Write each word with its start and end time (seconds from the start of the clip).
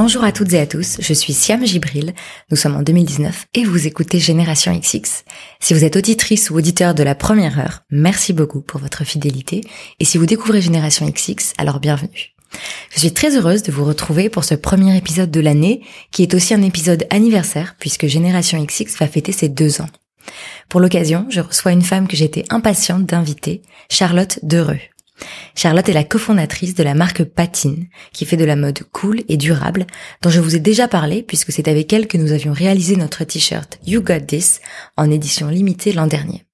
Bonjour 0.00 0.22
à 0.22 0.30
toutes 0.30 0.52
et 0.52 0.60
à 0.60 0.66
tous, 0.68 0.98
je 1.00 1.12
suis 1.12 1.32
Siam 1.32 1.66
Gibril, 1.66 2.14
nous 2.52 2.56
sommes 2.56 2.76
en 2.76 2.82
2019 2.82 3.46
et 3.54 3.64
vous 3.64 3.88
écoutez 3.88 4.20
Génération 4.20 4.72
XX. 4.72 5.24
Si 5.58 5.74
vous 5.74 5.82
êtes 5.82 5.96
auditrice 5.96 6.50
ou 6.50 6.56
auditeur 6.56 6.94
de 6.94 7.02
la 7.02 7.16
première 7.16 7.58
heure, 7.58 7.80
merci 7.90 8.32
beaucoup 8.32 8.60
pour 8.60 8.78
votre 8.78 9.02
fidélité 9.02 9.62
et 9.98 10.04
si 10.04 10.16
vous 10.16 10.24
découvrez 10.24 10.60
Génération 10.60 11.04
XX, 11.10 11.52
alors 11.58 11.80
bienvenue. 11.80 12.36
Je 12.94 13.00
suis 13.00 13.12
très 13.12 13.36
heureuse 13.36 13.64
de 13.64 13.72
vous 13.72 13.84
retrouver 13.84 14.28
pour 14.28 14.44
ce 14.44 14.54
premier 14.54 14.96
épisode 14.96 15.32
de 15.32 15.40
l'année 15.40 15.82
qui 16.12 16.22
est 16.22 16.34
aussi 16.34 16.54
un 16.54 16.62
épisode 16.62 17.08
anniversaire 17.10 17.74
puisque 17.80 18.06
Génération 18.06 18.64
XX 18.64 18.96
va 19.00 19.08
fêter 19.08 19.32
ses 19.32 19.48
deux 19.48 19.80
ans. 19.80 19.90
Pour 20.68 20.78
l'occasion, 20.78 21.26
je 21.28 21.40
reçois 21.40 21.72
une 21.72 21.82
femme 21.82 22.06
que 22.06 22.16
j'étais 22.16 22.44
impatiente 22.50 23.04
d'inviter, 23.04 23.62
Charlotte 23.90 24.38
Dereux. 24.44 24.78
Charlotte 25.54 25.88
est 25.88 25.94
la 25.94 26.04
cofondatrice 26.04 26.74
de 26.74 26.82
la 26.82 26.94
marque 26.94 27.24
Patine, 27.24 27.86
qui 28.12 28.24
fait 28.24 28.36
de 28.36 28.44
la 28.44 28.56
mode 28.56 28.82
cool 28.92 29.22
et 29.28 29.36
durable, 29.36 29.86
dont 30.22 30.30
je 30.30 30.40
vous 30.40 30.56
ai 30.56 30.60
déjà 30.60 30.88
parlé 30.88 31.22
puisque 31.22 31.52
c'est 31.52 31.68
avec 31.68 31.92
elle 31.92 32.06
que 32.06 32.18
nous 32.18 32.32
avions 32.32 32.52
réalisé 32.52 32.96
notre 32.96 33.24
t-shirt 33.24 33.78
You 33.86 34.02
Got 34.02 34.20
This 34.20 34.60
en 34.96 35.10
édition 35.10 35.48
limitée 35.48 35.92
l'an 35.92 36.06
dernier. 36.06 36.44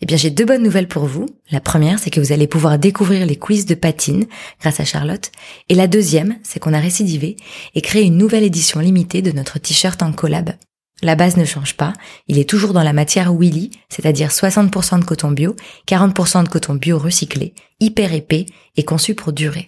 Eh 0.00 0.06
bien, 0.06 0.16
j'ai 0.16 0.30
deux 0.30 0.44
bonnes 0.44 0.62
nouvelles 0.62 0.88
pour 0.88 1.06
vous. 1.06 1.26
La 1.50 1.60
première, 1.60 1.98
c'est 1.98 2.10
que 2.10 2.20
vous 2.20 2.32
allez 2.32 2.46
pouvoir 2.46 2.78
découvrir 2.78 3.26
les 3.26 3.36
quiz 3.36 3.66
de 3.66 3.74
Patine 3.74 4.26
grâce 4.60 4.80
à 4.80 4.84
Charlotte. 4.84 5.30
Et 5.68 5.74
la 5.74 5.86
deuxième, 5.86 6.38
c'est 6.42 6.60
qu'on 6.60 6.72
a 6.72 6.78
récidivé 6.78 7.36
et 7.74 7.80
créé 7.80 8.04
une 8.04 8.16
nouvelle 8.16 8.44
édition 8.44 8.80
limitée 8.80 9.22
de 9.22 9.32
notre 9.32 9.58
t-shirt 9.58 10.00
en 10.02 10.12
collab 10.12 10.50
la 11.02 11.14
base 11.14 11.36
ne 11.36 11.44
change 11.44 11.76
pas, 11.76 11.92
il 12.26 12.38
est 12.38 12.48
toujours 12.48 12.72
dans 12.72 12.82
la 12.82 12.92
matière 12.92 13.34
Willy, 13.34 13.70
c'est-à-dire 13.88 14.30
60% 14.30 15.00
de 15.00 15.04
coton 15.04 15.30
bio, 15.30 15.54
40% 15.86 16.44
de 16.44 16.48
coton 16.48 16.74
bio 16.74 16.98
recyclé, 16.98 17.54
hyper 17.80 18.12
épais 18.14 18.46
et 18.76 18.84
conçu 18.84 19.14
pour 19.14 19.32
durer. 19.32 19.66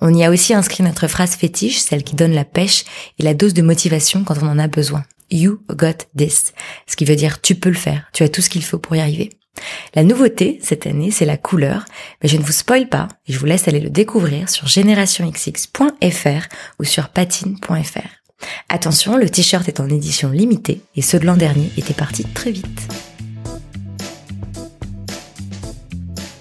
On 0.00 0.14
y 0.14 0.24
a 0.24 0.30
aussi 0.30 0.54
inscrit 0.54 0.82
notre 0.82 1.08
phrase 1.08 1.34
fétiche, 1.34 1.78
celle 1.78 2.04
qui 2.04 2.14
donne 2.14 2.32
la 2.32 2.44
pêche 2.44 2.84
et 3.18 3.22
la 3.22 3.34
dose 3.34 3.54
de 3.54 3.62
motivation 3.62 4.24
quand 4.24 4.42
on 4.42 4.48
en 4.48 4.58
a 4.58 4.68
besoin. 4.68 5.04
You 5.30 5.60
got 5.70 6.06
this. 6.16 6.52
Ce 6.86 6.96
qui 6.96 7.04
veut 7.04 7.16
dire 7.16 7.40
tu 7.40 7.56
peux 7.56 7.68
le 7.68 7.74
faire, 7.74 8.08
tu 8.12 8.22
as 8.22 8.28
tout 8.28 8.40
ce 8.40 8.50
qu'il 8.50 8.64
faut 8.64 8.78
pour 8.78 8.96
y 8.96 9.00
arriver. 9.00 9.30
La 9.94 10.04
nouveauté 10.04 10.58
cette 10.62 10.86
année, 10.86 11.10
c'est 11.10 11.24
la 11.24 11.36
couleur, 11.36 11.84
mais 12.22 12.28
je 12.28 12.36
ne 12.36 12.42
vous 12.42 12.52
spoil 12.52 12.88
pas 12.88 13.08
et 13.26 13.32
je 13.32 13.38
vous 13.38 13.46
laisse 13.46 13.68
aller 13.68 13.80
le 13.80 13.90
découvrir 13.90 14.48
sur 14.48 14.68
generationxx.fr 14.68 16.46
ou 16.78 16.84
sur 16.84 17.08
patine.fr. 17.08 18.25
Attention, 18.68 19.16
le 19.16 19.30
t-shirt 19.30 19.68
est 19.68 19.80
en 19.80 19.88
édition 19.88 20.30
limitée 20.30 20.80
et 20.96 21.02
ceux 21.02 21.18
de 21.18 21.26
l'an 21.26 21.36
dernier 21.36 21.70
étaient 21.76 21.94
partis 21.94 22.24
très 22.24 22.50
vite. 22.50 22.88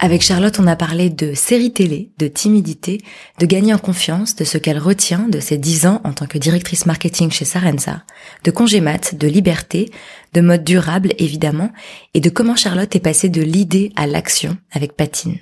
Avec 0.06 0.22
Charlotte, 0.22 0.60
on 0.60 0.68
a 0.68 0.76
parlé 0.76 1.10
de 1.10 1.34
série 1.34 1.74
télé, 1.74 2.12
de 2.20 2.28
timidité, 2.28 3.02
de 3.40 3.46
gagner 3.48 3.74
en 3.74 3.80
confiance, 3.80 4.36
de 4.36 4.44
ce 4.44 4.60
qu'elle 4.60 4.78
retient 4.78 5.28
de 5.30 5.40
ses 5.40 5.58
10 5.58 5.88
ans 5.88 6.02
en 6.04 6.14
tant 6.14 6.28
que 6.28 6.38
directrice 6.38 6.86
marketing 6.86 7.32
chez 7.32 7.44
Sarenza, 7.44 8.04
de 8.44 8.52
congé 8.52 8.82
mat, 8.82 9.16
de 9.16 9.28
liberté, 9.28 9.90
de 10.34 10.42
mode 10.42 10.64
durable 10.64 11.14
évidemment, 11.18 11.72
et 12.14 12.20
de 12.20 12.30
comment 12.30 12.56
Charlotte 12.56 12.96
est 12.96 13.00
passée 13.00 13.30
de 13.30 13.42
l'idée 13.42 13.94
à 13.96 14.06
l'action 14.06 14.58
avec 14.72 14.96
Patine. 14.96 15.40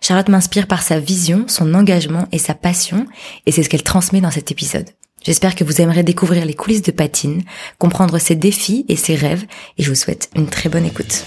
Charlotte 0.00 0.28
m'inspire 0.28 0.68
par 0.68 0.82
sa 0.82 1.00
vision, 1.00 1.46
son 1.48 1.74
engagement 1.74 2.28
et 2.30 2.38
sa 2.38 2.54
passion, 2.54 3.04
et 3.46 3.52
c'est 3.52 3.64
ce 3.64 3.68
qu'elle 3.68 3.82
transmet 3.82 4.20
dans 4.20 4.30
cet 4.30 4.52
épisode. 4.52 4.90
J'espère 5.24 5.54
que 5.54 5.64
vous 5.64 5.80
aimerez 5.80 6.02
découvrir 6.02 6.44
les 6.44 6.54
coulisses 6.54 6.82
de 6.82 6.92
Patine, 6.92 7.42
comprendre 7.78 8.18
ses 8.18 8.36
défis 8.36 8.84
et 8.88 8.96
ses 8.96 9.14
rêves, 9.14 9.44
et 9.76 9.82
je 9.82 9.88
vous 9.88 9.96
souhaite 9.96 10.30
une 10.36 10.46
très 10.46 10.68
bonne 10.68 10.86
écoute. 10.86 11.24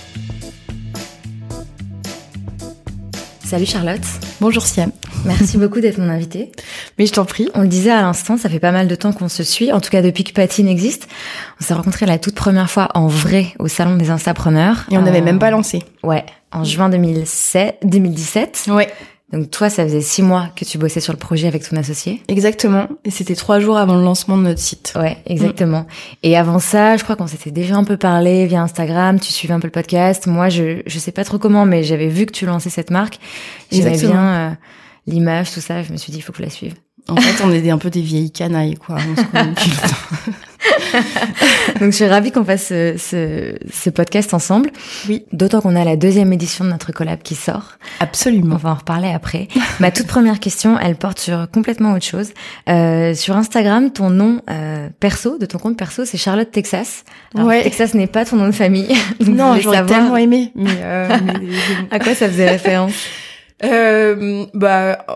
Salut 3.44 3.66
Charlotte. 3.66 4.00
Bonjour 4.40 4.66
Siam. 4.66 4.92
Merci 5.26 5.58
beaucoup 5.58 5.82
d'être 5.82 5.98
mon 5.98 6.10
invitée. 6.10 6.54
Mais 6.98 7.06
je 7.06 7.12
t'en 7.12 7.26
prie. 7.26 7.50
On 7.54 7.62
le 7.62 7.68
disait 7.68 7.92
à 7.92 8.02
l'instant, 8.02 8.38
ça 8.38 8.48
fait 8.48 8.62
pas 8.62 8.72
mal 8.72 8.88
de 8.88 8.96
temps 8.96 9.12
qu'on 9.12 9.28
se 9.28 9.44
suit, 9.44 9.74
en 9.74 9.82
tout 9.82 9.90
cas 9.90 10.02
depuis 10.02 10.24
que 10.24 10.32
Patine 10.32 10.70
existe. 10.70 11.10
On 11.60 11.64
s'est 11.66 11.74
rencontrés 11.74 12.06
la 12.06 12.18
toute 12.18 12.34
première 12.34 12.72
fois 12.72 12.88
en 12.94 13.08
vrai 13.08 13.48
au 13.60 13.68
salon 13.68 13.98
des 13.98 14.10
Instapreneurs. 14.10 14.86
Et 14.90 14.98
on 14.98 15.02
n'avait 15.02 15.20
même 15.20 15.38
pas 15.38 15.52
lancé. 15.52 15.84
Ouais, 16.02 16.26
en 16.54 16.64
juin 16.64 16.90
2007, 16.90 17.80
2017. 17.84 18.70
Ouais. 18.70 18.88
Donc 19.34 19.50
toi, 19.50 19.70
ça 19.70 19.84
faisait 19.84 20.02
six 20.02 20.22
mois 20.22 20.50
que 20.56 20.66
tu 20.66 20.78
bossais 20.78 21.00
sur 21.00 21.14
le 21.14 21.20
projet 21.20 21.48
avec 21.48 21.68
ton 21.68 21.78
associé. 21.78 22.22
Exactement. 22.28 22.88
Et 23.06 23.12
c'était 23.12 23.36
trois 23.36 23.60
jours 23.60 23.78
avant 23.78 23.96
le 23.96 24.04
lancement 24.04 24.38
de 24.38 24.44
notre 24.44 24.60
site. 24.60 24.94
Ouais, 24.96 25.18
exactement. 25.26 25.88
Et 26.24 26.36
avant 26.38 26.60
ça, 26.60 26.98
je 26.98 27.04
crois 27.04 27.16
qu'on 27.16 27.28
s'était 27.28 27.52
déjà 27.52 27.76
un 27.76 27.84
peu 27.86 27.98
parlé 27.98 28.46
via 28.46 28.62
Instagram. 28.62 29.20
Tu 29.20 29.32
suivais 29.32 29.54
un 29.54 29.60
peu 29.60 29.68
le 29.68 29.72
podcast. 29.72 30.28
Moi, 30.28 30.50
je 30.50 30.82
je 30.86 31.00
sais 31.00 31.12
pas 31.12 31.24
trop 31.24 31.38
comment, 31.38 31.66
mais 31.66 31.84
j'avais 31.84 32.10
vu 32.10 32.26
que 32.26 32.34
tu 32.34 32.46
lançais 32.46 32.70
cette 32.70 32.92
marque. 32.92 33.20
J'aimais 33.72 33.98
bien 33.98 34.34
euh, 34.34 34.52
l'image, 35.08 35.52
tout 35.52 35.62
ça. 35.62 35.82
Je 35.82 35.92
me 35.94 35.98
suis 35.98 36.12
dit, 36.12 36.18
il 36.18 36.22
faut 36.22 36.34
que 36.34 36.40
je 36.40 36.44
la 36.44 36.50
suive. 36.50 36.76
En 37.08 37.16
fait, 37.16 37.44
on 37.44 37.52
est 37.52 37.70
un 37.70 37.78
peu 37.78 37.90
des 37.90 38.02
vieilles 38.02 38.32
canailles, 38.32 38.76
quoi. 38.76 38.98
On 38.98 39.16
se 39.16 39.26
connaît 39.28 39.50
depuis 39.50 39.70
longtemps. 39.72 40.38
Donc 41.80 41.92
je 41.92 41.96
suis 41.96 42.06
ravie 42.06 42.32
qu'on 42.32 42.44
fasse 42.44 42.68
ce, 42.68 42.96
ce, 42.98 43.56
ce, 43.72 43.90
podcast 43.90 44.34
ensemble. 44.34 44.72
Oui. 45.08 45.26
D'autant 45.32 45.62
qu'on 45.62 45.76
a 45.76 45.84
la 45.84 45.96
deuxième 45.96 46.32
édition 46.34 46.66
de 46.66 46.70
notre 46.70 46.92
collab 46.92 47.22
qui 47.22 47.36
sort. 47.36 47.74
Absolument. 48.00 48.56
On 48.56 48.58
va 48.58 48.70
en 48.72 48.76
reparler 48.76 49.10
après. 49.10 49.48
Ma 49.80 49.92
toute 49.92 50.08
première 50.08 50.40
question, 50.40 50.78
elle 50.80 50.96
porte 50.96 51.20
sur 51.20 51.50
complètement 51.52 51.94
autre 51.94 52.06
chose. 52.06 52.32
Euh, 52.70 53.14
sur 53.14 53.36
Instagram, 53.36 53.92
ton 53.92 54.10
nom 54.10 54.42
euh, 54.50 54.90
perso, 55.00 55.38
de 55.38 55.46
ton 55.46 55.58
compte 55.58 55.78
perso, 55.78 56.06
c'est 56.06 56.18
Charlotte 56.18 56.52
Texas. 56.52 57.04
Alors, 57.36 57.48
ouais. 57.48 57.64
Texas 57.64 57.94
n'est 57.94 58.08
pas 58.08 58.26
ton 58.26 58.36
nom 58.36 58.48
de 58.48 58.52
famille. 58.52 58.96
non, 59.26 59.58
j'aurais 59.60 59.78
savoir... 59.78 60.00
tellement 60.00 60.18
aimé. 60.18 60.52
Mais, 60.56 60.70
euh, 60.82 61.18
mais... 61.26 61.34
à 61.90 62.00
quoi 62.00 62.14
ça 62.14 62.28
faisait 62.28 62.50
référence? 62.50 62.94
Euh, 63.64 64.46
Bah 64.54 64.70
euh, 65.10 65.16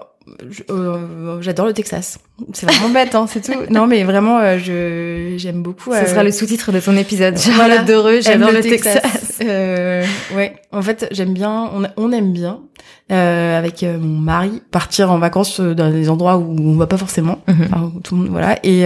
j'adore 1.42 1.68
le 1.68 1.74
Texas. 1.74 2.20
C'est 2.54 2.70
vraiment 2.70 2.90
bête, 2.90 3.16
hein, 3.16 3.26
c'est 3.28 3.42
tout. 3.42 3.54
Non, 3.70 3.88
mais 3.88 4.04
vraiment, 4.04 4.40
euh, 4.40 4.58
je 4.58 5.38
j'aime 5.38 5.62
beaucoup. 5.62 5.94
Ce 5.94 6.06
sera 6.06 6.24
le 6.24 6.32
sous-titre 6.32 6.72
de 6.72 6.80
ton 6.80 6.96
épisode. 6.98 7.38
Voilà, 7.56 7.84
d'heureux, 7.84 8.20
j'adore 8.22 8.52
le, 8.52 8.62
Texas. 8.62 9.02
Texas. 9.02 9.32
Euh, 9.42 10.06
ouais, 10.34 10.56
en 10.72 10.82
fait, 10.82 11.08
j'aime 11.12 11.34
bien. 11.34 11.70
On, 11.74 11.84
on 11.98 12.12
aime 12.14 12.32
bien 12.32 12.62
avec 13.10 13.84
mon 13.84 14.20
mari 14.20 14.62
partir 14.72 15.12
en 15.12 15.20
vacances 15.20 15.60
dans 15.60 15.92
des 15.92 16.10
endroits 16.10 16.38
où 16.38 16.56
on 16.58 16.76
va 16.76 16.88
pas 16.88 16.98
forcément. 16.98 17.40
Mm 17.48 17.52
-hmm. 17.52 17.66
enfin, 17.66 17.92
tout 18.04 18.16
le 18.16 18.22
monde, 18.22 18.32
voilà. 18.32 18.58
Et 18.64 18.86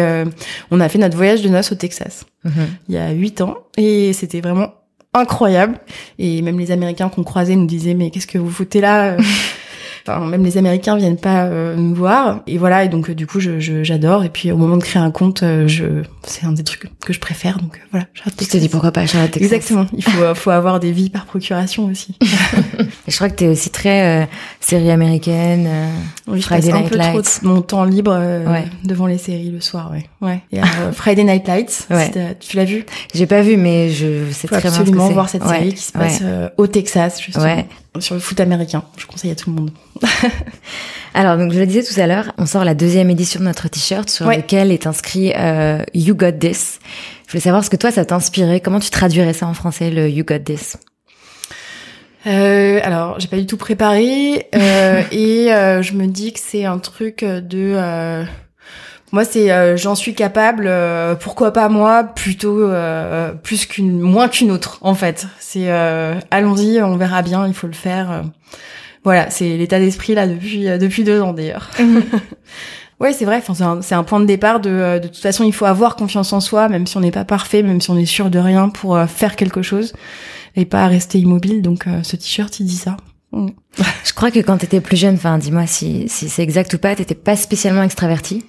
on 0.72 0.80
a 0.80 0.90
fait 0.90 1.00
notre 1.00 1.16
voyage 1.16 1.42
de 1.42 1.50
noces 1.50 1.72
au 1.72 1.76
Texas 1.76 2.26
mm 2.44 2.50
-hmm. 2.50 2.68
il 2.90 2.96
y 2.96 2.98
a 2.98 3.12
huit 3.12 3.42
ans, 3.42 3.56
et 3.78 4.14
c'était 4.14 4.42
vraiment 4.42 4.70
incroyable. 5.14 5.76
Et 6.18 6.42
même 6.42 6.60
les 6.60 6.72
Américains 6.72 7.10
qu'on 7.10 7.24
croisait 7.24 7.56
nous 7.56 7.68
disaient 7.68 7.96
mais 8.00 8.10
qu'est-ce 8.12 8.28
que 8.28 8.40
vous 8.40 8.52
foutez 8.52 8.82
là? 8.82 9.18
Enfin, 10.08 10.26
même 10.26 10.44
les 10.44 10.58
Américains 10.58 10.96
viennent 10.98 11.18
pas 11.18 11.46
euh, 11.46 11.76
nous 11.76 11.94
voir. 11.94 12.42
Et 12.48 12.58
voilà. 12.58 12.84
Et 12.84 12.90
donc, 12.90 13.10
euh, 13.10 13.16
du 13.16 13.28
coup, 13.28 13.40
je, 13.40 13.60
j'adore. 13.84 14.24
Et 14.24 14.30
puis, 14.30 14.52
au 14.52 14.58
moment 14.58 14.78
de 14.78 14.84
créer 14.84 15.02
un 15.02 15.12
compte, 15.12 15.44
euh, 15.44 15.68
je, 15.68 16.04
c'est 16.24 16.46
un 16.46 16.52
des 16.52 16.64
trucs 16.64 16.90
que 17.00 17.14
je 17.14 17.20
préfère. 17.20 17.58
Donc, 17.58 17.76
euh, 17.76 17.88
voilà. 17.92 18.08
Je 18.40 18.46
te 18.46 18.58
dis 18.58 18.70
pourquoi 18.70 18.92
pas 18.92 19.06
Charlotte 19.06 19.32
Texas. 19.32 19.52
Exactement. 19.52 19.86
Il 19.94 20.04
faut, 20.04 20.36
faut 20.36 20.52
avoir 20.52 20.80
des 20.80 20.92
vies 20.92 21.10
par 21.10 21.26
procuration 21.26 21.86
aussi. 21.86 22.18
je 23.08 23.16
crois 23.16 23.30
que 23.30 23.36
t'es 23.36 23.48
aussi 23.48 23.70
très 23.70 24.28
série 24.60 24.92
américaine. 24.92 25.68
oui, 26.28 26.42
Friday 26.42 26.68
je 26.68 26.72
passe 26.72 26.82
Night 26.82 26.86
un 26.86 26.90
peu 26.90 26.98
Lights. 26.98 27.24
trop 27.24 27.48
de 27.48 27.54
mon 27.54 27.62
temps 27.62 27.84
libre 27.84 28.14
ouais. 28.14 28.66
devant 28.84 29.08
les 29.08 29.18
séries 29.18 29.52
le 29.52 29.62
soir. 29.62 29.92
Ouais. 29.92 30.06
Ouais. 30.22 30.42
Et, 30.52 30.62
Friday 30.94 31.24
Night 31.24 31.48
Lights. 31.48 31.88
Ouais. 31.90 32.12
Tu 32.40 32.58
l'as 32.58 32.66
vu? 32.66 32.86
J'ai 33.14 33.28
pas 33.28 33.42
vu, 33.42 33.58
mais 33.58 33.90
je 33.90 34.32
sais 34.32 34.48
faut 34.48 34.56
très 34.56 34.70
bien 34.70 34.72
absolument 34.72 35.06
ce 35.06 35.10
que 35.10 35.14
voir 35.14 35.30
cette 35.30 35.44
série 35.44 35.68
ouais. 35.68 35.74
qui 35.74 35.84
se 35.84 35.92
passe 35.92 36.24
au 36.58 36.68
Texas, 36.68 37.22
justement. 37.22 37.46
Ouais. 37.46 37.66
Sur 38.00 38.16
le 38.16 38.22
foot 38.22 38.40
américain. 38.40 38.84
Je 38.98 39.06
conseille 39.06 39.32
à 39.32 39.36
tout 39.36 39.50
le 39.50 39.56
monde. 39.56 39.72
Alors, 41.14 41.38
donc 41.38 41.52
je 41.52 41.60
le 41.60 41.66
disais 41.66 41.84
tout 41.84 42.00
à 42.00 42.06
l'heure, 42.06 42.32
on 42.38 42.46
sort 42.46 42.64
la 42.64 42.76
deuxième 42.76 43.10
édition 43.10 43.40
de 43.40 43.46
notre 43.46 43.68
t-shirt 43.68 44.10
sur 44.10 44.28
ouais. 44.28 44.38
lequel 44.38 44.72
est 44.72 44.86
inscrit 44.86 45.34
euh, 45.36 45.84
You 45.94 46.16
Got 46.16 46.34
This. 46.34 46.80
Je 47.26 47.32
voulais 47.32 47.42
savoir 47.42 47.64
ce 47.64 47.70
que 47.70 47.76
toi 47.76 47.92
ça 47.92 48.06
t'inspirait. 48.06 48.60
Comment 48.60 48.80
tu 48.80 48.92
traduirais 48.92 49.34
ça 49.34 49.48
en 49.48 49.54
français, 49.54 49.90
le 49.90 50.10
You 50.10 50.24
Got 50.24 50.40
This? 50.40 50.78
Euh, 52.28 52.80
alors, 52.84 53.20
j'ai 53.20 53.28
pas 53.28 53.38
du 53.38 53.46
tout 53.46 53.58
préparé 53.58 54.48
euh, 54.56 55.02
et 55.12 55.54
euh, 55.54 55.82
je 55.82 55.94
me 55.94 56.08
dis 56.08 56.34
que 56.34 56.40
c'est 56.40 56.66
un 56.66 56.80
truc 56.80 57.24
de 57.24 57.74
euh, 57.76 58.24
moi 59.12 59.26
c'est 59.26 59.52
euh, 59.52 59.76
j'en 59.78 59.96
suis 59.96 60.14
capable 60.14 60.66
euh, 60.68 61.16
pourquoi 61.16 61.52
pas 61.52 61.70
moi 61.70 62.04
plutôt 62.04 62.62
euh, 62.62 63.32
plus 63.34 63.66
qu'une 63.66 64.00
moins 64.00 64.28
qu'une 64.28 64.52
autre 64.52 64.78
en 64.82 64.94
fait. 64.94 65.28
C'est 65.40 65.70
allons-y 66.32 66.82
on 66.82 66.98
verra 66.98 67.22
bien 67.22 67.48
il 67.48 67.54
faut 67.54 67.68
le 67.68 67.74
faire. 67.74 68.24
Voilà 69.04 69.30
c'est 69.30 69.58
l'état 69.58 69.80
d'esprit 69.80 70.14
là 70.14 70.28
depuis 70.28 70.66
depuis 70.66 71.04
deux 71.04 71.22
ans 71.22 71.34
d'ailleurs. 71.34 71.70
Ouais 73.00 73.14
c'est 73.14 73.24
vrai 73.24 73.38
enfin 73.38 73.54
c'est 73.82 73.96
un, 73.96 74.00
un 74.00 74.04
point 74.04 74.20
de 74.20 74.26
départ 74.26 74.60
de 74.60 75.00
de 75.02 75.08
toute 75.08 75.22
façon 75.22 75.46
il 75.46 75.54
faut 75.54 75.64
avoir 75.64 75.96
confiance 75.96 76.34
en 76.34 76.42
soi 76.42 76.68
même 76.68 76.86
si 76.86 76.98
on 76.98 77.00
n'est 77.00 77.12
pas 77.12 77.24
parfait 77.24 77.64
même 77.64 77.80
si 77.80 77.90
on 77.92 77.98
est 77.98 78.06
sûr 78.06 78.30
de 78.30 78.40
rien 78.40 78.68
pour 78.68 79.00
faire 79.08 79.38
quelque 79.38 79.62
chose 79.62 79.94
et 80.58 80.66
pas 80.66 80.86
rester 80.88 81.18
immobile. 81.18 81.62
Donc 81.62 81.86
ce 82.04 82.18
t-shirt 82.18 82.60
il 82.60 82.66
dit 82.66 82.76
ça. 82.76 82.98
Mm. 83.32 83.48
Je 84.04 84.14
crois 84.14 84.32
que 84.32 84.40
quand 84.40 84.58
t'étais 84.58 84.82
plus 84.82 84.98
jeune, 84.98 85.16
enfin, 85.16 85.38
dis-moi 85.38 85.68
si, 85.68 86.10
si 86.10 86.30
c'est 86.30 86.44
exact 86.44 86.74
ou 86.74 86.78
pas, 86.78 86.96
t'étais 86.96 87.16
pas 87.16 87.36
spécialement 87.36 87.84
extravertie. 87.84 88.44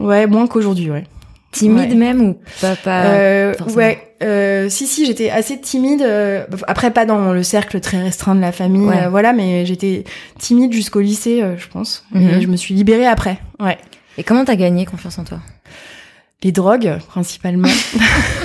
Ouais, 0.00 0.26
moins 0.26 0.46
qu'aujourd'hui, 0.46 0.90
ouais. 0.90 1.04
Timide 1.52 1.90
ouais. 1.90 1.94
même 1.96 2.20
ou 2.20 2.38
pas, 2.60 2.76
pas 2.76 3.06
euh, 3.06 3.54
Ouais, 3.74 4.14
euh, 4.22 4.68
si 4.68 4.86
si, 4.86 5.04
j'étais 5.04 5.30
assez 5.30 5.60
timide. 5.60 6.02
Euh, 6.02 6.44
après, 6.68 6.92
pas 6.92 7.04
dans 7.04 7.32
le 7.32 7.42
cercle 7.42 7.80
très 7.80 8.00
restreint 8.00 8.36
de 8.36 8.40
la 8.40 8.52
famille, 8.52 8.86
ouais. 8.86 9.08
voilà, 9.08 9.32
mais 9.32 9.66
j'étais 9.66 10.04
timide 10.38 10.72
jusqu'au 10.72 11.00
lycée, 11.00 11.42
euh, 11.42 11.56
je 11.56 11.66
pense. 11.68 12.04
Mm 12.12 12.20
-hmm. 12.20 12.38
Et 12.38 12.40
je 12.40 12.46
me 12.46 12.56
suis 12.56 12.74
libérée 12.74 13.06
après. 13.06 13.38
Ouais. 13.58 13.78
Et 14.16 14.22
comment 14.22 14.44
t'as 14.44 14.56
gagné 14.56 14.86
confiance 14.86 15.18
en 15.18 15.24
toi? 15.24 15.40
Les 16.42 16.52
drogues, 16.52 16.98
principalement. 17.08 17.68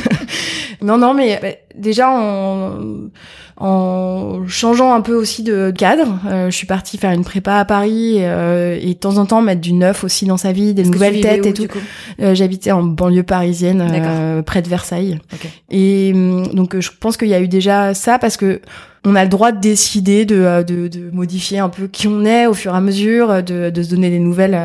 non, 0.82 0.98
non, 0.98 1.14
mais 1.14 1.40
bah, 1.42 1.50
déjà 1.76 2.10
en, 2.10 2.80
en 3.58 4.46
changeant 4.48 4.94
un 4.94 5.02
peu 5.02 5.14
aussi 5.14 5.42
de 5.42 5.72
cadre, 5.72 6.20
euh, 6.28 6.50
je 6.50 6.56
suis 6.56 6.68
partie 6.68 6.98
faire 6.98 7.12
une 7.12 7.24
prépa 7.24 7.56
à 7.56 7.64
Paris 7.64 8.18
euh, 8.20 8.78
et 8.82 8.90
de 8.90 9.00
temps 9.00 9.18
en 9.18 9.26
temps 9.26 9.42
mettre 9.42 9.62
du 9.62 9.72
neuf 9.72 10.04
aussi 10.04 10.26
dans 10.26 10.36
sa 10.36 10.52
vie, 10.52 10.74
des 10.74 10.84
nouvelles 10.84 11.22
têtes 11.22 11.46
et 11.46 11.54
tout. 11.54 11.68
Euh, 12.20 12.36
j'habitais 12.36 12.72
en 12.72 12.84
banlieue 12.84 13.24
parisienne, 13.24 14.44
près 14.46 14.62
de 14.62 14.68
Versailles. 14.68 15.20
Et 15.72 16.12
hum, 16.14 16.48
donc 16.54 16.78
je 16.80 16.90
pense 17.00 17.16
qu'il 17.16 17.30
y 17.30 17.34
a 17.34 17.40
eu 17.40 17.48
déjà 17.48 17.94
ça 17.94 18.20
parce 18.20 18.36
que 18.36 18.62
on 19.06 19.16
a 19.16 19.24
le 19.24 19.30
droit 19.30 19.52
de 19.52 19.62
décider 19.62 20.26
de, 20.26 20.64
de, 20.64 20.88
de, 20.88 21.12
modifier 21.12 21.60
un 21.60 21.70
peu 21.70 21.88
qui 21.88 22.08
on 22.08 22.26
est 22.26 22.48
au 22.48 22.56
fur 22.56 22.74
et 22.74 22.78
à 22.78 22.82
mesure, 22.82 23.44
de, 23.44 23.70
de 23.70 23.84
se 23.84 23.90
donner 23.92 24.10
des 24.10 24.20
nouvelles 24.20 24.60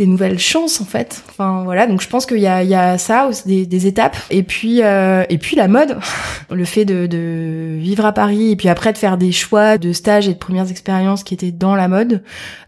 des 0.00 0.06
nouvelles 0.06 0.38
chances 0.38 0.80
en 0.80 0.86
fait. 0.86 1.22
Enfin 1.28 1.62
voilà, 1.62 1.86
donc 1.86 2.00
je 2.00 2.08
pense 2.08 2.24
qu'il 2.24 2.38
y 2.38 2.46
a, 2.46 2.62
il 2.62 2.70
y 2.70 2.74
a 2.74 2.96
ça, 2.96 3.28
des, 3.44 3.66
des 3.66 3.86
étapes, 3.86 4.16
et 4.30 4.42
puis 4.42 4.82
euh, 4.82 5.24
et 5.28 5.36
puis 5.36 5.56
la 5.56 5.68
mode, 5.68 5.98
le 6.50 6.64
fait 6.64 6.86
de, 6.86 7.06
de, 7.06 7.76
vivre 7.78 8.06
à 8.06 8.12
Paris 8.12 8.50
et 8.50 8.56
puis 8.56 8.70
après 8.70 8.94
de 8.94 8.98
faire 8.98 9.18
des 9.18 9.30
choix 9.30 9.76
de 9.76 9.92
stages 9.92 10.26
et 10.26 10.32
de 10.32 10.38
premières 10.38 10.70
expériences 10.70 11.22
qui 11.22 11.34
étaient 11.34 11.52
dans 11.52 11.74
la 11.74 11.86
mode, 11.86 12.22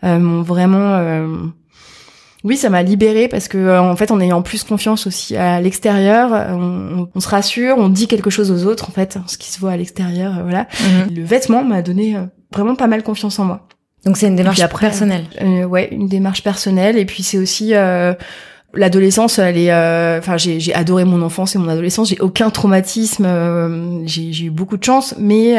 euh, 0.05 0.19
m'ont 0.19 0.43
vraiment 0.43 0.94
euh, 0.94 1.26
oui, 2.44 2.58
ça 2.58 2.69
m'a 2.69 2.82
libérée 2.82 3.29
parce 3.29 3.49
que 3.49 3.56
euh, 3.56 3.81
en 3.81 3.96
fait, 3.96 4.11
en 4.11 4.20
ayant 4.20 4.43
plus 4.43 4.62
confiance 4.62 5.06
aussi 5.06 5.34
à 5.34 5.58
l'extérieur, 5.62 6.32
on, 6.50 7.08
on, 7.14 7.20
se 7.20 7.29
rassure, 7.31 7.76
on 7.79 7.88
dit 7.88 8.08
quelque 8.08 8.29
chose 8.29 8.50
aux 8.50 8.67
autres 8.70 8.90
en 8.90 8.93
fait, 8.93 9.19
ce 9.26 9.38
qui 9.38 9.50
se 9.50 9.58
voit 9.58 9.70
à 9.70 9.76
l'extérieur, 9.79 10.43
voilà. 10.43 10.69
Mhm. 10.82 11.17
Le 11.17 11.25
vêtement 11.25 11.64
m'a 11.64 11.81
donné 11.81 12.14
vraiment 12.52 12.75
pas 12.75 12.88
mal 12.88 13.02
confiance 13.02 13.38
en 13.38 13.46
moi. 13.46 13.69
Donc 14.04 14.16
c'est 14.16 14.26
une 14.26 14.37
démarche 14.37 14.60
personnelle. 14.69 15.26
Euh, 15.40 15.64
ouais, 15.64 15.88
une 15.93 16.08
démarche 16.08 16.43
personnelle. 16.43 16.99
Et 16.99 17.04
puis 17.04 17.22
c'est 17.22 17.38
aussi 17.38 17.75
euh, 17.75 18.14
l'adolescence. 18.75 19.38
Elle 19.38 19.58
est. 19.58 19.72
Euh, 19.72 20.19
enfin, 20.19 20.37
j'ai, 20.37 20.60
j'ai 20.60 20.75
adoré 20.75 21.04
mon 21.04 21.22
enfance 21.22 21.54
et 21.54 21.58
mon 21.58 21.69
adolescence. 21.69 22.08
J'ai 22.08 22.20
aucun 22.20 22.50
traumatisme. 22.50 23.25
Euh, 23.26 24.02
j'ai, 24.06 24.32
j'ai 24.32 24.46
eu 24.46 24.50
beaucoup 24.50 24.76
de 24.76 24.84
chance, 24.84 25.14
mais 25.19 25.56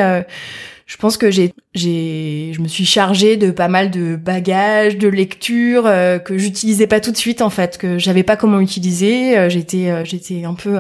je 0.86 0.98
pense 0.98 1.16
que 1.16 1.32
j'ai, 1.32 1.54
j'ai, 1.74 2.52
je 2.54 2.60
me 2.62 2.68
suis 2.68 2.86
chargée 2.86 3.38
de 3.38 3.52
pas 3.52 3.70
mal 3.70 3.90
de 3.90 4.18
bagages, 4.18 4.98
de 4.98 5.08
lectures 5.08 5.84
que 5.84 6.38
j'utilisais 6.38 6.88
pas 6.88 7.00
tout 7.00 7.12
de 7.12 7.18
suite 7.18 7.42
en 7.42 7.50
fait, 7.50 7.78
que 7.78 7.98
j'avais 7.98 8.24
pas 8.24 8.36
comment 8.36 8.60
utiliser. 8.60 9.50
j'étais, 9.50 10.06
j'étais 10.06 10.44
un 10.44 10.54
peu 10.54 10.78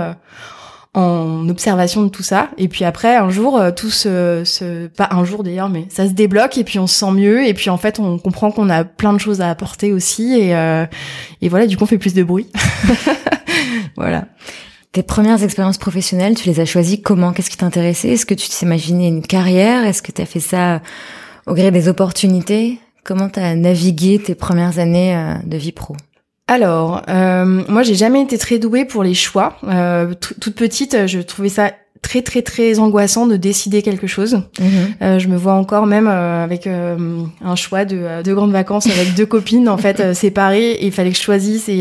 en 0.93 1.49
observation 1.49 2.03
de 2.03 2.09
tout 2.09 2.23
ça. 2.23 2.49
Et 2.57 2.67
puis 2.67 2.85
après, 2.85 3.15
un 3.15 3.29
jour, 3.29 3.57
euh, 3.57 3.71
tout 3.71 3.89
se, 3.89 4.87
pas 4.87 5.09
un 5.11 5.25
jour 5.25 5.43
d'ailleurs, 5.43 5.69
mais 5.69 5.85
ça 5.89 6.07
se 6.07 6.13
débloque 6.13 6.57
et 6.57 6.63
puis 6.63 6.77
on 6.79 6.87
se 6.87 6.95
sent 6.95 7.11
mieux. 7.11 7.45
Et 7.47 7.53
puis 7.53 7.69
en 7.69 7.77
fait, 7.77 7.99
on 7.99 8.19
comprend 8.19 8.51
qu'on 8.51 8.69
a 8.69 8.83
plein 8.83 9.13
de 9.13 9.17
choses 9.17 9.41
à 9.41 9.49
apporter 9.49 9.91
aussi. 9.91 10.37
Et, 10.39 10.55
euh, 10.55 10.85
et 11.41 11.49
voilà, 11.49 11.65
du 11.65 11.77
coup, 11.77 11.83
on 11.83 11.87
fait 11.87 11.97
plus 11.97 12.13
de 12.13 12.23
bruit. 12.23 12.47
voilà. 13.97 14.25
Tes 14.91 15.01
premières 15.01 15.41
expériences 15.43 15.79
professionnelles, 15.79 16.35
tu 16.35 16.47
les 16.47 16.59
as 16.59 16.65
choisies 16.65 17.01
comment? 17.01 17.33
Qu'est-ce 17.33 17.49
qui 17.49 17.57
t'intéressait? 17.57 18.09
Est-ce 18.09 18.27
que 18.27 18.35
tu 18.35 18.47
t'imaginais 18.47 19.07
une 19.07 19.23
carrière? 19.23 19.85
Est-ce 19.85 20.03
que 20.03 20.11
tu 20.11 20.21
as 20.21 20.27
fait 20.27 20.39
ça 20.39 20.81
au 21.47 21.55
gré 21.55 21.71
des 21.71 21.87
opportunités? 21.87 22.77
Comment 23.03 23.29
tu 23.29 23.39
as 23.39 23.55
navigué 23.55 24.19
tes 24.19 24.35
premières 24.35 24.77
années 24.77 25.15
euh, 25.15 25.33
de 25.43 25.57
vie 25.57 25.71
pro? 25.71 25.95
Alors, 26.47 27.01
euh, 27.09 27.63
moi, 27.69 27.83
j'ai 27.83 27.95
jamais 27.95 28.21
été 28.21 28.37
très 28.37 28.59
douée 28.59 28.85
pour 28.85 29.03
les 29.03 29.13
choix. 29.13 29.57
Euh, 29.63 30.13
toute 30.13 30.55
petite, 30.55 31.07
je 31.07 31.19
trouvais 31.19 31.49
ça 31.49 31.71
très 32.03 32.21
très 32.21 32.43
très 32.43 32.77
angoissant 32.77 33.25
de 33.25 33.35
décider 33.35 33.81
quelque 33.81 34.05
chose. 34.05 34.41
Mhm. 34.59 34.67
Euh, 35.01 35.19
je 35.19 35.27
me 35.27 35.37
vois 35.37 35.53
encore 35.53 35.87
même 35.87 36.07
euh, 36.07 36.43
avec 36.43 36.67
euh, 36.67 37.23
un 37.43 37.55
choix 37.55 37.85
de 37.85 38.21
deux 38.23 38.35
grandes 38.35 38.51
vacances 38.51 38.85
avec 38.85 39.15
deux 39.15 39.25
copines 39.25 39.67
en 39.67 39.77
fait 39.77 40.13
séparées 40.13 40.73
et 40.73 40.85
il 40.85 40.91
fallait 40.91 41.11
que 41.11 41.17
je 41.17 41.23
choisisse 41.23 41.69
et 41.69 41.79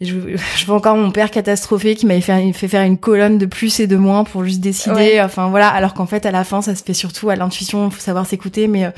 je, 0.00 0.14
je, 0.56 0.66
vois 0.66 0.76
encore 0.76 0.96
mon 0.96 1.12
père 1.12 1.30
catastrophé 1.30 1.94
qui 1.94 2.06
m'avait 2.06 2.20
fait, 2.20 2.52
fait 2.52 2.68
faire 2.68 2.82
une 2.82 2.98
colonne 2.98 3.38
de 3.38 3.46
plus 3.46 3.78
et 3.78 3.86
de 3.86 3.96
moins 3.96 4.24
pour 4.24 4.42
juste 4.44 4.60
décider. 4.60 5.20
Enfin 5.22 5.48
voilà, 5.48 5.68
alors 5.68 5.94
qu'en 5.94 6.06
fait 6.06 6.26
à 6.26 6.32
la 6.32 6.42
fin 6.42 6.62
ça 6.62 6.74
se 6.74 6.82
fait 6.82 6.94
surtout 6.94 7.30
à 7.30 7.36
l'intuition, 7.36 7.90
faut 7.90 8.00
savoir 8.00 8.26
s'écouter, 8.26 8.66
mais 8.66 8.90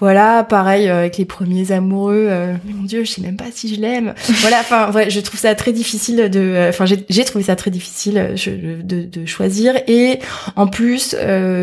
voilà, 0.00 0.44
pareil 0.44 0.88
euh, 0.88 1.00
avec 1.00 1.18
les 1.18 1.26
premiers 1.26 1.72
amoureux. 1.72 2.26
Euh, 2.30 2.54
mon 2.64 2.84
Dieu, 2.84 3.04
je 3.04 3.10
sais 3.10 3.20
même 3.20 3.36
pas 3.36 3.52
si 3.52 3.72
je 3.72 3.78
l'aime. 3.78 4.14
voilà, 4.40 4.60
enfin, 4.60 4.90
ouais, 4.92 5.10
je 5.10 5.20
trouve 5.20 5.38
ça 5.38 5.54
très 5.54 5.72
difficile 5.72 6.30
de. 6.30 6.40
Euh, 6.40 6.68
enfin, 6.70 6.86
j'ai 6.86 7.24
trouvé 7.24 7.44
ça 7.44 7.54
très 7.54 7.70
difficile 7.70 8.34
de, 8.82 9.26
choisir. 9.26 9.74
Et 9.86 10.18
en 10.56 10.66
plus, 10.66 11.14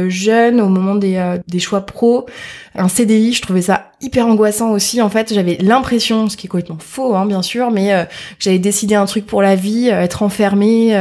jeune, 0.08 0.62
au 0.62 0.70
moment 0.70 0.94
des, 0.94 1.38
des 1.48 1.60
choix 1.60 1.82
pro, 1.82 2.28
un 2.76 2.88
CDI, 2.88 3.34
je 3.34 3.42
trouvais 3.42 3.64
ça 3.64 3.92
hyper 4.00 4.28
angoissant 4.28 4.70
aussi. 4.70 5.02
En 5.02 5.10
fait, 5.10 5.34
j'avais 5.34 5.58
l'impression, 5.60 6.30
ce 6.30 6.38
qui 6.38 6.46
est 6.46 6.50
complètement 6.50 6.78
faux, 6.80 7.16
hein, 7.16 7.26
bien 7.26 7.42
sûr, 7.42 7.72
mais 7.72 8.08
j'avais 8.38 8.60
décidé 8.60 8.94
un 8.94 9.06
truc 9.06 9.26
pour 9.26 9.42
la 9.42 9.56
vie, 9.56 9.88
être 9.88 10.22
enfermée. 10.22 10.96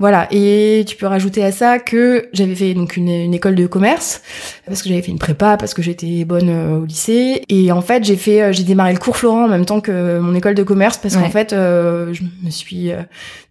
Voilà. 0.00 0.26
Et 0.30 0.84
tu 0.88 0.96
peux 0.96 1.06
rajouter 1.06 1.44
à 1.44 1.52
ça 1.52 1.78
que 1.78 2.30
j'avais 2.32 2.54
fait 2.54 2.72
donc 2.72 2.96
une, 2.96 3.10
une, 3.10 3.34
école 3.34 3.54
de 3.54 3.66
commerce 3.66 4.22
parce 4.66 4.82
que 4.82 4.88
j'avais 4.88 5.02
fait 5.02 5.10
une 5.10 5.18
prépa 5.18 5.58
parce 5.58 5.74
que 5.74 5.82
j'étais 5.82 6.24
bonne 6.24 6.48
euh, 6.48 6.78
au 6.78 6.86
lycée. 6.86 7.42
Et 7.50 7.70
en 7.70 7.82
fait, 7.82 8.02
j'ai 8.02 8.16
fait, 8.16 8.40
euh, 8.40 8.52
j'ai 8.52 8.62
démarré 8.62 8.94
le 8.94 8.98
cours 8.98 9.18
Florent 9.18 9.44
en 9.44 9.48
même 9.48 9.66
temps 9.66 9.82
que 9.82 10.18
mon 10.18 10.34
école 10.34 10.54
de 10.54 10.62
commerce 10.62 10.96
parce 10.96 11.16
qu'en 11.16 11.28
fait, 11.28 11.52
euh, 11.52 12.14
je 12.14 12.22
me 12.42 12.50
suis 12.50 12.92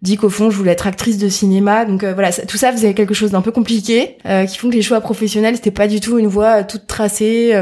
dit 0.02 0.16
qu'au 0.16 0.28
fond, 0.28 0.50
je 0.50 0.56
voulais 0.56 0.72
être 0.72 0.88
actrice 0.88 1.18
de 1.18 1.28
cinéma. 1.28 1.84
Donc 1.84 2.04
voilà, 2.04 2.32
tout 2.32 2.56
ça 2.56 2.72
faisait 2.72 2.94
quelque 2.94 3.14
chose 3.14 3.30
d'un 3.30 3.42
peu 3.42 3.52
compliqué 3.52 4.16
qui 4.48 4.58
font 4.58 4.70
que 4.70 4.74
les 4.74 4.82
choix 4.82 5.00
professionnels 5.00 5.54
c'était 5.54 5.70
pas 5.70 5.86
du 5.86 6.00
tout 6.00 6.18
une 6.18 6.26
voie 6.26 6.64
toute 6.64 6.88
tracée. 6.88 7.54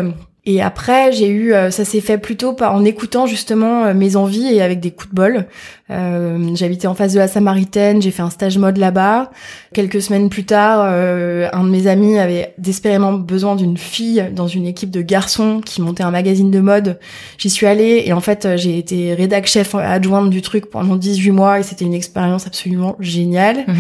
Et 0.47 0.63
après, 0.63 1.13
j'ai 1.13 1.29
eu, 1.29 1.53
ça 1.71 1.85
s'est 1.85 2.01
fait 2.01 2.17
plutôt 2.17 2.55
par, 2.55 2.75
en 2.75 2.85
écoutant 2.85 3.27
justement 3.27 3.93
mes 3.93 4.17
envies 4.17 4.55
et 4.55 4.63
avec 4.63 4.81
des 4.81 4.93
coups 4.93 5.11
de 5.11 5.15
bol. 5.15 5.47
Euh, 5.91 6.55
J'habitais 6.55 6.87
en 6.87 6.95
face 6.95 7.15
de 7.15 7.19
la 7.19 7.29
Samaritaine, 7.29 8.03
j'ai 8.03 8.11
fait 8.11 8.23
un 8.23 8.31
stage 8.31 8.59
mode 8.59 8.77
là-bas. 8.77 9.31
Quelques 9.73 10.03
semaines 10.03 10.29
plus 10.29 10.45
tard, 10.45 10.81
euh, 10.85 11.49
un 11.53 11.65
de 11.65 11.71
mes 11.71 11.87
amis 11.87 12.19
avait 12.19 12.55
désespérément 12.59 13.13
besoin 13.13 13.57
d'une 13.57 13.77
fille 13.77 14.25
dans 14.35 14.49
une 14.49 14.67
équipe 14.67 14.91
de 14.91 15.01
garçons 15.01 15.61
qui 15.65 15.81
montait 15.81 16.03
un 16.03 16.11
magazine 16.11 16.51
de 16.51 16.61
mode. 16.61 16.99
J'y 17.39 17.51
suis 17.51 17.67
allée 17.67 18.03
et 18.07 18.13
en 18.13 18.21
fait, 18.21 18.49
j'ai 18.57 18.79
été 18.79 19.15
rédac 19.15 19.47
chef 19.47 19.75
adjointe 19.75 20.31
du 20.31 20.43
truc 20.43 20.67
pendant 20.71 20.97
18 20.97 21.31
mois 21.31 21.61
et 21.61 21.63
c'était 21.63 21.85
une 21.85 21.95
expérience 21.95 22.47
absolument 22.47 22.97
géniale. 23.01 23.65
Mhm. 23.67 23.77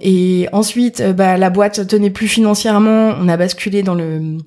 Et 0.00 0.48
ensuite, 0.52 1.02
bah, 1.02 1.36
la 1.36 1.50
boîte 1.50 1.86
tenait 1.86 2.10
plus 2.10 2.28
financièrement, 2.28 3.12
on 3.20 3.28
a 3.28 3.36
basculé 3.36 3.82
dans 3.82 3.94
le 3.94 4.38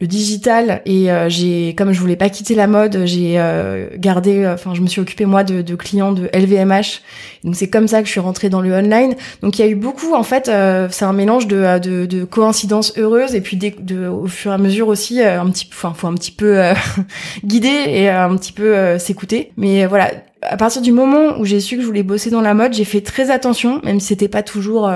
le 0.00 0.06
digital 0.06 0.82
et 0.84 1.10
euh, 1.10 1.28
j'ai 1.30 1.74
comme 1.74 1.92
je 1.92 2.00
voulais 2.00 2.16
pas 2.16 2.28
quitter 2.28 2.54
la 2.54 2.66
mode 2.66 3.06
j'ai 3.06 3.38
euh, 3.38 3.88
gardé 3.96 4.44
euh, 4.44 4.54
enfin 4.54 4.74
je 4.74 4.82
me 4.82 4.86
suis 4.88 5.00
occupée 5.00 5.24
moi 5.24 5.42
de, 5.42 5.62
de 5.62 5.74
clients 5.74 6.12
de 6.12 6.28
LVMH 6.46 7.02
donc 7.44 7.54
c'est 7.54 7.68
comme 7.68 7.86
ça 7.86 8.00
que 8.00 8.06
je 8.06 8.12
suis 8.12 8.20
rentrée 8.20 8.48
dans 8.48 8.60
le 8.60 8.72
online. 8.72 9.14
Donc 9.42 9.58
il 9.58 9.64
y 9.64 9.64
a 9.64 9.68
eu 9.68 9.76
beaucoup 9.76 10.14
en 10.14 10.24
fait 10.24 10.50
c'est 10.90 11.04
un 11.04 11.12
mélange 11.12 11.46
de, 11.46 11.78
de, 11.78 12.06
de, 12.06 12.24
coïncidences 12.24 12.98
heureuses 12.98 13.34
et 13.34 13.40
puis 13.40 13.56
de, 13.56 14.08
au 14.08 14.26
fur 14.26 14.50
et 14.50 14.54
à 14.54 14.58
mesure 14.58 14.88
aussi 14.88 15.22
un 15.22 15.48
petit 15.50 15.68
enfin 15.72 15.92
faut 15.94 16.08
un 16.08 16.14
petit 16.14 16.32
peu 16.32 16.60
guider 17.44 17.84
et 17.86 18.08
un 18.08 18.34
petit 18.36 18.52
peu 18.52 18.98
s'écouter. 18.98 19.52
Mais 19.56 19.86
voilà. 19.86 20.10
À 20.42 20.56
partir 20.56 20.82
du 20.82 20.92
moment 20.92 21.38
où 21.38 21.44
j'ai 21.44 21.60
su 21.60 21.76
que 21.76 21.82
je 21.82 21.86
voulais 21.86 22.02
bosser 22.02 22.30
dans 22.30 22.40
la 22.40 22.54
mode 22.54 22.72
j'ai 22.72 22.84
fait 22.84 23.00
très 23.00 23.30
attention 23.30 23.80
même 23.84 24.00
si 24.00 24.08
c'était 24.08 24.28
pas 24.28 24.42
toujours 24.42 24.90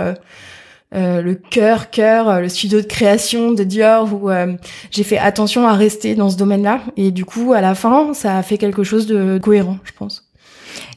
euh, 0.93 1.23
le 1.23 1.37
cœur, 1.37 1.91
cœur, 1.91 2.29
euh, 2.29 2.41
le 2.41 2.49
studio 2.49 2.81
de 2.81 2.87
création 2.87 3.53
de 3.53 3.63
Dior 3.63 4.13
où 4.13 4.29
euh, 4.29 4.55
j'ai 4.91 5.05
fait 5.05 5.19
attention 5.19 5.69
à 5.69 5.75
rester 5.75 6.17
dans 6.17 6.31
ce 6.31 6.37
domaine-là. 6.37 6.81
Et 6.97 7.13
du 7.13 7.25
coup 7.25 7.53
à 7.53 7.61
la 7.61 7.77
fin 7.77 8.13
ça 8.13 8.37
a 8.37 8.43
fait 8.43 8.59
quelque 8.59 8.83
chose 8.83 9.07
de 9.07 9.39
cohérent, 9.39 9.79
je 9.85 9.93
pense. 9.93 10.30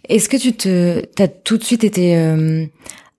Est-ce 0.09 0.29
que 0.29 0.37
tu 0.37 0.53
te, 0.53 1.05
t'as 1.15 1.27
tout 1.27 1.57
de 1.57 1.63
suite 1.63 1.83
été 1.83 2.15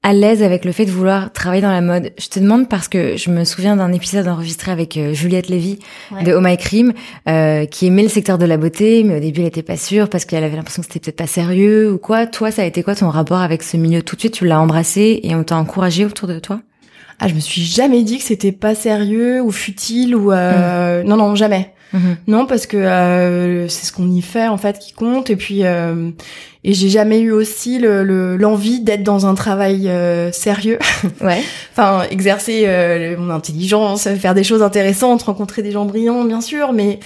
à 0.03 0.13
l'aise 0.13 0.43
avec 0.43 0.67
le 0.67 0.73
fait 0.73 0.85
de 0.85 0.91
vouloir 0.91 1.33
travailler 1.33 1.63
dans 1.63 1.71
la 1.71 1.81
mode? 1.81 2.13
Je 2.19 2.29
te 2.29 2.39
demande 2.39 2.69
parce 2.69 2.89
que 2.89 3.17
je 3.17 3.31
me 3.31 3.45
souviens 3.45 3.77
d'un 3.77 3.93
épisode 3.93 4.29
enregistré 4.29 4.71
avec 4.71 4.99
Juliette 5.13 5.49
Lévy 5.49 5.79
de 6.25 6.35
Oh 6.35 6.41
My 6.43 6.59
Cream 6.59 6.93
qui 7.71 7.87
aimait 7.87 8.03
le 8.03 8.09
secteur 8.09 8.37
de 8.37 8.45
la 8.45 8.59
beauté, 8.59 9.03
mais 9.03 9.17
au 9.17 9.21
début 9.21 9.41
elle 9.41 9.47
était 9.47 9.63
pas 9.63 9.79
sûre 9.79 10.11
parce 10.11 10.27
qu'elle 10.27 10.45
avait 10.45 10.57
l'impression 10.57 10.83
que 10.83 10.89
c'était 10.89 11.01
peut-être 11.01 11.17
pas 11.17 11.27
sérieux 11.27 11.93
ou 11.93 11.99
quoi. 11.99 12.27
Toi, 12.27 12.51
ça 12.51 12.63
a 12.63 12.65
été 12.67 12.83
quoi 12.83 12.95
ton 12.95 13.09
rapport 13.09 13.41
avec 13.41 13.63
ce 13.63 13.79
milieu 13.79 14.03
Tout 14.03 14.17
de 14.17 14.21
suite, 14.21 14.35
tu 14.35 14.47
l'as 14.47 14.61
embrassé 14.61 15.21
et 15.23 15.35
on 15.35 15.43
t'a 15.43 15.57
encouragé 15.57 16.05
autour 16.05 16.29
de 16.29 16.39
toi? 16.39 16.61
Ah, 17.21 17.29
je 17.29 17.35
me 17.35 17.41
suis 17.41 17.63
jamais 17.63 18.03
dit 18.03 18.19
que 18.19 18.25
c'était 18.25 18.53
pas 18.53 18.75
sérieux 18.75 19.41
ou 19.41 19.51
futile 19.51 20.17
ou 20.17 20.33
euh... 20.33 21.03
Mmh. 21.03 21.07
non 21.07 21.17
non 21.17 21.35
jamais. 21.35 21.73
Mmh. 21.93 21.99
Non 22.27 22.47
parce 22.47 22.67
que 22.67 22.77
euh, 22.77 23.69
c'est 23.69 23.87
ce 23.87 23.93
qu'on 23.93 24.11
y 24.11 24.21
fait 24.21 24.49
en 24.49 24.57
fait 24.57 24.79
qui 24.79 24.93
compte 24.93 25.31
et 25.31 25.37
puis 25.37 25.65
euh, 25.65 26.11
et 26.65 26.73
j'ai 26.73 26.89
jamais 26.89 27.21
eu 27.21 27.31
aussi 27.31 27.79
le 27.79 28.37
l'envie 28.37 28.81
d'être 28.81 29.03
dans 29.03 29.27
un 29.27 29.35
travail 29.35 29.89
euh, 29.89 30.33
sérieux. 30.33 30.79
Ouais. 31.21 31.43
enfin 31.73 32.03
exercer 32.11 32.65
euh, 32.67 33.17
mon 33.19 33.31
intelligence, 33.31 34.09
faire 34.09 34.35
des 34.35 34.43
choses 34.43 34.63
intéressantes, 34.63 35.23
rencontrer 35.23 35.63
des 35.63 35.71
gens 35.71 35.85
brillants 35.85 36.25
bien 36.25 36.41
sûr, 36.41 36.73
mais 36.73 36.99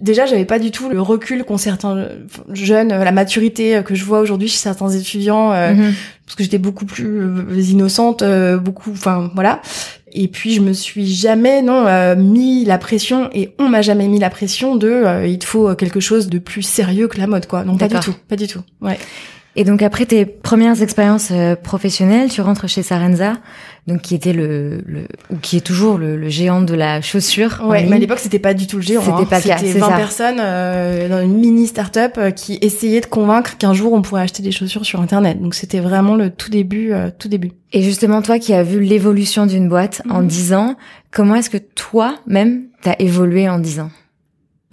déjà 0.00 0.26
j'avais 0.26 0.44
pas 0.44 0.58
du 0.58 0.70
tout 0.70 0.88
le 0.88 1.00
recul 1.00 1.44
qu'ont 1.44 1.56
certains 1.56 2.08
jeunes, 2.52 2.88
la 2.88 3.12
maturité 3.12 3.82
que 3.84 3.94
je 3.94 4.04
vois 4.04 4.20
aujourd'hui 4.20 4.48
chez 4.48 4.58
certains 4.58 4.90
étudiants. 4.90 5.52
Mmh 5.52 5.92
parce 6.28 6.36
que 6.36 6.44
j'étais 6.44 6.58
beaucoup 6.58 6.84
plus 6.84 7.22
euh, 7.22 7.58
innocente, 7.58 8.20
euh, 8.20 8.58
beaucoup, 8.58 8.90
enfin 8.92 9.30
voilà. 9.34 9.62
Et 10.20 10.26
puis 10.26 10.52
je 10.52 10.60
me 10.60 10.72
suis 10.72 11.06
jamais 11.06 11.62
non 11.62 11.86
euh, 11.86 12.16
mis 12.16 12.64
la 12.64 12.76
pression 12.76 13.30
et 13.32 13.54
on 13.60 13.68
m'a 13.68 13.82
jamais 13.82 14.08
mis 14.08 14.18
la 14.18 14.30
pression 14.30 14.74
de 14.74 14.88
euh, 14.88 15.26
il 15.26 15.38
te 15.38 15.44
faut 15.44 15.74
quelque 15.76 16.00
chose 16.00 16.28
de 16.28 16.38
plus 16.38 16.62
sérieux 16.62 17.06
que 17.06 17.18
la 17.18 17.28
mode 17.28 17.46
quoi. 17.46 17.62
Non 17.62 17.76
pas 17.76 17.86
du 17.86 18.00
tout, 18.00 18.14
pas 18.26 18.34
du 18.34 18.48
tout. 18.48 18.62
Ouais. 18.80 18.98
Et 19.58 19.64
donc 19.64 19.82
après 19.82 20.06
tes 20.06 20.24
premières 20.24 20.80
expériences 20.82 21.32
professionnelles, 21.64 22.30
tu 22.30 22.40
rentres 22.40 22.68
chez 22.68 22.84
Sarenza 22.84 23.34
donc 23.88 24.02
qui 24.02 24.14
était 24.14 24.34
le, 24.34 24.82
le 24.86 25.08
ou 25.30 25.36
qui 25.40 25.56
est 25.56 25.62
toujours 25.62 25.96
le, 25.96 26.16
le, 26.16 26.28
géant 26.28 26.60
de 26.60 26.74
la 26.74 27.00
chaussure. 27.00 27.62
Ouais, 27.64 27.86
mais 27.88 27.96
à 27.96 27.98
l'époque 27.98 28.18
c'était 28.18 28.38
pas 28.38 28.52
du 28.52 28.66
tout 28.66 28.76
le 28.76 28.82
géant. 28.82 29.00
C'était 29.00 29.12
hein. 29.12 29.24
pas 29.24 29.40
C'était 29.40 29.78
20 29.78 29.88
personnes 29.96 30.38
euh, 30.40 31.08
dans 31.08 31.22
une 31.22 31.38
mini 31.38 31.66
start-up 31.66 32.12
euh, 32.18 32.30
qui 32.30 32.58
essayaient 32.60 33.00
de 33.00 33.06
convaincre 33.06 33.56
qu'un 33.56 33.72
jour 33.72 33.94
on 33.94 34.02
pourrait 34.02 34.22
acheter 34.22 34.42
des 34.42 34.52
chaussures 34.52 34.84
sur 34.84 35.00
internet. 35.00 35.40
Donc 35.40 35.54
c'était 35.54 35.80
vraiment 35.80 36.16
le 36.16 36.30
tout 36.30 36.50
début, 36.50 36.92
euh, 36.92 37.10
tout 37.18 37.28
début. 37.28 37.52
Et 37.72 37.82
justement 37.82 38.20
toi 38.20 38.38
qui 38.38 38.52
as 38.52 38.62
vu 38.62 38.80
l'évolution 38.80 39.46
d'une 39.46 39.70
boîte 39.70 40.02
en 40.10 40.22
10 40.22 40.50
mhm. 40.50 40.58
ans, 40.58 40.76
comment 41.10 41.34
est-ce 41.34 41.50
que 41.50 41.58
toi 41.58 42.14
même 42.26 42.64
t'as 42.82 42.94
évolué 42.98 43.48
en 43.48 43.58
10 43.58 43.80
ans? 43.80 43.90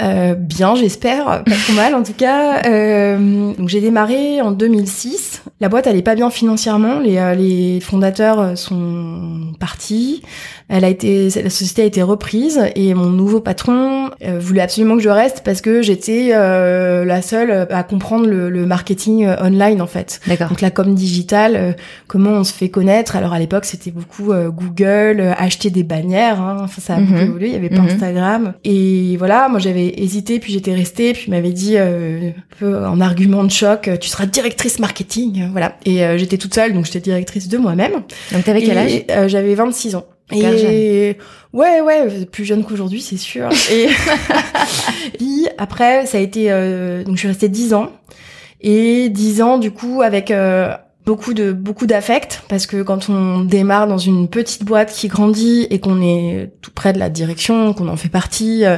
Euh, 0.02 0.34
bien, 0.36 0.76
j'espère, 0.76 1.44
pas 1.46 1.56
trop 1.56 1.74
mal 1.74 1.96
en 1.96 2.04
tout 2.04 2.14
cas. 2.14 2.66
Euh, 2.66 3.54
donc 3.54 3.70
j'ai 3.70 3.80
démarré 3.80 4.42
en 4.42 4.52
2006. 4.52 5.44
La 5.62 5.70
boîte 5.70 5.88
elle 5.88 5.96
pas 6.04 6.16
bien 6.16 6.30
financièrement. 6.30 7.00
Les, 7.00 7.18
euh, 7.18 7.34
les 7.34 7.80
fondateurs 7.80 8.58
sont 8.58 9.54
partis. 9.60 10.22
Elle 10.68 10.84
a 10.84 10.90
été, 10.90 11.30
la 11.30 11.50
société 11.50 11.84
a 11.84 11.86
été 11.86 12.02
reprise 12.02 12.60
et 12.76 12.94
mon 12.94 13.08
nouveau 13.08 13.40
patron 13.40 14.10
euh, 14.24 14.40
voulait 14.40 14.62
absolument 14.62 14.98
que 14.98 15.04
je 15.04 15.10
reste 15.10 15.42
parce 15.44 15.62
que 15.62 15.82
j'étais 15.82 16.30
la 16.30 17.22
seule 17.22 17.68
à 17.70 17.84
comprendre 17.84 18.28
le, 18.28 18.50
le, 18.50 18.66
marketing 18.66 19.28
online 19.42 19.82
en 19.82 19.88
fait. 19.88 20.20
D'accord. 20.28 20.50
Donc 20.50 20.62
la 20.62 20.72
com 20.72 20.96
digitale, 20.96 21.76
comment 22.08 22.32
on 22.32 22.44
se 22.44 22.54
fait 22.54 22.70
connaître? 22.70 23.16
Alors 23.16 23.34
à 23.34 23.40
l'époque 23.40 23.66
c'était 23.66 23.92
beaucoup 23.92 24.34
Google, 24.34 25.34
acheter 25.38 25.70
des 25.70 25.84
bannières. 25.84 26.42
Hein. 26.42 26.58
Enfin, 26.62 26.82
ça 26.82 26.96
a 26.96 27.00
beaucoup 27.00 27.14
mhm. 27.14 27.22
évolué. 27.22 27.48
Il 27.48 27.54
y 27.54 27.58
avait 27.58 27.70
pas 27.70 27.82
mhm. 27.82 27.90
Instagram. 27.90 28.54
Et 28.64 29.16
voilà, 29.18 29.48
moi 29.50 29.60
j'avais 29.60 29.94
hésité, 29.98 30.40
puis 30.40 30.54
j'étais 30.54 30.74
restée, 30.74 31.14
puis 31.14 31.26
il 31.28 31.32
m'avait 31.32 31.52
dit 31.52 31.76
euh, 31.78 32.30
un 32.30 32.56
peu 32.60 32.86
en 32.86 33.00
argument 33.02 33.44
de 33.44 33.52
choc, 33.52 33.90
tu 34.00 34.10
seras 34.10 34.26
directrice 34.26 34.80
marketing, 34.80 35.50
voilà. 35.52 35.78
Et 35.86 36.04
euh, 36.04 36.18
j'étais 36.18 36.38
toute 36.38 36.54
seule, 36.54 36.74
donc 36.74 36.86
j'étais 36.86 37.00
directrice 37.00 37.48
de 37.48 37.58
moi-même. 37.58 37.94
Donc 38.32 38.44
t'avais 38.44 38.62
quel 38.62 38.78
âge? 38.78 39.04
euh, 39.12 39.28
J'avais 39.28 39.56
26 39.56 39.96
ans. 39.96 40.06
Et 40.32 41.18
ouais, 41.54 41.82
ouais, 41.82 42.26
plus 42.26 42.46
jeune 42.46 42.64
qu'aujourd'hui, 42.64 43.02
c'est 43.02 43.18
sûr. 43.18 43.50
Et 43.72 43.88
puis 45.18 45.48
après, 45.58 46.06
ça 46.06 46.18
a 46.18 46.22
été, 46.22 46.50
donc 47.06 47.16
je 47.16 47.20
suis 47.20 47.28
restée 47.28 47.50
10 47.50 47.74
ans. 47.74 47.92
Et 48.62 49.10
10 49.10 49.42
ans, 49.44 49.58
du 49.60 49.72
coup, 49.72 50.02
avec 50.02 50.32
beaucoup 51.06 51.34
de 51.34 51.52
beaucoup 51.52 51.86
d'affect 51.86 52.42
parce 52.50 52.66
que 52.66 52.82
quand 52.82 53.10
on 53.10 53.42
démarre 53.42 53.88
dans 53.88 53.98
une 53.98 54.28
petite 54.28 54.64
boîte 54.64 54.92
qui 54.92 55.08
grandit 55.08 55.68
et 55.70 55.80
qu'on 55.80 56.02
est 56.02 56.52
tout 56.62 56.72
près 56.72 56.94
de 56.94 57.00
la 57.00 57.10
direction, 57.10 57.74
qu'on 57.74 57.88
en 57.88 57.96
fait 57.96 58.10
partie, 58.10 58.66
euh, 58.66 58.78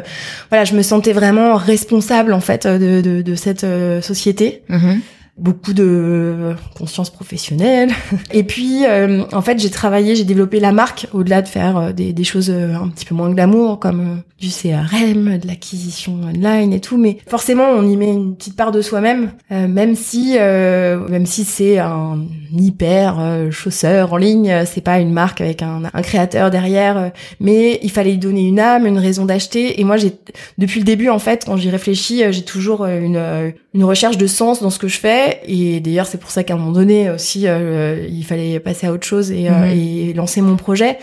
voilà, 0.49 0.65
je 0.65 0.75
me 0.75 0.81
sentais 0.81 1.13
vraiment 1.13 1.55
responsable 1.55 2.33
en 2.33 2.41
fait 2.41 2.67
de, 2.67 3.01
de, 3.01 3.21
de 3.21 3.35
cette 3.35 3.63
euh, 3.63 4.01
société. 4.01 4.63
Mm-hmm 4.69 4.99
beaucoup 5.37 5.73
de 5.73 6.55
conscience 6.75 7.09
professionnelle. 7.09 7.91
Et 8.31 8.43
puis, 8.43 8.85
euh, 8.85 9.23
en 9.31 9.41
fait, 9.41 9.59
j'ai 9.59 9.69
travaillé, 9.69 10.15
j'ai 10.15 10.23
développé 10.23 10.59
la 10.59 10.71
marque 10.71 11.07
au-delà 11.13 11.41
de 11.41 11.47
faire 11.47 11.77
euh, 11.77 11.91
des, 11.91 12.11
des, 12.11 12.23
choses 12.23 12.49
euh, 12.49 12.73
un 12.75 12.89
petit 12.89 13.05
peu 13.05 13.13
moins 13.13 13.29
glamour, 13.29 13.79
comme 13.79 14.23
du 14.39 14.49
CRM, 14.49 15.37
de 15.37 15.47
l'acquisition 15.47 16.19
online 16.23 16.73
et 16.73 16.79
tout. 16.79 16.97
Mais 16.97 17.17
forcément, 17.27 17.69
on 17.69 17.87
y 17.87 17.95
met 17.97 18.11
une 18.11 18.35
petite 18.35 18.55
part 18.55 18.71
de 18.71 18.81
soi-même, 18.81 19.31
même 19.49 19.95
si, 19.95 20.37
même 20.37 21.25
si 21.25 21.43
c'est 21.43 21.79
un 21.79 22.19
hyper 22.55 23.47
chausseur 23.49 24.13
en 24.13 24.17
ligne, 24.17 24.63
c'est 24.65 24.81
pas 24.81 24.99
une 24.99 25.11
marque 25.11 25.41
avec 25.41 25.63
un, 25.63 25.83
un 25.91 26.01
créateur 26.03 26.51
derrière. 26.51 27.11
mais 27.39 27.79
il 27.81 27.89
fallait 27.89 28.13
y 28.13 28.19
donner 28.19 28.47
une 28.47 28.59
âme, 28.59 28.85
une 28.85 28.99
raison 28.99 29.25
d'acheter. 29.25 29.81
Et 29.81 29.83
moi, 29.83 29.97
j'ai 29.97 30.13
depuis 30.59 30.81
le 30.81 30.85
début, 30.85 31.09
en 31.09 31.19
fait, 31.19 31.45
quand 31.45 31.57
j'y 31.57 31.71
réfléchis, 31.71 32.21
j'ai 32.29 32.43
toujours 32.43 32.85
une, 32.85 33.53
une 33.73 33.83
recherche 33.83 34.17
de 34.17 34.27
sens 34.27 34.61
dans 34.61 34.69
ce 34.69 34.77
que 34.77 34.87
je 34.87 34.99
fais 34.99 35.26
et 35.45 35.79
d'ailleurs, 35.79 36.05
c'est 36.05 36.17
pour 36.17 36.31
ça 36.31 36.43
qu'à 36.43 36.53
un 36.53 36.57
moment 36.57 36.71
donné 36.71 37.09
aussi, 37.09 37.47
euh, 37.47 38.05
il 38.09 38.23
fallait 38.23 38.59
passer 38.59 38.87
à 38.87 38.93
autre 38.93 39.05
chose 39.05 39.31
et, 39.31 39.49
euh, 39.49 39.51
mhm. 39.51 39.65
et 39.65 40.13
lancer 40.13 40.41
mon 40.41 40.55
projet. 40.55 40.97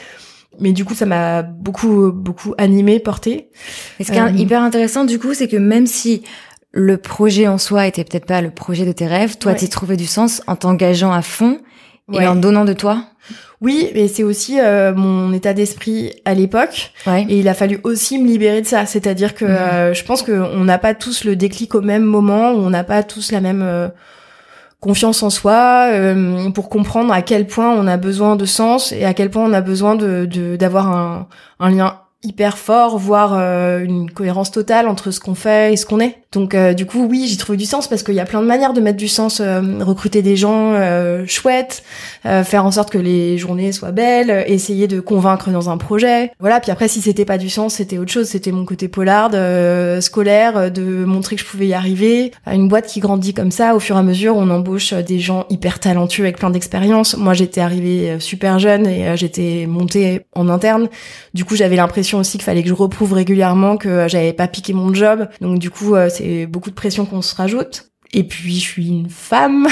Mais 0.61 0.73
du 0.73 0.85
coup, 0.85 0.95
ça 0.95 1.07
m'a 1.07 1.43
beaucoup, 1.43 2.12
beaucoup 2.12 2.54
animé, 2.59 3.00
porté. 3.00 3.49
Et 3.99 4.04
ce 4.04 4.12
qui 4.12 4.19
est 4.19 4.23
euh, 4.23 4.31
hyper 4.31 4.62
intéressant, 4.62 5.04
du 5.04 5.19
coup, 5.19 5.35
c'est 5.35 5.49
que 5.49 5.57
même 5.57 5.87
si 5.87 6.23
le 6.71 6.97
projet 6.97 7.49
en 7.49 7.59
soi 7.59 7.87
était 7.87 8.04
peut-être 8.04 8.26
pas 8.26 8.40
le 8.40 8.50
projet 8.50 8.85
de 8.85 8.93
tes 8.93 9.07
rêves, 9.07 9.37
toi, 9.38 9.54
tu 9.54 9.69
trouvé 9.69 9.97
du 9.97 10.07
sens 10.07 10.43
en 10.47 10.57
t'engageant 10.57 11.12
à 11.12 11.23
fond 11.23 11.59
et 12.12 12.26
en 12.26 12.37
donnant 12.37 12.64
de 12.64 12.73
toi. 12.73 13.04
Oui, 13.61 13.90
mais 13.94 14.08
c'est 14.08 14.25
aussi 14.25 14.58
mon 14.96 15.32
état 15.32 15.54
d'esprit 15.54 16.12
à 16.25 16.34
l'époque. 16.34 16.92
Et 17.06 17.38
il 17.38 17.49
a 17.49 17.54
fallu 17.54 17.80
aussi 17.82 18.18
me 18.18 18.26
libérer 18.26 18.61
de 18.61 18.66
ça. 18.66 18.84
C'est-à-dire 18.84 19.34
que 19.34 19.44
mhm. 19.44 19.94
je 19.94 20.04
pense 20.04 20.23
qu'on 20.23 20.64
n'a 20.64 20.78
pas 20.78 20.94
tous 20.94 21.25
le 21.25 21.34
déclic 21.34 21.75
au 21.75 21.80
même 21.80 22.04
moment, 22.04 22.50
on 22.50 22.68
n'a 22.68 22.84
pas 22.84 23.02
tous 23.02 23.32
la 23.32 23.40
même 23.40 23.90
confiance 24.84 25.23
en 25.23 25.30
soi, 25.30 25.88
euh, 25.92 26.50
pour 26.50 26.68
comprendre 26.68 27.11
à 27.11 27.23
quel 27.23 27.46
point 27.46 27.70
on 27.70 27.87
a 27.87 27.96
besoin 27.96 28.37
de 28.37 28.44
sens 28.44 28.92
et 28.92 29.06
à 29.06 29.14
quel 29.14 29.30
point 29.30 29.42
on 29.42 29.54
a 29.54 29.62
besoin 29.62 29.94
de 29.94 30.56
d'avoir 30.56 30.88
un, 30.88 31.26
un 31.58 31.70
lien 31.70 32.00
hyper 32.25 32.59
fort, 32.59 32.99
voire 32.99 33.35
euh, 33.35 33.85
une 33.85 34.11
cohérence 34.11 34.50
totale 34.50 34.88
entre 34.88 35.11
ce 35.11 35.21
qu'on 35.21 35.35
fait 35.35 35.73
et 35.73 35.76
ce 35.76 35.87
qu'on 35.87 36.00
est. 36.00 36.19
Donc 36.35 36.54
euh, 36.54 36.75
du 36.75 36.85
coup, 36.85 37.07
oui, 37.09 37.26
j'y 37.26 37.37
trouve 37.37 37.57
du 37.57 37.64
sens 37.64 37.87
parce 37.87 38.02
qu'il 38.02 38.14
y 38.14 38.21
a 38.21 38.25
plein 38.25 38.43
de 38.43 38.47
manières 38.47 38.73
de 38.73 38.81
mettre 38.81 38.99
du 38.99 39.09
sens, 39.09 39.40
euh, 39.40 39.61
recruter 39.81 40.21
des 40.21 40.37
gens 40.37 40.73
euh, 40.75 41.25
chouettes, 41.26 41.83
faire 42.25 42.64
en 42.64 42.71
sorte 42.71 42.90
que 42.90 42.99
les 42.99 43.38
journées 43.38 43.71
soient 43.71 43.93
belles, 43.93 44.45
essayer 44.49 44.88
de 44.88 44.99
convaincre 44.99 45.50
dans 45.50 45.71
un 45.71 45.76
projet. 45.76 46.33
Voilà, 46.40 46.59
puis 46.59 46.71
après 46.71 46.88
si 46.88 47.00
c'était 47.00 47.25
pas 47.25 47.38
du 47.38 47.50
sens, 47.50 47.75
c'était 47.75 47.99
autre 47.99 48.11
chose, 48.11 48.26
c'était 48.26 48.50
mon 48.50 48.64
côté 48.64 48.88
polar, 48.88 49.31
scolaire, 50.02 50.71
de 50.73 51.04
montrer 51.04 51.37
que 51.37 51.43
je 51.43 51.47
pouvais 51.47 51.66
y 51.66 51.75
arriver. 51.75 52.33
Une 52.50 52.69
boîte 52.69 52.87
qui 52.87 53.00
grandit 53.00 53.35
comme 53.35 53.50
ça, 53.50 53.75
au 53.76 53.81
fur 53.81 53.97
et 53.97 53.99
à 53.99 54.02
mesure, 54.02 54.37
on 54.37 54.50
embauche 54.50 54.95
des 54.95 55.19
gens 55.19 55.45
hyper 55.50 55.78
talentueux 55.78 56.25
avec 56.25 56.38
plein 56.38 56.50
d'expérience. 56.50 57.16
Moi, 57.16 57.35
j'étais 57.35 57.61
arrivée 57.61 58.16
super 58.19 58.59
jeune 58.59 58.87
et 58.87 59.16
j'étais 59.16 59.66
montée 59.69 60.23
en 60.35 60.49
interne. 60.49 60.88
Du 61.35 61.45
coup, 61.45 61.57
j'avais 61.57 61.76
l'impression 61.76 62.13
aussi 62.18 62.38
qu'il 62.38 62.44
fallait 62.44 62.62
que 62.62 62.68
je 62.68 62.75
reprouve 62.75 63.12
régulièrement 63.12 63.76
que 63.76 64.06
j'avais 64.09 64.33
pas 64.33 64.49
piqué 64.49 64.73
mon 64.73 64.92
job. 64.92 65.28
Donc 65.40 65.59
du 65.59 65.71
coup, 65.71 65.94
c'est 66.09 66.47
beaucoup 66.47 66.71
de 66.71 66.75
pression 66.75 67.06
qu'on 67.06 67.23
se 67.23 67.35
rajoute. 67.35 67.90
Et 68.14 68.23
puis 68.23 68.54
je 68.54 68.61
suis 68.61 68.88
une 68.88 69.11
femme, 69.11 69.66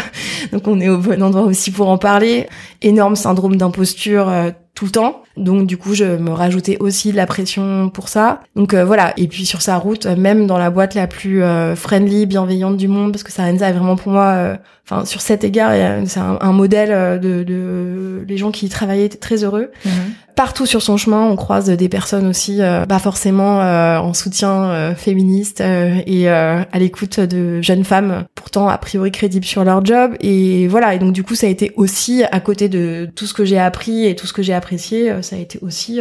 donc 0.52 0.66
on 0.66 0.80
est 0.80 0.88
au 0.88 0.98
bon 0.98 1.22
endroit 1.22 1.42
aussi 1.42 1.70
pour 1.70 1.88
en 1.88 1.98
parler. 1.98 2.48
Énorme 2.82 3.14
syndrome 3.14 3.56
d'imposture 3.56 4.28
euh, 4.28 4.50
tout 4.74 4.86
le 4.86 4.90
temps. 4.90 5.22
Donc 5.36 5.66
du 5.66 5.76
coup, 5.76 5.94
je 5.94 6.04
me 6.04 6.30
rajoutais 6.30 6.76
aussi 6.80 7.12
de 7.12 7.16
la 7.16 7.26
pression 7.26 7.90
pour 7.90 8.08
ça. 8.08 8.40
Donc 8.54 8.74
euh, 8.74 8.84
voilà. 8.84 9.12
Et 9.16 9.28
puis 9.28 9.46
sur 9.46 9.62
sa 9.62 9.76
route, 9.76 10.06
même 10.06 10.46
dans 10.46 10.58
la 10.58 10.70
boîte 10.70 10.94
la 10.94 11.06
plus 11.06 11.42
euh, 11.42 11.76
friendly, 11.76 12.26
bienveillante 12.26 12.76
du 12.76 12.88
monde, 12.88 13.12
parce 13.12 13.22
que 13.22 13.32
Sarenza 13.32 13.68
est 13.68 13.72
vraiment 13.72 13.96
pour 13.96 14.12
moi, 14.12 14.56
enfin 14.84 15.04
sur 15.04 15.20
cet 15.20 15.44
égard, 15.44 15.72
c'est 16.06 16.20
un, 16.20 16.52
modèle 16.52 17.20
de, 17.20 17.42
de, 17.42 18.24
les 18.26 18.36
gens 18.36 18.50
qui 18.50 18.66
y 18.66 18.68
travaillaient 18.68 19.06
étaient 19.06 19.18
très 19.18 19.44
heureux. 19.44 19.70
Mhm 19.84 19.92
partout 20.36 20.66
sur 20.66 20.82
son 20.82 20.98
chemin, 20.98 21.22
on 21.22 21.34
croise 21.34 21.66
des 21.66 21.88
personnes 21.88 22.26
aussi, 22.26 22.60
euh, 22.60 22.84
pas 22.84 22.98
forcément 22.98 23.62
euh, 23.62 23.98
en 23.98 24.12
soutien 24.12 24.66
euh, 24.66 24.94
féministe 24.94 25.60
et 25.60 26.28
à 26.28 26.78
l'écoute 26.78 27.18
de 27.18 27.60
jeunes 27.62 27.84
femmes, 27.84 28.24
pourtant 28.34 28.68
a 28.68 28.76
priori 28.78 29.10
crédibles 29.10 29.46
sur 29.46 29.64
leur 29.64 29.84
job. 29.84 30.14
Et 30.20 30.68
voilà. 30.68 30.94
Et 30.94 30.98
donc 30.98 31.12
du 31.12 31.24
coup, 31.24 31.34
ça 31.34 31.46
a 31.46 31.50
été 31.50 31.72
aussi 31.76 32.22
à 32.24 32.40
côté 32.40 32.68
de 32.68 33.08
tout 33.16 33.26
ce 33.26 33.32
que 33.32 33.44
j'ai 33.44 33.58
appris 33.58 34.06
et 34.06 34.14
tout 34.14 34.26
ce 34.26 34.34
que 34.34 34.42
j'ai 34.42 34.52
apprécié, 34.52 35.14
ça 35.26 35.36
a 35.36 35.38
été 35.38 35.58
aussi 35.62 36.00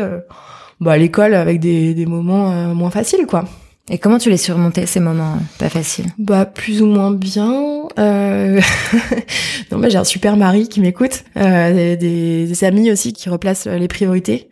bah, 0.79 0.97
l'école 0.97 1.33
avec 1.33 1.59
des, 1.59 1.93
des 1.93 2.05
moments 2.05 2.73
moins 2.73 2.91
faciles, 2.91 3.25
quoi. 3.25 3.45
Et 3.87 3.99
comment 3.99 4.17
tu 4.17 4.31
les 4.31 4.37
surmontais 4.37 4.87
ces 4.87 4.99
moments 4.99 5.37
pas 5.59 5.69
faciles? 5.69 6.07
Bah 6.17 6.45
plus 6.45 6.81
ou 6.81 6.87
moins 6.87 7.11
bien. 7.11 7.87
Euh... 7.99 8.59
non 9.71 9.77
mais 9.77 9.91
j'ai 9.91 9.99
un 9.99 10.03
super 10.03 10.37
mari 10.37 10.67
qui 10.67 10.81
m'écoute, 10.81 11.23
euh, 11.37 11.95
des, 11.95 12.47
des, 12.47 12.63
amis 12.63 12.91
aussi 12.91 13.13
qui 13.13 13.29
replacent 13.29 13.67
les 13.67 13.87
priorités. 13.87 14.49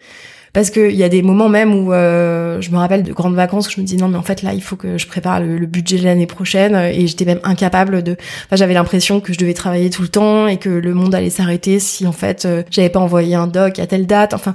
Parce 0.53 0.69
qu'il 0.69 0.91
y 0.91 1.03
a 1.03 1.09
des 1.09 1.23
moments 1.23 1.49
même 1.49 1.73
où 1.73 1.93
euh, 1.93 2.61
je 2.61 2.69
me 2.69 2.77
rappelle 2.77 3.01
de 3.01 3.11
grandes 3.11 3.33
vacances 3.33 3.67
où 3.67 3.71
je 3.71 3.81
me 3.81 3.85
dis 3.85 3.97
non 3.97 4.07
mais 4.07 4.19
en 4.19 4.21
fait 4.21 4.43
là 4.43 4.53
il 4.53 4.61
faut 4.61 4.75
que 4.75 4.99
je 4.99 5.07
prépare 5.07 5.39
le, 5.39 5.65
budget 5.65 5.97
de 5.97 6.03
l'année 6.03 6.27
prochaine 6.27 6.75
et 6.75 7.07
j'étais 7.07 7.25
même 7.25 7.39
incapable 7.43 8.03
de. 8.03 8.15
Enfin, 8.45 8.55
j'avais 8.55 8.75
l'impression 8.75 9.19
que 9.19 9.33
je 9.33 9.39
devais 9.39 9.55
travailler 9.55 9.89
tout 9.89 10.03
le 10.03 10.09
temps 10.09 10.47
et 10.47 10.57
que 10.57 10.69
le 10.69 10.93
monde 10.93 11.15
allait 11.15 11.31
s'arrêter 11.31 11.79
si 11.79 12.05
en 12.05 12.11
fait 12.11 12.45
euh, 12.45 12.61
j'avais 12.69 12.89
pas 12.89 12.99
envoyé 12.99 13.33
un 13.33 13.47
doc 13.47 13.79
à 13.79 13.87
telle 13.87 14.05
date. 14.05 14.35
Enfin 14.35 14.53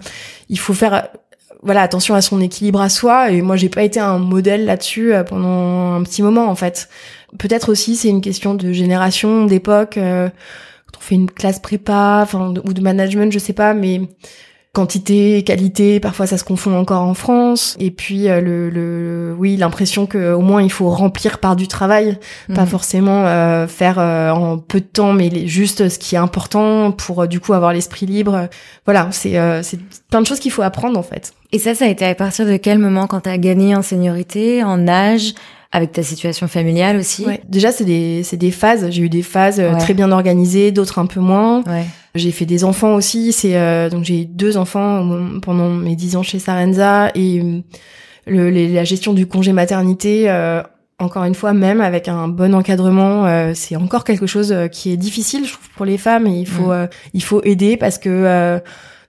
il 0.49 0.59
faut 0.59 0.73
faire 0.73 1.09
voilà 1.63 1.83
attention 1.83 2.15
à 2.15 2.21
son 2.21 2.41
équilibre 2.41 2.81
à 2.81 2.89
soi 2.89 3.31
et 3.31 3.43
moi 3.43 3.57
j'ai 3.57 3.69
pas 3.69 3.83
été 3.83 4.01
un 4.01 4.19
modèle 4.19 4.65
là-dessus 4.65 5.13
euh, 5.13 5.25
pendant 5.25 5.95
un 5.95 6.03
petit 6.03 6.23
moment 6.23 6.49
en 6.49 6.55
fait 6.55 6.89
peut-être 7.39 7.71
aussi 7.71 7.97
c'est 7.97 8.09
une 8.09 8.21
question 8.21 8.55
de 8.55 8.73
génération 8.73 9.45
d'époque 9.45 9.97
euh, 9.97 10.29
quand 10.87 10.99
on 10.99 11.01
fait 11.01 11.15
une 11.17 11.31
classe 11.31 11.59
prépa 11.59 12.21
enfin 12.23 12.55
ou 12.65 12.73
de 12.73 12.81
management 12.81 13.33
je 13.33 13.39
sais 13.39 13.53
pas 13.53 13.75
mais 13.75 14.03
quantité, 14.79 15.43
qualité, 15.43 15.99
parfois 15.99 16.27
ça 16.29 16.39
se 16.39 16.45
confond 16.45 16.77
encore 16.79 17.03
en 17.03 17.15
France. 17.15 17.77
Et 17.81 17.91
puis 17.91 18.29
euh, 18.29 18.41
le, 18.41 18.71
le, 18.71 19.35
oui, 19.37 19.57
l'impression 19.57 20.07
que 20.07 20.33
au 20.33 20.41
moins 20.41 20.63
il 20.63 20.71
faut 20.71 20.89
remplir 20.89 21.39
par 21.39 21.57
du 21.57 21.67
travail, 21.67 22.17
pas 22.55 22.63
Mhm. 22.63 22.67
forcément 22.69 23.27
euh, 23.27 23.67
faire 23.67 23.99
euh, 23.99 24.31
en 24.31 24.57
peu 24.59 24.79
de 24.81 24.85
temps, 24.87 25.13
mais 25.13 25.29
les- 25.31 25.49
juste 25.49 25.89
ce 25.89 25.99
qui 25.99 26.15
est 26.15 26.19
important 26.19 26.93
pour 26.93 27.23
euh, 27.23 27.27
du 27.27 27.41
coup 27.41 27.55
avoir 27.55 27.73
l'esprit 27.73 28.07
libre. 28.07 28.49
Voilà, 28.87 29.09
c'est 29.11 29.37
euh, 29.37 29.63
c'est 29.65 29.81
plein 30.11 30.21
de 30.23 30.27
choses 30.27 30.39
qu'il 30.41 30.53
faut 30.53 30.63
apprendre 30.63 30.99
en 30.99 31.03
fait. 31.03 31.33
Et 31.53 31.59
ça, 31.59 31.75
ça 31.75 31.87
a 31.87 31.89
été 31.89 32.05
à 32.05 32.15
partir 32.15 32.47
de 32.47 32.57
quel 32.57 32.79
moment 32.79 33.07
quand 33.07 33.21
t'as 33.21 33.37
gagné 33.39 33.75
en 33.75 33.83
seniorité, 33.83 34.63
en 34.63 34.87
âge, 34.87 35.35
avec 35.73 35.93
ta 35.93 36.03
situation 36.03 36.47
familiale 36.47 36.97
aussi? 36.99 37.25
Ouais. 37.27 37.41
Déjà, 37.49 37.73
c'est 37.73 37.85
des 37.85 38.23
c'est 38.23 38.37
des 38.37 38.51
phases. 38.53 38.89
J'ai 38.91 39.03
eu 39.03 39.09
des 39.09 39.23
phases 39.23 39.59
Ouais. 39.59 39.77
très 39.79 39.95
bien 39.95 40.13
organisées, 40.13 40.71
d'autres 40.73 40.99
un 40.99 41.07
peu 41.07 41.21
moins. 41.21 41.63
Ouais. 41.67 41.85
J'ai 42.19 42.33
fait 42.33 42.47
des 42.47 42.65
enfants 42.65 42.95
aussi. 42.95 43.33
C'est 43.33 43.57
euh, 43.57 43.89
donc 43.89 44.05
j'ai 44.05 44.23
eu 44.23 44.27
deux 44.27 44.57
enfants 44.57 45.07
pendant 45.41 45.71
mes 45.71 45.97
dix 45.97 46.17
ans 46.17 46.23
chez 46.23 46.39
Sarenza 46.39 47.11
et 47.15 47.41
euh, 47.41 47.61
le, 48.27 48.51
les- 48.51 48.73
la 48.73 48.85
gestion 48.85 49.13
du 49.15 49.27
congé 49.27 49.53
maternité. 49.53 50.29
euh, 50.31 50.63
encore 51.01 51.23
une 51.23 51.35
fois, 51.37 51.53
même 51.53 51.81
avec 51.81 52.09
un 52.09 52.27
bon 52.27 52.53
encadrement, 52.57 53.25
euh, 53.27 53.53
c'est 53.55 53.77
encore 53.77 54.03
quelque 54.03 54.27
chose 54.27 54.51
euh, 54.51 54.67
qui 54.67 54.91
est 54.93 54.97
difficile, 54.97 55.47
je 55.47 55.53
trouve, 55.53 55.69
pour 55.77 55.87
les 55.87 55.97
femmes. 55.97 56.27
Et 56.27 56.41
il 56.41 56.47
faut 56.47 56.69
Mm. 56.69 56.73
euh, 56.73 56.87
il 57.15 57.23
faut 57.23 57.41
aider 57.45 57.77
parce 57.77 57.99
que 57.99 58.09
euh, 58.11 58.59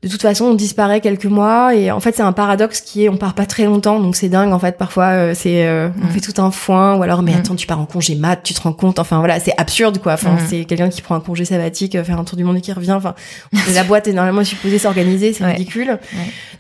de 0.02 0.08
toute 0.08 0.22
façon, 0.22 0.46
on 0.46 0.54
disparaît 0.54 1.02
quelques 1.02 1.26
mois 1.26 1.76
et 1.76 1.92
en 1.92 2.00
fait, 2.00 2.16
c'est 2.16 2.22
un 2.22 2.32
paradoxe 2.32 2.80
qui 2.80 3.04
est 3.04 3.10
on 3.10 3.18
part 3.18 3.34
pas 3.34 3.46
très 3.46 3.66
longtemps, 3.66 4.00
donc 4.00 4.16
c'est 4.16 4.30
dingue. 4.30 4.54
En 4.54 4.60
fait, 4.60 4.78
parfois, 4.78 5.08
euh, 5.08 5.34
c'est 5.36 5.68
euh, 5.68 5.90
on 6.02 6.06
Mm. 6.08 6.10
fait 6.12 6.22
tout 6.22 6.42
un 6.42 6.52
foin 6.52 6.96
ou 6.96 7.04
alors 7.04 7.22
mais 7.22 7.34
Mm. 7.34 7.40
attends, 7.40 7.56
tu 7.56 7.68
pars 7.68 7.82
en 7.82 7.86
congé 7.86 8.16
mat, 8.16 8.38
tu 8.42 8.54
te 8.54 8.62
rends 8.62 8.72
compte. 8.72 8.98
Enfin 9.00 9.20
voilà, 9.20 9.42
c'est 9.42 9.54
absurde 9.58 9.98
quoi. 9.98 10.14
Enfin, 10.14 10.36
Mm. 10.36 10.40
c'est 10.48 10.64
quelqu'un 10.64 10.88
qui 10.90 11.02
prend 11.02 11.16
un 11.16 11.20
congé 11.20 11.44
sabbatique, 11.44 11.96
euh, 11.96 12.04
faire 12.06 12.18
un 12.18 12.24
tour 12.24 12.38
du 12.38 12.46
monde 12.46 12.56
et 12.56 12.62
qui 12.62 12.72
revient. 12.72 12.94
Enfin, 12.94 13.14
la 13.74 13.84
boîte 13.84 14.08
est 14.08 14.14
normalement 14.14 14.44
supposée 14.46 14.78
s'organiser, 14.80 15.34
c'est 15.34 15.44
Ouais. 15.44 15.52
ridicule. 15.54 16.00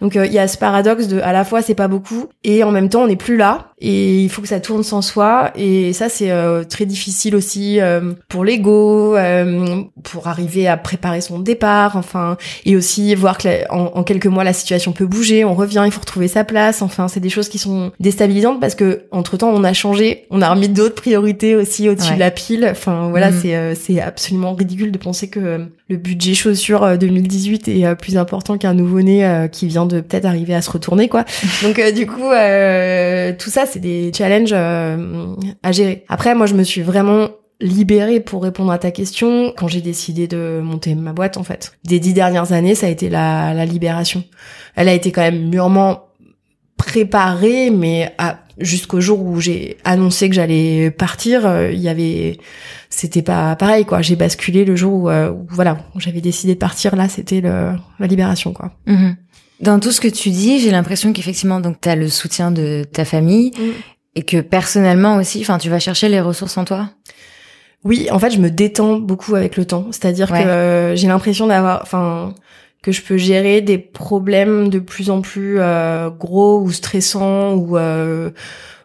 Donc 0.01 0.17
euh, 0.17 0.25
il 0.25 0.34
y 0.34 0.39
a 0.39 0.48
ce 0.50 0.58
paradoxe 0.58 1.08
de 1.08 1.22
à 1.22 1.31
la 1.31 1.46
fois 1.46 1.62
c'est 1.62 1.75
pas 1.75 1.88
beaucoup 1.88 2.25
et 2.43 2.63
en 2.65 2.72
même 2.72 2.89
temps 2.89 3.03
on 3.03 3.08
n'est 3.08 3.15
plus 3.17 3.38
là 3.38 3.67
et 3.79 4.22
il 4.22 4.29
faut 4.29 4.41
que 4.41 4.48
ça 4.48 4.60
tourne 4.60 4.84
sans 4.84 5.01
soi 5.01 5.51
et 5.55 5.93
ça 5.93 6.10
c'est 6.10 6.31
euh, 6.31 6.63
très 6.63 6.86
difficile 6.86 7.36
aussi 7.36 7.79
euh, 7.81 8.13
pour 8.29 8.43
l'ego, 8.46 9.15
euh, 9.17 9.81
pour 10.03 10.27
arriver 10.27 10.67
à 10.67 10.75
préparer 10.77 11.22
son 11.22 11.39
départ, 11.39 11.96
enfin 11.98 12.38
et 12.65 12.75
aussi 12.77 13.13
voir 13.15 13.29
que 13.38 13.48
en, 13.72 13.92
en 13.96 14.04
quelques 14.04 14.26
mois 14.26 14.44
la 14.44 14.54
situation 14.54 14.92
peut 14.92 15.06
bouger, 15.06 15.46
on 15.46 15.54
revient, 15.54 15.84
il 15.86 15.92
faut 15.92 16.00
retrouver 16.02 16.28
sa 16.28 16.44
place, 16.44 16.82
enfin 16.82 17.08
c'est 17.08 17.20
des 17.20 17.30
choses 17.30 17.50
qui 17.50 17.58
sont 17.58 17.92
déstabilisantes 18.00 18.60
parce 18.60 18.76
que 18.76 19.04
entre 19.12 19.38
temps 19.38 19.50
on 19.54 19.64
a 19.64 19.74
changé, 19.74 20.26
on 20.32 20.42
a 20.42 20.50
remis 20.50 20.70
d'autres 20.70 20.96
priorités 20.96 21.56
aussi 21.56 21.88
au-dessus 21.90 22.10
Ouais. 22.10 22.16
de 22.16 22.20
la 22.20 22.32
pile, 22.32 22.68
enfin 22.72 23.10
voilà 23.10 23.30
Mhm. 23.32 23.40
c'est 23.42 23.56
euh, 23.56 23.76
c'est 23.76 24.02
absolument 24.02 24.54
ridicule 24.54 24.92
de 24.92 24.98
penser 24.98 25.30
que 25.30 25.40
euh, 25.40 25.66
le 25.90 25.98
budget 25.98 26.34
chaussures 26.34 26.84
euh, 26.84 26.98
2018 26.98 27.68
est 27.68 27.86
euh, 27.86 27.96
plus 27.96 28.18
important 28.18 28.58
qu'un 28.58 28.74
nouveau-né 28.74 29.48
qui 29.52 29.68
vient 29.68 29.86
de 29.86 30.02
peut-être 30.02 30.26
arriver 30.26 30.54
à 30.56 30.62
se 30.62 30.72
retourner 30.72 31.08
quoi. 31.10 31.26
Donc 31.64 31.78
euh, 31.80 31.92
du 31.92 32.08
coup 32.08 32.30
euh, 32.32 33.34
tout 33.38 33.50
ça 33.50 33.66
c'est 33.66 33.80
des 33.80 34.12
challenges 34.16 34.54
à 34.54 35.72
gérer. 35.72 36.04
Après 36.10 36.36
moi 36.36 36.46
je 36.46 36.54
me 36.56 36.64
suis 36.64 36.82
vraiment 36.82 37.30
libérée 37.62 38.20
pour 38.22 38.44
répondre 38.44 38.72
à 38.72 38.78
ta 38.78 38.92
question 38.92 39.54
quand 39.58 39.68
j'ai 39.68 39.82
décidé 39.82 40.28
de 40.28 40.62
monter 40.63 40.96
ma 40.96 41.12
boîte 41.13 41.38
en 41.38 41.44
fait. 41.44 41.74
Des 41.84 42.00
dix 42.00 42.13
dernières 42.13 42.51
années 42.54 42.75
ça 42.75 42.88
a 42.88 42.89
été 42.89 43.10
la, 43.10 43.54
la 43.54 43.66
libération. 43.66 44.24
Elle 44.75 44.88
a 44.89 44.94
été 44.94 45.12
quand 45.12 45.22
même 45.22 45.50
mûrement 45.50 46.06
préparée 46.78 47.70
mais 47.72 48.13
à- 48.18 48.39
jusqu'au 48.58 49.01
jour 49.01 49.22
où 49.22 49.39
j'ai 49.39 49.78
annoncé 49.84 50.30
que 50.30 50.36
j'allais 50.36 50.92
partir 50.92 51.46
euh, 51.46 51.72
il 51.72 51.80
y 51.80 51.89
avait 51.89 52.38
c'était 52.89 53.22
pas 53.22 53.56
pareil 53.56 53.86
quoi 53.86 54.01
j'ai 54.01 54.16
basculé 54.16 54.66
le 54.66 54.75
jour 54.75 54.94
où, 54.94 55.10
euh, 55.10 55.30
où, 55.32 55.46
voilà 55.50 55.78
j'avais 55.98 56.22
décidé 56.22 56.54
de 56.56 56.60
partir 56.60 56.96
là 56.96 57.08
c'était 57.10 57.42
le 57.42 57.72
la 58.00 58.08
libération 58.08 58.54
quoi 58.54 58.72
Mhm. 58.86 59.16
Dans 59.62 59.78
tout 59.82 59.92
ce 59.92 60.00
que 60.00 60.08
tu 60.08 60.30
dis, 60.30 60.60
j'ai 60.62 60.72
l'impression 60.72 61.12
qu'effectivement, 61.12 61.60
donc, 61.60 61.82
t'as 61.82 61.96
le 61.96 62.08
soutien 62.08 62.50
de 62.50 62.86
ta 62.89 63.04
famille 63.04 63.51
Mm. 63.58 63.62
et 64.16 64.22
que 64.24 64.39
personnellement 64.39 65.18
aussi, 65.18 65.42
enfin, 65.42 65.58
tu 65.58 65.70
vas 65.70 65.80
chercher 65.80 66.08
les 66.08 66.22
ressources 66.22 66.58
en 66.58 66.63
toi? 66.63 66.92
Oui 67.84 68.08
en 68.12 68.20
fait 68.20 68.32
je 68.32 68.40
me 68.40 68.50
détends 68.50 68.98
beaucoup 69.00 69.36
avec 69.36 69.58
le 69.58 69.66
temps 69.66 69.88
c'est-à-dire 69.92 70.32
Ouais. 70.32 70.44
que 70.44 70.48
euh, 70.48 70.96
j'ai 70.96 71.08
l'impression 71.08 71.48
d'avoir 71.48 71.82
enfin 71.82 72.34
que 72.82 72.92
je 72.92 73.02
peux 73.02 73.18
gérer 73.18 73.62
des 73.62 73.78
problèmes 73.78 74.70
de 74.70 74.80
plus 74.80 75.10
en 75.10 75.22
plus 75.22 75.58
euh, 75.60 76.10
gros 76.10 76.62
ou 76.62 76.72
stressants 76.72 77.54
ou 77.56 77.78
euh, 77.78 78.30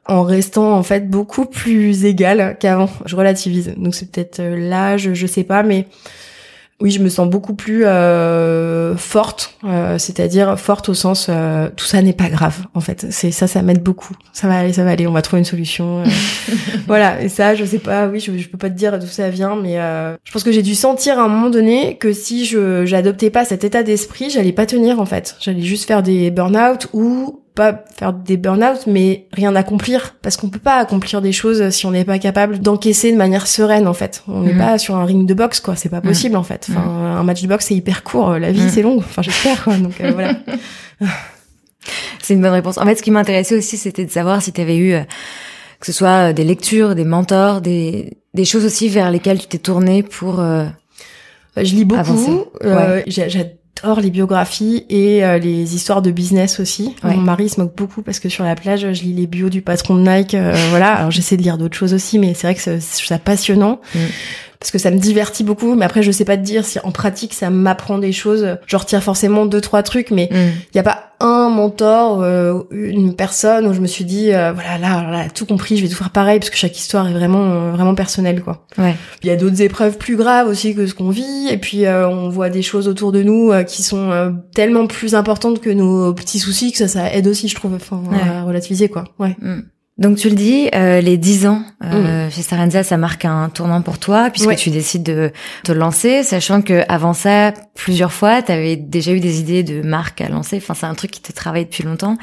en 0.07 0.22
restant 0.24 0.72
en 0.76 0.83
fait 0.83 1.09
beaucoup 1.09 1.46
plus 1.46 2.04
égale 2.04 2.57
qu'avant. 2.59 2.90
Je 3.07 3.14
relativise. 3.16 3.72
Donc 3.76 3.94
c'est 3.94 4.11
peut-être 4.11 4.42
l'âge, 4.42 5.14
je 5.14 5.26
sais 5.26 5.44
pas, 5.44 5.62
mais 5.62 5.87
oui, 6.84 6.90
je 6.90 7.02
me 7.02 7.08
sens 7.08 7.26
beaucoup 7.30 7.54
plus 7.54 7.86
euh, 7.86 8.94
forte, 8.94 9.56
euh, 9.64 9.96
c'est-à-dire 9.96 10.60
forte 10.60 10.90
au 10.90 10.94
sens 10.94 11.28
euh, 11.30 11.70
tout 11.74 11.86
ça 11.86 12.02
n'est 12.02 12.12
pas 12.12 12.28
grave 12.28 12.66
en 12.74 12.80
fait. 12.80 13.06
C'est 13.08 13.30
ça, 13.30 13.46
ça 13.46 13.62
m'aide 13.62 13.82
beaucoup. 13.82 14.14
Ça 14.34 14.48
va 14.48 14.58
aller, 14.58 14.74
ça 14.74 14.84
va 14.84 14.90
aller. 14.90 15.06
On 15.06 15.12
va 15.12 15.22
trouver 15.22 15.38
une 15.38 15.46
solution. 15.46 16.00
euh. 16.00 16.04
voilà. 16.86 17.22
Et 17.22 17.30
ça, 17.30 17.54
je 17.54 17.64
sais 17.64 17.78
pas. 17.78 18.06
Oui, 18.08 18.20
je, 18.20 18.36
je 18.36 18.48
peux 18.50 18.58
pas 18.58 18.68
te 18.68 18.74
dire 18.76 18.98
d'où 18.98 19.06
ça 19.06 19.30
vient, 19.30 19.56
mais 19.56 19.80
euh, 19.80 20.14
je 20.24 20.30
pense 20.32 20.42
que 20.42 20.52
j'ai 20.52 20.60
dû 20.60 20.74
sentir 20.74 21.18
à 21.18 21.22
un 21.24 21.28
moment 21.28 21.48
donné 21.48 21.96
que 21.96 22.12
si 22.12 22.44
je 22.44 22.84
j'adoptais 22.84 23.30
pas 23.30 23.46
cet 23.46 23.64
état 23.64 23.82
d'esprit, 23.82 24.28
j'allais 24.28 24.52
pas 24.52 24.66
tenir 24.66 25.00
en 25.00 25.06
fait. 25.06 25.36
J'allais 25.40 25.62
juste 25.62 25.86
faire 25.88 26.02
des 26.02 26.30
burn-out 26.30 26.88
ou 26.92 27.40
pas 27.54 27.84
faire 27.96 28.12
des 28.12 28.36
burn-out, 28.36 28.86
mais 28.88 29.26
rien 29.32 29.54
accomplir, 29.54 30.16
parce 30.22 30.36
qu'on 30.36 30.48
peut 30.48 30.58
pas 30.58 30.76
accomplir 30.78 31.22
des 31.22 31.30
choses 31.32 31.70
si 31.70 31.86
on 31.86 31.92
n'est 31.92 32.04
pas 32.04 32.18
capable 32.18 32.58
d'encaisser 32.58 33.12
de 33.12 33.16
manière 33.16 33.46
sereine, 33.46 33.86
en 33.86 33.94
fait. 33.94 34.24
On 34.26 34.40
n'est 34.40 34.52
Mhm. 34.54 34.58
pas 34.58 34.78
sur 34.78 34.96
un 34.96 35.04
ring 35.04 35.26
de 35.26 35.34
boxe, 35.34 35.60
quoi. 35.60 35.76
C'est 35.76 35.88
pas 35.88 36.00
possible, 36.00 36.36
en 36.36 36.42
fait. 36.42 36.66
Enfin, 36.70 36.82
un 36.82 37.22
match 37.22 37.42
de 37.42 37.46
boxe, 37.46 37.66
c'est 37.66 37.74
hyper 37.74 38.02
court. 38.02 38.32
La 38.38 38.50
vie, 38.52 38.68
c'est 38.70 38.82
long. 38.82 38.96
Enfin, 38.98 39.22
j'espère, 39.22 39.62
quoi. 39.64 39.76
Donc, 39.76 40.00
euh, 40.00 40.10
voilà. 40.12 40.34
C'est 42.22 42.34
une 42.34 42.40
bonne 42.40 42.52
réponse. 42.52 42.78
En 42.78 42.86
fait, 42.86 42.94
ce 42.96 43.02
qui 43.02 43.10
m'intéressait 43.10 43.56
aussi, 43.58 43.76
c'était 43.76 44.04
de 44.06 44.10
savoir 44.10 44.40
si 44.40 44.52
tu 44.52 44.60
avais 44.60 44.76
eu, 44.78 44.94
euh, 44.94 45.02
que 45.80 45.86
ce 45.86 45.92
soit 45.92 46.30
euh, 46.30 46.32
des 46.32 46.44
lectures, 46.44 46.94
des 46.94 47.04
mentors, 47.04 47.60
des, 47.60 48.16
des 48.32 48.44
choses 48.46 48.64
aussi 48.64 48.88
vers 48.88 49.10
lesquelles 49.10 49.38
tu 49.38 49.46
t'es 49.46 49.58
tourné 49.58 50.02
pour... 50.02 50.40
euh, 50.40 50.64
Je 51.58 51.74
lis 51.74 51.84
beaucoup. 51.84 52.00
Euh, 52.64 53.02
J'adore 53.82 54.00
les 54.00 54.10
biographies 54.10 54.87
et 54.88 55.24
euh, 55.24 55.38
les 55.38 55.74
histoires 55.74 56.00
de 56.00 56.10
business 56.10 56.58
aussi. 56.60 56.94
Ouais. 57.02 57.14
Mon 57.16 57.20
mari 57.22 57.48
se 57.48 57.60
moque 57.60 57.74
beaucoup 57.76 58.02
parce 58.02 58.18
que 58.20 58.28
sur 58.28 58.44
la 58.44 58.54
plage, 58.54 58.80
je 58.92 59.02
lis 59.02 59.12
les 59.12 59.26
bios 59.26 59.50
du 59.50 59.62
patron 59.62 59.96
de 59.96 60.00
Nike. 60.08 60.34
euh, 60.34 60.54
voilà. 60.70 60.92
Alors 60.94 61.10
j'essaie 61.10 61.37
de 61.37 61.42
lire 61.42 61.58
d'autres 61.58 61.76
choses 61.76 61.92
aussi, 61.92 62.18
mais 62.18 62.34
c'est 62.34 62.46
vrai 62.46 62.54
que 62.54 62.60
c'est- 62.62 62.80
je 62.80 62.94
trouve 62.96 63.06
ça 63.06 63.18
passionnant. 63.18 63.80
Mm. 63.94 63.98
Parce 64.60 64.70
que 64.70 64.78
ça 64.78 64.90
me 64.90 64.98
divertit 64.98 65.44
beaucoup, 65.44 65.74
mais 65.74 65.84
après 65.84 66.02
je 66.02 66.10
sais 66.10 66.24
pas 66.24 66.36
te 66.36 66.42
dire 66.42 66.64
si 66.64 66.78
en 66.80 66.90
pratique 66.92 67.34
ça 67.34 67.50
m'apprend 67.50 67.98
des 67.98 68.12
choses. 68.12 68.56
Je 68.66 68.76
retire 68.76 69.02
forcément 69.02 69.46
deux 69.46 69.60
trois 69.60 69.82
trucs, 69.82 70.10
mais 70.10 70.28
il 70.32 70.76
y 70.76 70.78
a 70.78 70.82
pas 70.82 71.10
un 71.20 71.48
mentor, 71.48 72.22
euh, 72.22 72.62
une 72.70 73.14
personne 73.14 73.66
où 73.66 73.72
je 73.72 73.80
me 73.80 73.86
suis 73.86 74.04
dit 74.04 74.32
euh, 74.32 74.52
voilà 74.52 74.78
là, 74.78 75.10
là 75.10 75.28
tout 75.32 75.46
compris, 75.46 75.76
je 75.76 75.82
vais 75.82 75.88
tout 75.88 75.96
faire 75.96 76.10
pareil 76.10 76.38
parce 76.38 76.50
que 76.50 76.56
chaque 76.56 76.76
histoire 76.76 77.08
est 77.08 77.12
vraiment 77.12 77.70
vraiment 77.70 77.94
personnelle 77.94 78.42
quoi. 78.42 78.66
Ouais. 78.78 78.94
Il 79.22 79.28
y 79.28 79.30
a 79.30 79.36
d'autres 79.36 79.62
épreuves 79.62 79.96
plus 79.96 80.16
graves 80.16 80.48
aussi 80.48 80.74
que 80.74 80.86
ce 80.86 80.94
qu'on 80.94 81.10
vit, 81.10 81.48
et 81.50 81.56
puis 81.56 81.86
euh, 81.86 82.08
on 82.08 82.28
voit 82.28 82.50
des 82.50 82.62
choses 82.62 82.88
autour 82.88 83.12
de 83.12 83.22
nous 83.22 83.52
euh, 83.52 83.62
qui 83.62 83.82
sont 83.82 84.34
tellement 84.54 84.86
plus 84.86 85.14
importantes 85.14 85.60
que 85.60 85.70
nos 85.70 86.12
petits 86.14 86.38
soucis 86.38 86.72
que 86.72 86.78
ça, 86.78 86.88
ça 86.88 87.12
aide 87.12 87.26
aussi, 87.28 87.48
je 87.48 87.54
trouve, 87.54 87.74
enfin, 87.74 88.02
Ouais. 88.10 88.18
à 88.20 88.42
relativiser 88.44 88.88
quoi. 88.88 89.04
Ouais. 89.18 89.36
Hmm. 89.40 89.60
Donc 89.96 90.16
tu 90.16 90.28
le 90.28 90.35
dis, 90.35 90.68
euh, 90.74 91.00
les 91.00 91.16
10 91.16 91.46
ans 91.46 91.62
euh, 91.85 92.28
chez 92.28 92.42
Sarenza, 92.42 92.83
ça 92.83 92.96
marque 92.96 93.24
un 93.24 93.48
tournant 93.48 93.80
pour 93.80 93.98
toi 94.00 94.28
puisque 94.30 94.48
Ouais. 94.48 94.57
tu 94.57 94.70
décides 94.70 95.04
de 95.04 95.30
te 95.62 95.70
lancer, 95.70 96.24
sachant 96.24 96.62
que 96.62 96.83
avant 96.88 97.12
ça, 97.12 97.52
plusieurs 97.74 98.12
fois, 98.12 98.42
tu 98.42 98.50
avais 98.50 98.74
déjà 98.74 99.12
eu 99.12 99.20
des 99.20 99.38
idées 99.38 99.62
de 99.62 99.83
marque 99.83 100.20
à 100.20 100.28
lancer. 100.28 100.57
Enfin, 100.57 100.74
c'est 100.74 100.87
un 100.87 100.94
truc 100.94 101.12
qui 101.12 101.22
te 101.22 101.30
travaille 101.33 101.64
depuis 101.66 101.85
longtemps. 101.85 102.16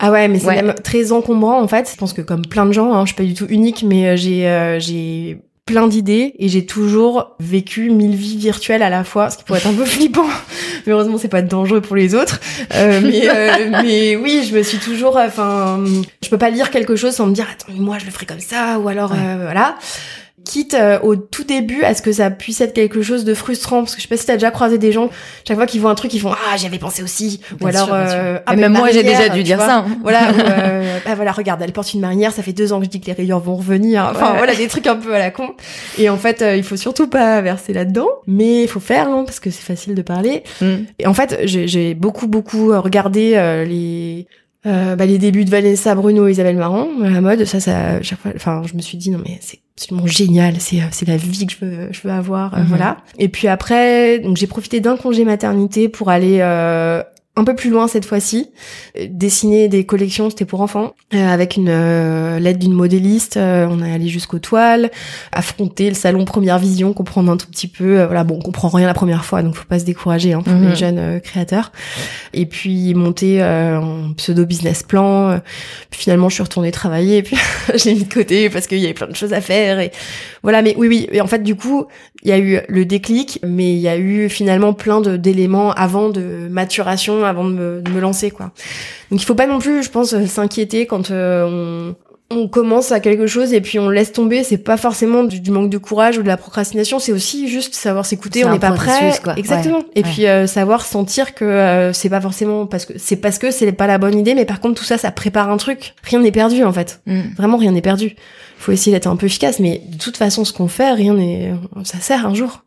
Ah 0.00 0.10
ouais, 0.10 0.26
mais 0.26 0.40
c'est 0.40 0.46
Ouais. 0.48 0.60
même 0.62 0.74
très 0.82 1.12
encombrant 1.12 1.62
en 1.62 1.68
fait. 1.68 1.88
Je 1.92 1.96
pense 1.96 2.12
que 2.12 2.20
comme 2.20 2.44
plein 2.46 2.66
de 2.66 2.72
gens, 2.72 2.92
hein, 2.92 3.02
je 3.06 3.12
suis 3.12 3.16
pas 3.16 3.22
du 3.22 3.34
tout 3.34 3.46
unique, 3.48 3.84
mais 3.86 4.08
euh, 4.08 4.16
j'ai 4.16 4.48
euh, 4.48 4.80
j'ai 4.80 5.38
plein 5.66 5.86
d'idées 5.88 6.34
et 6.38 6.48
j'ai 6.48 6.66
toujours 6.66 7.36
vécu 7.40 7.90
mille 7.90 8.14
vies 8.14 8.36
virtuelles 8.36 8.82
à 8.82 8.90
la 8.90 9.02
fois, 9.02 9.30
ce 9.30 9.38
qui 9.38 9.44
pourrait 9.44 9.60
être 9.60 9.66
un 9.68 9.72
peu 9.74 9.84
flippant. 9.86 10.26
Mais 10.86 10.92
heureusement, 10.92 11.16
c'est 11.16 11.28
pas 11.28 11.40
dangereux 11.42 11.80
pour 11.80 11.96
les 11.96 12.14
autres. 12.14 12.38
Euh, 12.74 13.00
mais 13.02 13.28
euh, 13.30 13.70
mais 13.82 14.16
oui, 14.16 14.46
je 14.48 14.54
me 14.54 14.62
suis 14.62 14.78
toujours, 14.78 15.16
enfin, 15.16 15.82
je 16.22 16.28
peux 16.28 16.36
pas 16.38 16.50
lire 16.50 16.70
quelque 16.70 16.96
chose 16.96 17.14
sans 17.14 17.26
me 17.26 17.34
dire 17.34 17.46
attends, 17.50 17.72
mais 17.72 17.80
moi 17.80 17.98
je 17.98 18.04
le 18.04 18.10
ferai 18.10 18.26
comme 18.26 18.40
ça 18.40 18.78
ou 18.78 18.88
alors 18.88 19.12
Ouais. 19.12 19.18
euh, 19.20 19.38
voilà. 19.44 19.76
Quitte 20.44 20.74
euh, 20.74 20.98
au 21.02 21.16
tout 21.16 21.44
début 21.44 21.82
à 21.84 21.94
ce 21.94 22.02
que 22.02 22.12
ça 22.12 22.30
puisse 22.30 22.60
être 22.60 22.74
quelque 22.74 23.02
chose 23.02 23.24
de 23.24 23.34
frustrant 23.34 23.78
parce 23.80 23.94
que 23.94 24.00
je 24.00 24.06
sais 24.06 24.08
pas 24.08 24.16
si 24.16 24.26
t'as 24.26 24.34
déjà 24.34 24.50
croisé 24.50 24.78
des 24.78 24.92
gens 24.92 25.08
chaque 25.48 25.56
fois 25.56 25.66
qu'ils 25.66 25.80
voient 25.80 25.90
un 25.90 25.94
truc 25.94 26.12
ils 26.14 26.20
font 26.20 26.32
ah 26.32 26.56
j'avais 26.56 26.78
pensé 26.78 27.02
aussi 27.02 27.40
ou 27.60 27.66
alors 27.66 27.86
sûr, 27.86 27.94
euh, 27.94 28.38
ah, 28.46 28.54
mais 28.54 28.62
même 28.62 28.72
moi, 28.74 28.90
j'ai 28.90 29.02
déjà 29.02 29.28
dû 29.30 29.42
dire 29.42 29.56
vois. 29.56 29.66
ça. 29.66 29.76
hein. 29.78 29.98
Voilà, 30.02 30.30
ou, 30.30 30.34
euh, 30.48 30.98
ah 31.06 31.14
voilà, 31.14 31.32
regarde, 31.32 31.62
elle 31.62 31.72
porte 31.72 31.94
une 31.94 32.00
marinière, 32.00 32.32
ça 32.32 32.42
fait 32.42 32.52
deux 32.52 32.72
ans 32.72 32.78
que 32.78 32.84
je 32.84 32.90
dis 32.90 33.00
que 33.00 33.06
les 33.06 33.12
rayures 33.14 33.40
vont 33.40 33.56
revenir. 33.56 34.06
Enfin, 34.10 34.32
Ouais. 34.32 34.38
voilà, 34.38 34.54
des 34.54 34.68
trucs 34.68 34.86
un 34.86 34.96
peu 34.96 35.14
à 35.14 35.18
la 35.18 35.30
con. 35.30 35.50
Et 35.98 36.08
en 36.08 36.16
fait, 36.16 36.42
euh, 36.42 36.56
il 36.56 36.62
faut 36.62 36.76
surtout 36.76 37.06
pas 37.08 37.40
verser 37.40 37.72
là-dedans, 37.72 38.08
mais 38.26 38.62
il 38.62 38.68
faut 38.68 38.80
faire, 38.80 39.08
hein, 39.08 39.24
parce 39.24 39.40
que 39.40 39.50
c'est 39.50 39.62
facile 39.64 39.94
de 39.94 40.02
parler. 40.02 40.42
Hmm. 40.60 40.84
Et 40.98 41.06
en 41.06 41.14
fait, 41.14 41.40
j'ai 41.44 41.94
beaucoup, 41.94 42.26
beaucoup 42.26 42.68
regardé 42.80 43.32
euh, 43.36 43.64
les... 43.64 44.26
euh, 44.66 44.96
bah, 44.96 45.06
les 45.06 45.18
débuts 45.18 45.44
de 45.44 45.50
Vanessa 45.50 45.94
Bruno 45.94 46.26
et 46.26 46.32
Isabelle 46.32 46.56
Marant 46.56 46.88
à 47.02 47.10
la 47.10 47.20
mode 47.20 47.44
ça 47.44 47.60
ça 47.60 48.00
chaque 48.02 48.18
fois 48.20 48.32
enfin 48.34 48.62
je 48.66 48.74
me 48.74 48.80
suis 48.80 48.96
dit 48.98 49.10
non 49.10 49.18
mais 49.24 49.38
c'est 49.40 49.58
absolument 49.76 50.06
génial 50.06 50.54
c'est 50.60 50.78
euh, 50.80 50.84
c'est 50.90 51.06
la 51.08 51.16
vie 51.16 51.46
que 51.46 51.52
je 51.52 51.64
veux 51.64 51.88
je 51.92 52.00
veux 52.02 52.10
avoir 52.12 52.54
euh, 52.54 52.58
Mhm. 52.60 52.66
voilà 52.68 52.96
et 53.18 53.28
puis 53.28 53.48
après 53.48 54.20
donc 54.20 54.36
j'ai 54.36 54.46
profité 54.46 54.80
d'un 54.80 54.96
congé 54.96 55.24
maternité 55.24 55.88
pour 55.88 56.08
aller 56.10 56.38
euh, 56.40 57.02
un 57.36 57.44
peu 57.44 57.54
plus 57.54 57.70
loin 57.70 57.88
cette 57.88 58.04
fois-ci. 58.04 58.50
Euh, 58.98 59.06
Dessiner 59.10 59.68
des 59.68 59.84
collections, 59.84 60.30
c'était 60.30 60.44
pour 60.44 60.60
enfants, 60.60 60.94
euh, 61.14 61.28
avec 61.28 61.56
une 61.56 61.68
euh, 61.68 62.38
l'aide 62.38 62.58
d'une 62.58 62.72
modéliste. 62.72 63.36
on 63.36 63.82
est 63.82 63.92
allé 63.92 64.08
jusqu'aux 64.08 64.38
toiles, 64.38 64.90
affronter 65.32 65.88
le 65.88 65.94
salon 65.94 66.24
Première 66.24 66.58
Vision, 66.58 66.92
comprendre 66.92 67.32
un 67.32 67.36
tout 67.36 67.48
petit 67.48 67.68
peu. 67.68 68.04
voilà, 68.04 68.24
bon, 68.24 68.36
on 68.38 68.42
comprend 68.42 68.68
rien 68.68 68.86
la 68.86 68.94
première 68.94 69.24
fois, 69.24 69.42
donc 69.42 69.56
faut 69.56 69.64
pas 69.64 69.78
se 69.78 69.84
décourager 69.84 70.32
hein, 70.32 70.42
pour 70.42 70.54
les 70.54 70.68
mhm. 70.68 70.76
jeunes 70.76 71.20
créateurs. 71.20 71.72
Et 72.32 72.46
puis 72.46 72.94
monter 72.94 73.42
un 73.42 74.12
pseudo 74.16 74.46
business 74.46 74.82
plan. 74.82 75.40
Puis 75.90 76.00
finalement, 76.00 76.28
je 76.28 76.34
suis 76.34 76.42
retournée 76.42 76.70
travailler, 76.70 77.18
et 77.18 77.22
puis 77.22 77.36
je 77.74 77.84
l'ai 77.84 77.94
mis 77.94 78.04
de 78.04 78.12
côté 78.12 78.48
parce 78.50 78.66
qu'il 78.66 78.78
y 78.78 78.84
avait 78.84 78.94
plein 78.94 79.08
de 79.08 79.16
choses 79.16 79.32
à 79.32 79.40
faire. 79.40 79.80
Et 79.80 79.90
voilà, 80.42 80.62
mais 80.62 80.74
oui, 80.76 80.88
oui. 80.88 81.08
Et 81.12 81.20
en 81.20 81.26
fait, 81.26 81.42
du 81.42 81.56
coup, 81.56 81.86
il 82.22 82.28
y 82.28 82.32
a 82.32 82.38
eu 82.38 82.60
le 82.68 82.84
déclic, 82.84 83.40
mais 83.42 83.72
il 83.72 83.80
y 83.80 83.88
a 83.88 83.96
eu 83.96 84.28
finalement 84.28 84.72
plein 84.72 85.00
d'éléments 85.00 85.72
avant 85.72 86.08
de 86.08 86.48
maturation 86.50 87.23
avant 87.24 87.44
de 87.44 87.52
me, 87.52 87.82
de 87.82 87.90
me, 87.90 88.00
lancer 88.00 88.30
quoi. 88.30 88.52
Donc 89.10 89.22
il 89.22 89.24
faut 89.24 89.34
pas 89.34 89.46
non 89.46 89.58
plus, 89.58 89.82
je 89.82 89.90
pense, 89.90 90.12
euh, 90.12 90.26
s'inquiéter 90.26 90.86
quand 90.86 91.10
euh, 91.10 91.94
on, 92.30 92.36
on 92.36 92.48
commence 92.48 92.92
à 92.92 93.00
quelque 93.00 93.26
chose 93.26 93.52
et 93.52 93.60
puis 93.60 93.78
on 93.78 93.88
laisse 93.88 94.12
tomber. 94.12 94.44
C'est 94.44 94.58
pas 94.58 94.76
forcément 94.76 95.24
du, 95.24 95.50
manque 95.50 95.70
de 95.70 95.78
courage 95.78 96.18
ou 96.18 96.22
de 96.22 96.28
la 96.28 96.36
procrastination, 96.36 96.98
c'est 96.98 97.12
aussi 97.12 97.48
juste 97.48 97.74
savoir 97.74 98.06
s'écouter. 98.06 98.44
On 98.44 98.52
n'est 98.52 98.58
pas 98.58 98.72
prêt, 98.72 99.12
quoi. 99.22 99.34
exactement. 99.36 99.82
et 99.94 100.02
puis 100.02 100.26
euh, 100.26 100.46
savoir 100.46 100.84
sentir 100.84 101.34
que 101.34 101.90
c'est 101.92 102.10
pas 102.10 102.20
forcément 102.20 102.66
parce 102.66 102.86
que 102.86 102.94
c'est 102.96 103.16
parce 103.16 103.38
que 103.38 103.50
c'est 103.50 103.70
pas 103.72 103.86
la 103.86 103.98
bonne 103.98 104.18
idée, 104.18 104.34
mais 104.34 104.44
par 104.44 104.60
contre 104.60 104.80
tout 104.80 104.86
ça, 104.86 104.98
ça 104.98 105.10
prépare 105.10 105.50
un 105.50 105.56
truc. 105.56 105.94
Rien 106.02 106.20
n'est 106.20 106.32
perdu 106.32 106.64
en 106.64 106.72
fait. 106.72 107.00
Mm. 107.06 107.20
Vraiment 107.36 107.56
rien 107.56 107.72
n'est 107.72 107.82
perdu. 107.82 108.16
Faut 108.58 108.72
essayer 108.72 108.92
d'être 108.92 109.08
un 109.08 109.16
peu 109.16 109.26
efficace, 109.26 109.60
mais 109.60 109.82
de 109.88 109.98
toute 109.98 110.16
façon, 110.16 110.44
ce 110.44 110.52
qu'on 110.52 110.68
fait, 110.68 110.92
rien 110.92 111.14
n'est, 111.14 111.52
ça 111.84 111.98
sert 111.98 112.26
un 112.26 112.34
jour. 112.34 112.62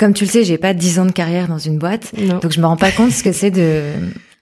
Comme 0.00 0.14
tu 0.14 0.24
le 0.24 0.30
sais, 0.30 0.44
j'ai 0.44 0.56
pas 0.56 0.72
dix 0.72 0.98
ans 0.98 1.04
de 1.04 1.12
carrière 1.12 1.46
dans 1.46 1.58
une 1.58 1.76
boîte, 1.76 2.14
donc 2.16 2.50
je 2.50 2.58
me 2.58 2.64
rends 2.64 2.78
pas 2.78 2.90
compte 2.90 3.12
ce 3.12 3.22
que 3.22 3.32
c'est 3.32 3.50
de 3.50 3.82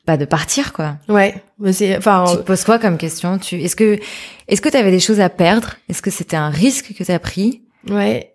pas 0.07 0.17
de 0.17 0.25
partir 0.25 0.73
quoi. 0.73 0.99
Ouais, 1.09 1.35
mais 1.59 1.73
c'est 1.73 1.97
enfin 1.97 2.27
tu 2.31 2.37
te 2.37 2.43
poses 2.43 2.63
quoi 2.63 2.79
comme 2.79 2.97
question? 2.97 3.39
Tu 3.39 3.61
est-ce 3.61 3.75
que 3.75 3.99
est-ce 4.47 4.61
que 4.61 4.69
tu 4.69 4.77
avais 4.77 4.93
des 4.93 5.01
choses 5.01 5.19
à 5.19 5.29
perdre? 5.29 5.75
Est-ce 5.89 6.01
que 6.01 6.13
c'était 6.13 6.37
un 6.37 6.49
risque 6.49 6.95
que 6.97 7.03
tu 7.03 7.11
as 7.11 7.19
pris? 7.19 7.63
Ouais. 7.91 8.33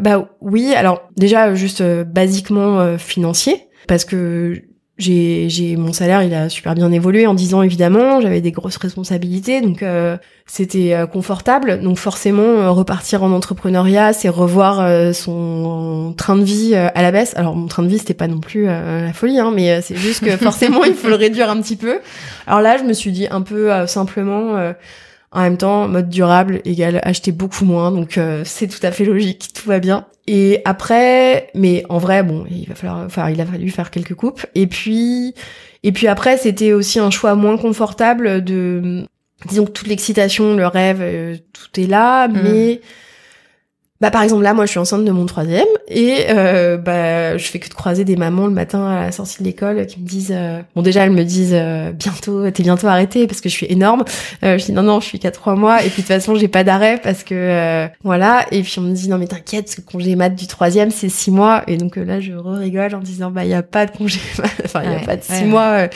Bah 0.00 0.28
oui, 0.40 0.74
alors 0.74 1.08
déjà 1.16 1.54
juste 1.54 1.82
euh, 1.82 2.02
basiquement 2.02 2.80
euh, 2.80 2.98
financier. 2.98 3.62
Parce 3.86 4.04
que 4.04 4.62
j'ai 4.98 5.50
j'ai 5.50 5.76
mon 5.76 5.92
salaire 5.92 6.22
il 6.22 6.32
a 6.32 6.48
super 6.48 6.74
bien 6.74 6.90
évolué 6.90 7.26
en 7.26 7.34
10 7.34 7.54
ans 7.54 7.62
évidemment. 7.62 8.20
J'avais 8.20 8.40
des 8.40 8.52
grosses 8.52 8.78
responsabilités 8.78 9.60
donc 9.60 9.82
euh, 9.82 10.16
c'était 10.46 10.94
euh, 10.94 11.06
confortable. 11.06 11.80
Donc 11.82 11.98
forcément 11.98 12.42
euh, 12.42 12.70
repartir 12.70 13.22
en 13.22 13.30
entrepreneuriat 13.32 14.14
c'est 14.14 14.30
revoir 14.30 15.14
son 15.14 16.14
train 16.16 16.36
de 16.36 16.44
vie 16.44 16.74
à 16.74 17.02
la 17.02 17.10
baisse. 17.10 17.34
Alors 17.36 17.54
mon 17.54 17.66
train 17.66 17.82
de 17.82 17.88
vie 17.88 17.98
c'était 17.98 18.14
pas 18.14 18.28
non 18.28 18.40
plus 18.40 18.64
la 18.66 19.12
folie 19.12 19.38
hein, 19.38 19.52
mais 19.54 19.82
c'est 19.82 19.96
juste 19.96 20.24
que 20.24 20.36
forcément 20.36 20.84
il 20.84 20.94
faut 20.94 21.08
le 21.08 21.14
réduire 21.16 21.50
un 21.50 21.60
petit 21.60 21.76
peu. 21.76 21.98
Alors 22.46 22.62
là 22.62 22.78
je 22.78 22.84
me 22.84 22.94
suis 22.94 23.12
dit 23.12 23.26
un 23.30 23.42
peu 23.42 23.86
simplement 23.86 24.72
en 25.36 25.42
même 25.42 25.58
temps, 25.58 25.86
mode 25.86 26.08
durable 26.08 26.60
égale 26.64 26.98
acheter 27.04 27.30
beaucoup 27.30 27.66
moins, 27.66 27.92
donc 27.92 28.18
c'est 28.44 28.68
tout 28.68 28.84
à 28.84 28.90
fait 28.90 29.04
logique, 29.04 29.50
tout 29.54 29.68
va 29.68 29.80
bien. 29.80 30.06
Et 30.26 30.62
après, 30.64 31.50
mais 31.54 31.84
en 31.88 31.98
vrai, 31.98 32.22
bon, 32.22 32.44
il 32.50 32.66
va 32.66 32.74
falloir, 32.74 33.04
enfin, 33.04 33.30
il 33.30 33.40
a 33.40 33.46
fallu 33.46 33.70
faire 33.70 33.90
quelques 33.90 34.14
coupes. 34.14 34.44
Et 34.54 34.66
puis, 34.66 35.34
et 35.82 35.92
puis 35.92 36.08
après, 36.08 36.36
c'était 36.36 36.72
aussi 36.72 36.98
un 36.98 37.10
choix 37.10 37.34
moins 37.34 37.58
confortable 37.58 38.42
de, 38.42 39.04
disons 39.46 39.66
que 39.66 39.70
toute 39.70 39.86
l'excitation, 39.86 40.56
le 40.56 40.66
rêve, 40.66 40.98
euh, 41.00 41.36
tout 41.52 41.80
est 41.80 41.86
là, 41.86 42.28
mm. 42.28 42.40
mais 42.42 42.80
bah 44.00 44.10
par 44.10 44.22
exemple 44.22 44.42
là 44.42 44.52
moi 44.52 44.66
je 44.66 44.72
suis 44.72 44.78
enceinte 44.78 45.04
de 45.04 45.10
mon 45.10 45.24
troisième 45.24 45.64
et 45.88 46.26
euh, 46.28 46.76
bah 46.76 47.38
je 47.38 47.46
fais 47.46 47.58
que 47.58 47.68
de 47.68 47.74
croiser 47.74 48.04
des 48.04 48.16
mamans 48.16 48.46
le 48.46 48.52
matin 48.52 48.86
à 48.86 49.06
la 49.06 49.12
sortie 49.12 49.38
de 49.38 49.44
l'école 49.44 49.86
qui 49.86 50.00
me 50.00 50.06
disent 50.06 50.34
euh, 50.34 50.60
bon 50.74 50.82
déjà 50.82 51.04
elles 51.04 51.12
me 51.12 51.24
disent 51.24 51.54
euh, 51.54 51.92
bientôt 51.92 52.50
t'es 52.50 52.62
bientôt 52.62 52.88
arrêtée 52.88 53.26
parce 53.26 53.40
que 53.40 53.48
je 53.48 53.54
suis 53.54 53.66
énorme. 53.70 54.04
Euh, 54.44 54.58
je 54.58 54.66
dis 54.66 54.72
non 54.72 54.82
non 54.82 55.00
je 55.00 55.06
suis 55.06 55.18
qu'à 55.18 55.30
trois 55.30 55.54
mois 55.54 55.82
et 55.82 55.88
puis 55.88 56.02
de 56.02 56.06
toute 56.06 56.08
façon 56.08 56.34
j'ai 56.34 56.48
pas 56.48 56.62
d'arrêt 56.62 57.00
parce 57.02 57.24
que 57.24 57.34
euh, 57.34 57.88
voilà. 58.04 58.44
Et 58.50 58.62
puis 58.62 58.74
on 58.78 58.82
me 58.82 58.92
dit 58.92 59.08
non 59.08 59.16
mais 59.16 59.28
t'inquiète 59.28 59.70
ce 59.70 59.80
congé 59.80 60.14
mat 60.14 60.28
du 60.28 60.46
troisième 60.46 60.90
c'est 60.90 61.08
six 61.08 61.30
mois. 61.30 61.62
Et 61.66 61.78
donc 61.78 61.96
là 61.96 62.20
je 62.20 62.32
rigole 62.32 62.94
en 62.94 63.00
disant 63.00 63.30
bah 63.30 63.44
il 63.44 63.50
y 63.50 63.54
a 63.54 63.62
pas 63.62 63.86
de 63.86 63.96
congé 63.96 64.20
mat. 64.38 64.50
Enfin 64.66 64.82
il 64.84 64.92
y 64.92 64.94
a 64.94 65.00
pas 65.00 65.16
de 65.16 65.22
six 65.22 65.44
mois 65.44 65.88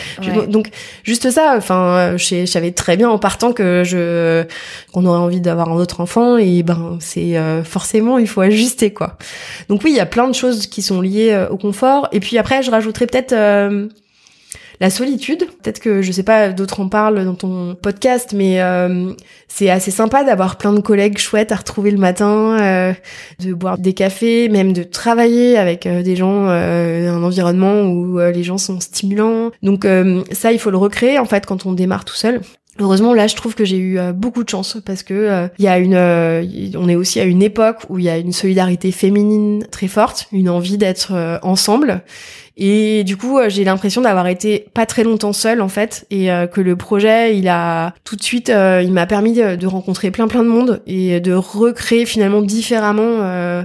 donc 0.48 0.70
juste 1.02 1.30
ça 1.30 1.54
enfin 1.56 2.16
je 2.16 2.46
savais 2.46 2.70
très 2.70 2.96
bien 2.96 3.10
en 3.10 3.18
partant 3.18 3.52
que 3.52 3.82
je 3.84 4.44
qu'on 4.92 5.04
aurait 5.04 5.18
envie 5.18 5.40
d'avoir 5.40 5.68
un 5.68 5.76
autre 5.76 6.00
enfant 6.00 6.36
et 6.38 6.62
ben 6.62 6.98
c'est 7.00 7.36
forcément 7.64 7.89
il 7.94 8.28
faut 8.28 8.40
ajuster 8.40 8.92
quoi. 8.92 9.16
Donc 9.68 9.82
oui, 9.84 9.90
il 9.90 9.96
y 9.96 10.00
a 10.00 10.06
plein 10.06 10.28
de 10.28 10.34
choses 10.34 10.66
qui 10.66 10.82
sont 10.82 11.00
liées 11.00 11.32
euh, 11.32 11.48
au 11.48 11.56
confort. 11.56 12.08
Et 12.12 12.20
puis 12.20 12.38
après, 12.38 12.62
je 12.62 12.70
rajouterais 12.70 13.06
peut-être 13.06 13.32
euh, 13.32 13.88
la 14.80 14.90
solitude. 14.90 15.46
Peut-être 15.62 15.80
que 15.80 16.02
je 16.02 16.12
sais 16.12 16.22
pas, 16.22 16.50
d'autres 16.50 16.80
en 16.80 16.88
parlent 16.88 17.24
dans 17.24 17.34
ton 17.34 17.74
podcast, 17.74 18.32
mais 18.34 18.62
euh, 18.62 19.12
c'est 19.48 19.70
assez 19.70 19.90
sympa 19.90 20.24
d'avoir 20.24 20.56
plein 20.56 20.72
de 20.72 20.80
collègues 20.80 21.18
chouettes 21.18 21.52
à 21.52 21.56
retrouver 21.56 21.90
le 21.90 21.98
matin, 21.98 22.94
de 23.40 23.52
boire 23.52 23.78
des 23.78 23.92
cafés, 23.92 24.48
même 24.48 24.72
de 24.72 24.82
travailler 24.82 25.58
avec 25.58 25.86
des 25.86 26.16
gens, 26.16 26.46
un 26.46 27.22
environnement 27.22 27.82
où 27.82 28.18
les 28.18 28.42
gens 28.42 28.58
sont 28.58 28.80
stimulants. 28.80 29.50
Donc 29.62 29.86
ça, 30.32 30.52
il 30.52 30.58
faut 30.58 30.70
le 30.70 30.78
recréer 30.78 31.18
en 31.18 31.26
fait 31.26 31.44
quand 31.44 31.66
on 31.66 31.72
démarre 31.72 32.06
tout 32.06 32.14
seul. 32.14 32.40
Heureusement, 32.80 33.12
là, 33.12 33.26
je 33.26 33.36
trouve 33.36 33.54
que 33.54 33.66
j'ai 33.66 33.76
eu 33.76 33.98
euh, 33.98 34.12
beaucoup 34.12 34.42
de 34.42 34.48
chance 34.48 34.78
parce 34.84 35.02
que 35.02 35.12
euh, 35.12 35.48
il 35.58 35.66
y 35.66 35.68
a 35.68 35.78
une, 35.78 35.94
euh, 35.94 36.42
on 36.76 36.88
est 36.88 36.94
aussi 36.94 37.20
à 37.20 37.24
une 37.24 37.42
époque 37.42 37.82
où 37.90 37.98
il 37.98 38.06
y 38.06 38.08
a 38.08 38.16
une 38.16 38.32
solidarité 38.32 38.90
féminine 38.90 39.66
très 39.70 39.86
forte, 39.86 40.28
une 40.32 40.48
envie 40.48 40.78
d'être 40.78 41.40
ensemble. 41.42 42.02
Et 42.56 43.04
du 43.04 43.16
coup, 43.16 43.38
j'ai 43.48 43.64
l'impression 43.64 44.00
d'avoir 44.00 44.26
été 44.26 44.66
pas 44.74 44.86
très 44.86 45.04
longtemps 45.04 45.32
seule 45.32 45.60
en 45.60 45.68
fait, 45.68 46.06
et 46.10 46.28
que 46.52 46.60
le 46.60 46.76
projet, 46.76 47.36
il 47.36 47.48
a 47.48 47.94
tout 48.04 48.16
de 48.16 48.22
suite, 48.22 48.48
il 48.48 48.92
m'a 48.92 49.06
permis 49.06 49.32
de, 49.32 49.56
de, 49.56 49.66
rencontrer 49.66 50.10
plein 50.10 50.28
plein 50.28 50.42
de 50.42 50.48
monde 50.48 50.82
et 50.86 51.20
de 51.20 51.32
recréer 51.32 52.04
finalement 52.04 52.42
différemment 52.42 53.64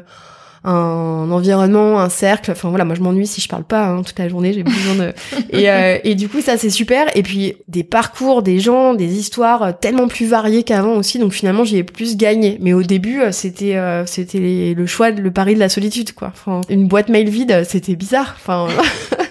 un 0.66 1.30
environnement, 1.32 2.00
un 2.00 2.10
cercle. 2.10 2.52
Enfin 2.52 2.70
voilà, 2.70 2.86
moi 2.86 2.96
je 2.96 3.02
m'ennuie 3.02 3.28
si 3.28 3.40
je 3.40 3.48
parle 3.48 3.64
pas 3.64 3.86
hein, 3.86 4.02
toute 4.02 4.18
la 4.18 4.28
journée, 4.28 4.52
j'ai 4.52 4.64
besoin 4.64 4.96
de. 4.96 5.14
Et, 5.52 5.70
euh, 5.70 5.98
et 6.04 6.16
du 6.16 6.28
coup 6.28 6.42
ça 6.42 6.58
c'est 6.58 6.70
super. 6.70 7.06
Et 7.16 7.24
puis 7.24 7.56
des 7.68 7.84
parcours, 7.84 8.42
des 8.42 8.60
gens, 8.60 8.94
des 8.94 9.18
histoires 9.18 9.64
euh, 9.64 9.72
tellement 9.80 10.08
plus 10.08 10.26
variées 10.26 10.64
qu'avant 10.64 10.96
aussi. 10.96 11.20
Donc 11.20 11.34
finalement 11.34 11.64
j'ai 11.64 11.84
plus 11.84 12.18
gagné. 12.18 12.58
Mais 12.62 12.74
au 12.74 12.82
début 12.82 13.22
euh, 13.22 13.32
c'était 13.32 13.80
c'était 14.06 14.74
le 14.76 14.86
choix, 14.88 15.12
le 15.12 15.32
pari 15.32 15.54
de 15.54 15.60
la 15.60 15.70
solitude 15.70 16.14
quoi. 16.14 16.30
Enfin, 16.34 16.62
une 16.70 16.88
boîte 16.88 17.10
mail 17.10 17.30
vide, 17.30 17.64
c'était 17.68 17.96
bizarre. 17.96 18.36
Enfin. 18.38 18.68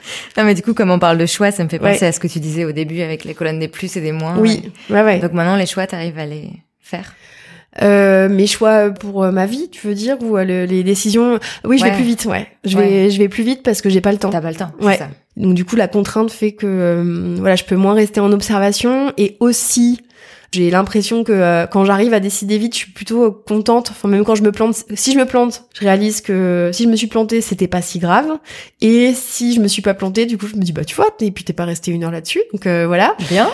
non 0.36 0.44
mais 0.44 0.54
du 0.54 0.62
coup 0.62 0.74
comme 0.74 0.90
on 0.90 0.98
parle 0.98 1.18
de 1.18 1.26
choix, 1.26 1.50
ça 1.50 1.64
me 1.64 1.68
fait 1.68 1.78
penser 1.78 2.06
à 2.06 2.12
ce 2.12 2.20
que 2.20 2.28
tu 2.28 2.38
disais 2.38 2.64
au 2.64 2.72
début 2.72 3.00
avec 3.00 3.24
les 3.24 3.34
colonnes 3.34 3.58
des 3.58 3.68
plus 3.68 3.96
et 3.96 4.00
des 4.00 4.12
moins. 4.12 4.36
Oui. 4.38 4.70
Ouais 4.88 5.02
ouais. 5.02 5.18
Donc 5.18 5.32
maintenant 5.32 5.56
les 5.56 5.66
choix 5.66 5.86
t'arrives 5.86 6.18
à 6.18 6.26
les 6.26 6.50
faire. 6.80 7.14
Euh, 7.82 8.28
mes 8.28 8.46
choix 8.46 8.90
pour 8.90 9.24
euh, 9.24 9.32
ma 9.32 9.46
vie, 9.46 9.68
tu 9.70 9.86
veux 9.86 9.94
dire, 9.94 10.16
ou 10.22 10.36
euh, 10.36 10.44
les 10.44 10.82
décisions. 10.84 11.38
Oui, 11.64 11.78
je 11.78 11.84
vais 11.84 11.92
plus 11.92 12.04
vite, 12.04 12.24
ouais. 12.26 12.46
Je 12.64 12.78
vais, 12.78 13.10
je 13.10 13.18
vais 13.18 13.28
plus 13.28 13.42
vite 13.42 13.62
parce 13.62 13.82
que 13.82 13.90
j'ai 13.90 14.00
pas 14.00 14.12
le 14.12 14.18
temps. 14.18 14.30
T'as 14.30 14.40
pas 14.40 14.50
le 14.50 14.56
temps. 14.56 14.70
Ouais. 14.80 14.96
Ça. 14.96 15.08
Donc 15.36 15.54
du 15.54 15.64
coup, 15.64 15.74
la 15.74 15.88
contrainte 15.88 16.30
fait 16.30 16.52
que, 16.52 17.34
voilà, 17.38 17.56
je 17.56 17.64
peux 17.64 17.76
moins 17.76 17.94
rester 17.94 18.20
en 18.20 18.30
observation 18.32 19.12
et 19.16 19.36
aussi 19.40 20.00
j'ai 20.54 20.70
l'impression 20.70 21.24
que 21.24 21.32
euh, 21.32 21.66
quand 21.66 21.84
j'arrive 21.84 22.14
à 22.14 22.20
décider 22.20 22.58
vite, 22.58 22.74
je 22.74 22.78
suis 22.78 22.92
plutôt 22.92 23.32
contente. 23.32 23.90
Enfin, 23.90 24.08
même 24.08 24.24
quand 24.24 24.36
je 24.36 24.42
me 24.42 24.52
plante, 24.52 24.84
si 24.94 25.12
je 25.12 25.18
me 25.18 25.26
plante, 25.26 25.64
je 25.74 25.80
réalise 25.80 26.20
que 26.20 26.70
si 26.72 26.84
je 26.84 26.88
me 26.88 26.94
suis 26.94 27.08
plantée, 27.08 27.40
c'était 27.40 27.66
pas 27.66 27.82
si 27.82 27.98
grave. 27.98 28.38
Et 28.80 29.12
si 29.14 29.52
je 29.54 29.60
me 29.60 29.66
suis 29.66 29.82
pas 29.82 29.94
plantée, 29.94 30.26
du 30.26 30.38
coup, 30.38 30.46
je 30.46 30.54
me 30.54 30.62
dis 30.62 30.72
bah 30.72 30.84
tu 30.84 30.94
vois, 30.94 31.08
et 31.20 31.30
puis 31.32 31.42
t'es 31.42 31.52
pas 31.52 31.64
resté 31.64 31.90
une 31.90 32.04
heure 32.04 32.12
là-dessus, 32.12 32.40
donc 32.52 32.66
euh, 32.66 32.86
voilà. 32.86 33.16
Bien. 33.28 33.50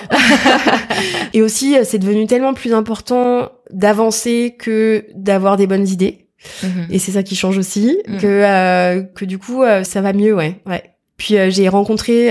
et 1.32 1.40
aussi, 1.40 1.76
euh, 1.76 1.82
c'est 1.84 1.98
devenu 1.98 2.26
tellement 2.26 2.52
plus 2.52 2.74
important 2.74 3.50
d'avancer 3.70 4.56
que 4.58 5.06
d'avoir 5.14 5.56
des 5.56 5.66
bonnes 5.66 5.88
idées. 5.88 6.26
Mhm. 6.62 6.86
Et 6.90 6.98
c'est 6.98 7.12
ça 7.12 7.22
qui 7.22 7.34
change 7.34 7.56
aussi, 7.56 7.98
mhm. 8.08 8.18
que 8.18 9.02
que 9.14 9.24
du 9.24 9.38
coup, 9.38 9.62
ça 9.84 10.00
va 10.00 10.12
mieux, 10.12 10.34
ouais, 10.34 10.60
ouais. 10.66 10.82
Puis 11.20 11.36
j'ai 11.50 11.68
rencontré 11.68 12.30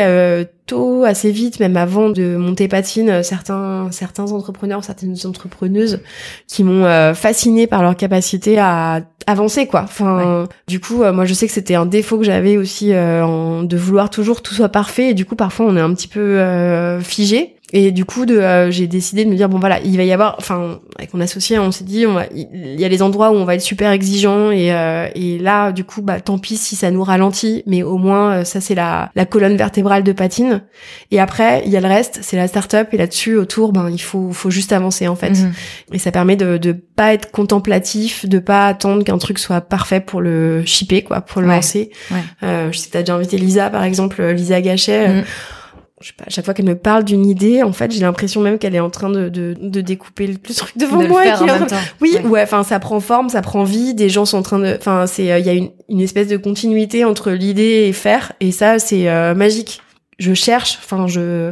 assez 1.06 1.32
vite, 1.32 1.60
même 1.60 1.78
avant 1.78 2.10
de 2.10 2.36
monter 2.36 2.68
Patine, 2.68 3.10
euh, 3.10 3.24
certains 3.24 3.90
certains 3.92 4.32
entrepreneurs, 4.32 4.84
certaines 4.84 5.16
entrepreneuses 5.26 6.02
qui 6.48 6.64
m'ont 6.64 6.86
euh, 6.86 7.14
fasciné 7.14 7.68
par 7.68 7.82
leur 7.82 7.96
capacité 7.96 8.60
à 8.60 9.02
avancer 9.28 9.68
quoi. 9.68 9.82
Enfin, 9.84 10.48
du 10.68 10.80
coup, 10.80 11.04
euh, 11.04 11.14
moi 11.14 11.26
je 11.26 11.34
sais 11.34 11.48
que 11.48 11.54
c'était 11.54 11.76
un 11.76 11.86
défaut 11.86 12.18
que 12.18 12.24
j'avais 12.24 12.58
aussi 12.58 12.96
en, 12.96 13.64
de 13.64 13.78
vouloir 13.78 14.10
toujours 14.10 14.42
tout 14.42 14.54
soit 14.54 14.70
parfait 14.70 15.10
et 15.10 15.14
du 15.14 15.26
coup 15.26 15.36
parfois 15.36 15.66
on 15.68 15.76
est 15.76 15.82
un 15.82 15.94
petit 15.94 16.08
peu 16.08 17.00
figé. 17.02 17.56
Et 17.72 17.92
du 17.92 18.06
coup, 18.06 18.26
de, 18.26 18.38
euh, 18.38 18.72
j'ai 18.72 18.88
décidé 18.88 19.26
de 19.26 19.30
me 19.30 19.36
dire 19.36 19.48
bon 19.48 19.60
voilà, 19.60 19.80
il 19.82 19.96
va 19.98 20.04
y 20.04 20.12
avoir, 20.12 20.36
enfin 20.40 20.80
avec 20.98 21.14
mon 21.14 21.22
associé, 21.22 21.60
on 21.60 21.72
s'est 21.72 21.84
dit 21.84 22.06
on 22.08 22.14
va, 22.14 22.26
il 22.34 22.80
y 22.80 22.84
a 22.84 22.88
les 22.88 23.02
endroits 23.02 23.32
où 23.32 23.36
on 23.36 23.46
va 23.46 23.56
être 23.56 23.62
super 23.62 23.92
exigeant 23.92 24.52
et 24.52 24.74
euh, 24.74 25.08
et 25.14 25.38
là 25.38 25.72
du 25.72 25.84
coup 25.84 26.02
bah 26.02 26.20
tant 26.20 26.40
pis 26.40 26.58
si 26.58 26.76
ça 26.76 26.90
nous 26.90 27.04
ralentit, 27.04 27.64
mais 27.68 27.84
au 27.84 27.98
moins 27.98 28.32
euh, 28.32 28.44
ça 28.44 28.60
c'est 28.60 28.76
la 28.76 29.12
la 29.16 29.26
colonne 29.26 29.56
vertébrale 29.56 30.04
de 30.04 30.12
Patine. 30.12 30.64
Et 31.12 31.20
après 31.20 31.62
il 31.66 31.72
y 31.72 31.78
a 31.78 31.82
le 31.82 31.88
reste, 31.88 32.20
c'est 32.24 32.38
la 32.38 32.48
start-up 32.48 32.90
et 32.92 32.98
là-dessus 32.98 33.36
autour 33.36 33.72
ben 33.72 33.90
il 33.90 34.02
faut 34.02 34.32
faut 34.32 34.50
juste 34.50 34.74
avancer 34.74 35.08
en 35.08 35.16
fait. 35.16 35.32
Mhm. 35.32 35.54
Et 35.94 36.00
ça 36.00 36.12
permet 36.12 36.36
de 36.36 36.58
de 36.58 36.72
pas 36.72 37.14
être 37.14 37.30
contemplatif, 37.32 38.28
de 38.28 38.40
pas 38.40 38.66
attendre 38.66 39.04
qu'un 39.04 39.20
truc 39.20 39.38
soit 39.38 39.62
parfait 39.62 40.00
pour 40.00 40.22
le 40.22 40.66
shipper 40.66 41.04
quoi, 41.04 41.22
pour 41.22 41.42
le 41.42 41.48
lancer. 41.48 41.92
Ouais. 42.10 42.18
Euh, 42.42 42.72
je 42.72 42.80
sais 42.80 42.88
que 42.88 42.94
t'as 42.94 43.02
déjà 43.02 43.14
invité 43.14 43.38
Lisa 43.38 43.70
par 43.70 43.84
exemple, 43.84 44.24
Lisa 44.24 44.60
Gachet. 44.60 45.08
Mhm 45.08 45.24
je 46.02 46.08
sais 46.08 46.14
pas, 46.18 46.24
à 46.28 46.30
chaque 46.30 46.46
fois 46.46 46.54
qu'elle 46.54 46.66
me 46.66 46.78
parle 46.78 47.04
d'une 47.04 47.26
idée, 47.26 47.62
en 47.64 47.74
fait, 47.74 47.92
j'ai 47.92 48.00
l'impression 48.02 48.42
même 48.42 48.58
qu'elle 48.58 48.74
est 48.76 48.80
en 48.80 48.90
train 48.90 49.10
de, 49.10 49.28
de, 49.30 49.56
de 49.60 49.82
découper 49.82 50.28
le, 50.28 50.38
truc 50.38 50.78
devant 50.78 50.98
de 51.02 51.08
moi. 51.08 51.24
Le 51.24 51.30
faire 51.30 51.42
en 51.42 51.46
même 51.46 51.68
temps. 51.68 51.76
Oui, 52.02 52.16
ouais, 52.26 52.42
enfin, 52.44 52.64
ça 52.64 52.80
prend 52.80 53.00
forme, 53.00 53.30
ça 53.30 53.42
prend 53.42 53.64
vie. 53.64 53.94
Des 53.94 54.10
gens 54.10 54.26
sont 54.26 54.38
en 54.38 54.42
train 54.42 54.60
de, 54.60 54.76
enfin, 54.78 55.08
c'est, 55.08 55.32
euh, 55.32 55.40
il 55.40 55.46
y 55.46 55.50
a 55.50 55.54
une, 55.54 55.70
une 55.90 56.00
espèce 56.02 56.28
de 56.28 56.38
continuité 56.38 57.04
entre 57.06 57.32
l'idée 57.32 57.86
et 57.88 57.94
faire, 57.94 58.32
et 58.40 58.52
ça, 58.52 58.80
c'est 58.80 59.10
euh, 59.10 59.34
magique. 59.36 59.82
Je 60.20 60.34
cherche, 60.34 60.80
enfin, 60.84 61.08
je, 61.08 61.52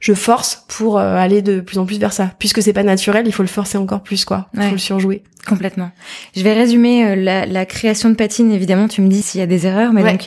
je 0.00 0.12
force 0.14 0.64
pour 0.68 0.98
euh, 0.98 1.16
aller 1.16 1.42
de 1.42 1.60
plus 1.60 1.78
en 1.78 1.86
plus 1.86 1.98
vers 1.98 2.12
ça. 2.12 2.30
Puisque 2.38 2.62
c'est 2.62 2.72
pas 2.72 2.82
naturel, 2.84 3.24
il 3.26 3.32
faut 3.32 3.42
le 3.42 3.48
forcer 3.48 3.78
encore 3.78 4.02
plus, 4.02 4.24
quoi. 4.24 4.48
Il 4.54 4.60
Ouais. 4.60 4.66
faut 4.66 4.72
le 4.72 4.78
surjouer. 4.78 5.22
Complètement. 5.46 5.90
Je 6.36 6.42
vais 6.42 6.54
résumer 6.54 7.04
euh, 7.04 7.16
la, 7.16 7.44
la 7.46 7.66
création 7.66 8.08
de 8.08 8.14
Patine. 8.14 8.50
Évidemment, 8.52 8.88
tu 8.88 9.00
me 9.02 9.08
dis 9.08 9.20
s'il 9.22 9.40
y 9.40 9.42
a 9.42 9.46
des 9.46 9.66
erreurs, 9.66 9.92
mais 9.92 10.02
Ouais. 10.02 10.12
donc 10.12 10.22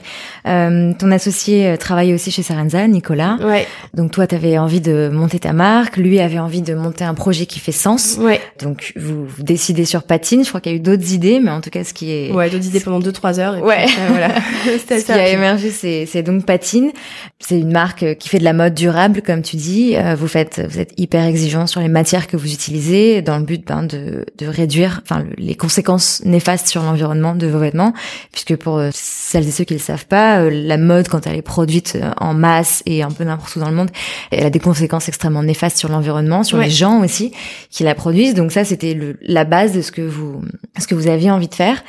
euh, 0.48 0.94
ton 0.98 1.12
associé 1.12 1.68
euh, 1.68 1.76
travaille 1.78 2.14
aussi 2.14 2.30
chez 2.32 2.44
Sarenza, 2.44 2.88
Nicolas. 2.88 3.38
Ouais, 3.42 3.66
Donc 3.94 4.12
toi, 4.12 4.28
tu 4.28 4.36
avais 4.36 4.58
envie 4.58 4.82
de 4.82 5.10
monter 5.12 5.40
ta 5.40 5.54
marque, 5.54 5.98
lui 5.98 6.20
avait 6.20 6.40
envie 6.40 6.62
de 6.62 6.74
monter 6.76 7.04
un 7.04 7.14
projet 7.14 7.46
qui 7.46 7.60
fait 7.60 7.72
sens. 7.72 8.18
ouais, 8.20 8.40
Donc 8.62 8.94
vous, 8.96 9.26
vous 9.26 9.44
décidez 9.44 9.86
sur 9.86 10.04
Patine. 10.04 10.44
Je 10.44 10.50
crois 10.50 10.62
qu'il 10.62 10.72
y 10.72 10.76
a 10.76 10.78
eu 10.78 10.82
d'autres 10.82 11.12
idées, 11.14 11.40
mais 11.40 11.52
en 11.52 11.62
tout 11.62 11.70
cas, 11.70 11.84
ce 11.84 11.94
qui 11.94 12.12
est 12.12 12.32
ouais, 12.32 12.50
d'autres 12.50 12.66
idées 12.68 12.80
pendant 12.80 13.00
2-3 13.00 13.40
heures. 13.40 13.56
Et 13.56 13.60
puis 13.62 13.68
Ouais. 13.68 13.84
après, 13.84 14.08
voilà. 14.10 14.30
C'était 14.78 15.00
ce 15.00 15.06
qui 15.06 15.12
a 15.14 15.30
émergé, 15.30 15.70
c'est, 15.72 16.24
donc 16.24 16.46
Patine. 16.46 16.92
C'est 17.40 17.60
une 17.60 17.72
marque 17.72 18.04
euh, 18.04 18.14
qui 18.14 18.30
fait 18.30 18.40
de 18.40 18.44
la 18.44 18.54
mode 18.54 18.74
durable, 18.74 19.22
comme 19.22 19.42
tu 19.42 19.56
dis. 19.56 19.96
Euh, 19.96 20.16
vous 20.16 20.28
faites, 20.28 20.62
vous 20.70 20.80
êtes 20.80 20.94
hyper 20.98 21.24
exigeant 21.26 21.68
sur 21.68 21.82
les 21.82 21.88
matières 21.88 22.28
que 22.28 22.38
vous 22.38 22.52
utilisez, 22.54 23.22
dans 23.22 23.38
le 23.38 23.44
but 23.46 23.66
ben, 23.68 23.84
de, 23.84 24.26
de 24.38 24.48
réduire, 24.48 25.02
enfin, 25.10 25.24
le- 25.24 25.34
les 25.38 25.56
conséquences 25.56 26.22
néfastes 26.26 26.68
sur 26.68 26.82
l'environnement 26.84 27.34
de 27.36 27.48
vos 27.48 27.60
vêtements, 27.60 27.94
puisque 28.32 28.56
pour 28.58 28.78
euh, 28.78 28.90
celles 28.94 29.48
et 29.48 29.52
ceux 29.52 29.64
qui 29.64 29.74
le 29.74 29.80
savent 29.80 30.06
pas, 30.08 30.40
euh, 30.42 30.50
la 30.52 30.78
mode 30.78 31.08
quand 31.08 31.26
elle 31.28 31.36
est 31.36 31.42
produite 31.42 31.94
euh, 31.96 32.12
en 32.18 32.34
masse 32.34 32.84
et 32.86 33.04
un 33.04 33.12
peu 33.12 33.24
n'importe 33.24 33.56
où 33.56 33.60
dans 33.60 33.70
le 33.70 33.76
monde, 33.76 33.90
elle 34.32 34.46
a 34.46 34.50
des 34.50 34.60
conséquences 34.60 35.08
extrêmement 35.08 35.44
néfastes 35.44 35.78
sur 35.78 35.90
l'environnement, 35.90 36.44
sur 36.44 36.58
Ouais. 36.58 36.66
les 36.66 36.72
gens 36.72 37.04
aussi 37.04 37.32
qui 37.70 37.84
la 37.84 37.96
produisent. 37.96 38.34
Donc 38.34 38.52
ça, 38.52 38.66
c'était 38.66 38.98
la 39.22 39.46
base 39.46 39.74
de 39.74 39.82
ce 39.82 39.92
que 39.92 40.02
vous, 40.02 40.42
ce 40.80 40.88
que 40.88 40.96
vous 40.96 41.08
aviez 41.08 41.32
envie 41.32 41.48
de 41.48 41.56
faire. 41.56 41.84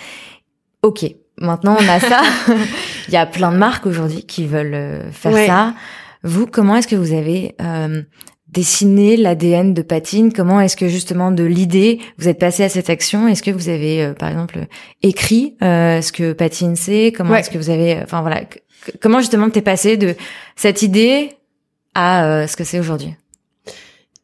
Ok, 0.83 1.05
maintenant 1.41 1.77
on 1.81 1.89
a 1.89 2.01
ça. 2.01 2.23
Il 3.09 3.15
y 3.15 3.17
a 3.17 3.27
plein 3.27 3.51
de 3.53 3.57
marques 3.57 3.87
aujourd'hui 3.87 4.25
qui 4.25 4.47
veulent 4.47 5.03
faire 5.13 5.33
Ouais. 5.33 5.47
ça. 5.47 5.75
Vous, 6.25 6.47
comment 6.47 6.77
est-ce 6.77 6.89
que 6.89 6.97
vous 6.97 7.13
avez 7.13 7.55
euh, 7.63 8.03
dessiné 8.51 9.17
l'ADN 9.17 9.75
de 9.75 9.83
Patine. 9.83 10.33
Comment 10.33 10.61
est-ce 10.61 10.77
que 10.77 10.89
justement 10.89 11.31
de 11.31 11.45
l'idée 11.45 12.01
vous 12.19 12.29
êtes 12.29 12.39
passé 12.39 12.65
à 12.65 12.69
cette 12.69 12.91
action? 12.91 13.29
Est-ce 13.29 13.43
que 13.43 13.51
vous 13.51 13.69
avez 13.69 14.03
euh, 14.03 14.13
par 14.15 14.29
exemple 14.31 14.67
écrit 15.03 15.57
euh, 15.63 16.01
ce 16.01 16.13
que 16.13 16.33
Patine 16.33 16.77
c'est 16.77 17.13
Comment 17.17 17.33
Ouais. 17.33 17.41
est-ce 17.41 17.51
que 17.51 17.59
vous 17.59 17.71
avez, 17.71 18.01
enfin 18.03 18.21
voilà, 18.23 18.43
comment 19.01 19.21
justement 19.21 19.51
t'es 19.51 19.63
passé 19.63 19.97
de 19.97 20.15
cette 20.57 20.83
idée 20.83 21.31
à 21.95 22.25
euh, 22.25 22.47
ce 22.47 22.57
que 22.57 22.65
c'est 22.65 22.79
aujourd'hui? 22.81 23.15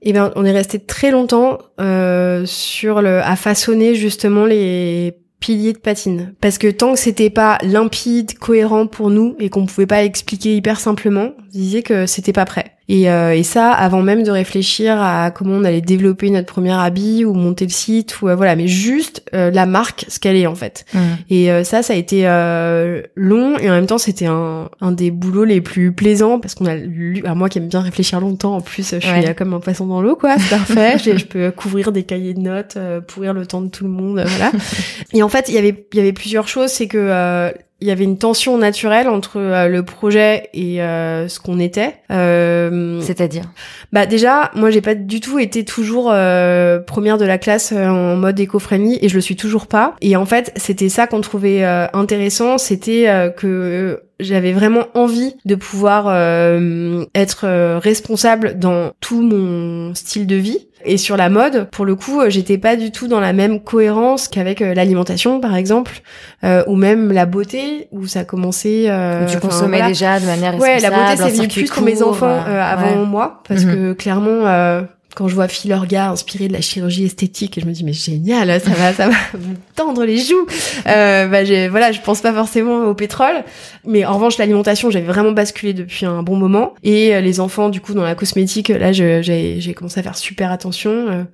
Eh 0.06 0.12
ben, 0.12 0.32
on 0.36 0.44
est 0.44 0.52
resté 0.52 0.78
très 0.78 1.10
longtemps 1.10 1.58
euh, 1.80 2.44
sur 2.44 3.00
le 3.00 3.20
à 3.22 3.36
façonner 3.36 3.94
justement 3.94 4.44
les 4.44 5.14
piliers 5.40 5.72
de 5.72 5.78
patine. 5.78 6.34
Parce 6.40 6.58
que 6.58 6.70
tant 6.70 6.92
que 6.92 6.98
c'était 6.98 7.30
pas 7.30 7.58
limpide, 7.62 8.38
cohérent 8.38 8.86
pour 8.86 9.10
nous 9.10 9.34
et 9.38 9.48
qu'on 9.48 9.64
pouvait 9.66 9.86
pas 9.86 10.04
expliquer 10.04 10.56
hyper 10.56 10.78
simplement, 10.78 11.30
disait 11.58 11.82
que 11.82 12.06
c'était 12.06 12.32
pas 12.32 12.44
prêt. 12.44 12.72
Et, 12.86 13.10
euh, 13.10 13.34
et 13.34 13.42
ça 13.44 13.70
avant 13.72 14.02
même 14.02 14.24
de 14.24 14.30
réfléchir 14.30 15.00
à 15.00 15.30
comment 15.30 15.54
on 15.54 15.64
allait 15.64 15.80
développer 15.80 16.28
notre 16.28 16.52
premier 16.52 16.72
habit 16.72 17.24
ou 17.24 17.32
monter 17.32 17.64
le 17.64 17.70
site 17.70 18.20
ou 18.20 18.28
euh, 18.28 18.34
voilà, 18.36 18.56
mais 18.56 18.68
juste 18.68 19.22
euh, 19.34 19.50
la 19.50 19.64
marque, 19.64 20.04
ce 20.08 20.18
qu'elle 20.20 20.36
est 20.36 20.46
en 20.46 20.54
fait. 20.54 20.84
Et 21.30 21.50
euh, 21.50 21.64
ça, 21.64 21.82
ça 21.82 21.94
a 21.94 21.96
été 21.96 22.28
euh, 22.28 23.00
long 23.16 23.56
et 23.58 23.70
en 23.70 23.72
même 23.72 23.86
temps, 23.86 23.96
c'était 23.96 24.26
un, 24.26 24.68
un 24.82 24.92
des 24.92 25.10
boulots 25.10 25.44
les 25.44 25.62
plus 25.62 25.92
plaisants 25.92 26.38
parce 26.38 26.54
qu'on 26.54 26.66
a 26.66 26.74
lu. 26.76 27.22
Alors 27.24 27.36
moi 27.36 27.48
qui 27.48 27.56
aime 27.56 27.68
bien 27.68 27.80
réfléchir 27.80 28.20
longtemps, 28.20 28.56
en 28.56 28.60
plus, 28.60 28.94
je 28.94 29.00
suis 29.00 29.10
Ouais. 29.10 29.34
comme 29.34 29.54
un 29.54 29.60
poisson 29.60 29.86
dans 29.86 30.02
l'eau, 30.02 30.16
quoi. 30.16 30.36
C'est 30.38 30.50
parfait. 30.50 30.98
Je 31.18 31.24
peux 31.24 31.50
couvrir 31.52 31.90
des 31.90 32.02
cahiers 32.02 32.34
de 32.34 32.40
notes, 32.40 32.74
euh, 32.76 33.00
pourrir 33.00 33.32
le 33.32 33.46
temps 33.46 33.62
de 33.62 33.68
tout 33.70 33.84
le 33.84 33.90
monde, 33.90 34.22
voilà. 34.26 34.52
et 35.14 35.22
en 35.22 35.30
fait, 35.30 35.46
il 35.48 35.54
y 35.54 35.58
avait, 35.58 35.86
il 35.92 35.96
y 35.96 36.00
avait 36.02 36.12
plusieurs 36.12 36.48
choses. 36.48 36.70
C'est 36.70 36.86
que 36.88 36.98
euh, 36.98 37.50
il 37.84 37.88
y 37.88 37.90
avait 37.90 38.04
une 38.04 38.16
tension 38.16 38.56
naturelle 38.56 39.08
entre 39.08 39.36
euh, 39.36 39.68
le 39.68 39.82
projet 39.82 40.48
et 40.54 40.80
euh, 40.80 41.28
ce 41.28 41.38
qu'on 41.38 41.60
était. 41.60 41.96
Euh, 42.10 42.98
C'est-à-dire? 43.02 43.44
bah 43.92 44.06
déjà, 44.06 44.50
moi 44.54 44.70
j'ai 44.70 44.80
pas 44.80 44.94
du 44.94 45.20
tout 45.20 45.38
été 45.38 45.66
toujours 45.66 46.10
euh, 46.10 46.78
première 46.78 47.18
de 47.18 47.26
la 47.26 47.36
classe 47.36 47.72
euh, 47.72 47.86
en 47.86 48.16
mode 48.16 48.40
éco-friendly 48.40 48.98
et 49.02 49.10
je 49.10 49.14
le 49.14 49.20
suis 49.20 49.36
toujours 49.36 49.66
pas. 49.66 49.96
Et 50.00 50.16
en 50.16 50.24
fait, 50.24 50.50
c'était 50.56 50.88
ça 50.88 51.06
qu'on 51.06 51.20
trouvait 51.20 51.62
euh, 51.62 51.86
intéressant, 51.92 52.56
c'était 52.56 53.06
euh, 53.06 53.28
que 53.28 54.00
j'avais 54.18 54.52
vraiment 54.52 54.86
envie 54.94 55.34
de 55.44 55.54
pouvoir 55.54 56.06
euh, 56.08 57.04
être 57.14 57.46
responsable 57.80 58.58
dans 58.58 58.92
tout 59.00 59.20
mon 59.20 59.94
style 59.94 60.26
de 60.26 60.36
vie. 60.36 60.68
Et 60.84 60.98
sur 60.98 61.16
la 61.16 61.28
mode, 61.30 61.68
pour 61.70 61.84
le 61.84 61.94
coup, 61.96 62.20
euh, 62.20 62.28
j'étais 62.30 62.58
pas 62.58 62.76
du 62.76 62.90
tout 62.90 63.08
dans 63.08 63.20
la 63.20 63.32
même 63.32 63.60
cohérence 63.60 64.28
qu'avec 64.28 64.60
euh, 64.60 64.74
l'alimentation, 64.74 65.40
par 65.40 65.56
exemple, 65.56 66.00
euh, 66.44 66.62
ou 66.66 66.76
même 66.76 67.10
la 67.12 67.26
beauté, 67.26 67.88
où 67.90 68.06
ça 68.06 68.24
commençait. 68.24 68.86
Euh, 68.88 69.26
Tu 69.26 69.38
consommais 69.38 69.78
voilà. 69.78 69.88
déjà 69.88 70.20
de 70.20 70.26
manière 70.26 70.54
Ouais, 70.58 70.78
la 70.80 70.88
responsable, 70.90 71.06
beauté, 71.16 71.16
c'est 71.30 71.36
venu 71.36 71.48
plus 71.48 71.70
pour 71.70 71.82
mes 71.82 72.02
enfants 72.02 72.26
euh, 72.26 72.48
euh, 72.48 72.62
avant 72.62 73.00
ouais. 73.00 73.06
moi, 73.06 73.42
parce 73.48 73.64
Mhm. 73.64 73.72
que 73.74 73.92
clairement, 73.94 74.46
euh, 74.46 74.82
quand 75.14 75.28
je 75.28 75.34
vois 75.34 75.48
Phil 75.48 75.72
Orga 75.72 76.10
inspiré 76.10 76.48
de 76.48 76.52
la 76.52 76.60
chirurgie 76.60 77.04
esthétique, 77.04 77.58
je 77.60 77.66
me 77.66 77.72
dis 77.72 77.84
mais 77.84 77.92
génial, 77.92 78.60
ça 78.60 78.70
va, 78.70 78.92
ça 78.92 79.08
va 79.08 79.14
me 79.34 79.54
tendre 79.74 80.04
les 80.04 80.18
joues. 80.18 80.46
Euh, 80.86 81.26
bah, 81.28 81.44
j'ai, 81.44 81.68
voilà, 81.68 81.92
je 81.92 82.00
pense 82.00 82.20
pas 82.20 82.32
forcément 82.32 82.86
au 82.86 82.94
pétrole, 82.94 83.44
mais 83.86 84.04
en 84.04 84.14
revanche 84.14 84.38
l'alimentation, 84.38 84.90
j'avais 84.90 85.06
vraiment 85.06 85.32
basculé 85.32 85.72
depuis 85.72 86.06
un 86.06 86.22
bon 86.22 86.36
moment. 86.36 86.74
Et 86.82 87.14
euh, 87.14 87.20
les 87.20 87.40
enfants, 87.40 87.68
du 87.68 87.80
coup, 87.80 87.94
dans 87.94 88.04
la 88.04 88.14
cosmétique, 88.14 88.68
là, 88.68 88.92
j'ai, 88.92 89.74
commencé 89.76 90.00
à 90.00 90.02
faire 90.02 90.16
super 90.16 90.50
attention. 90.52 90.90
euh. 90.90 91.24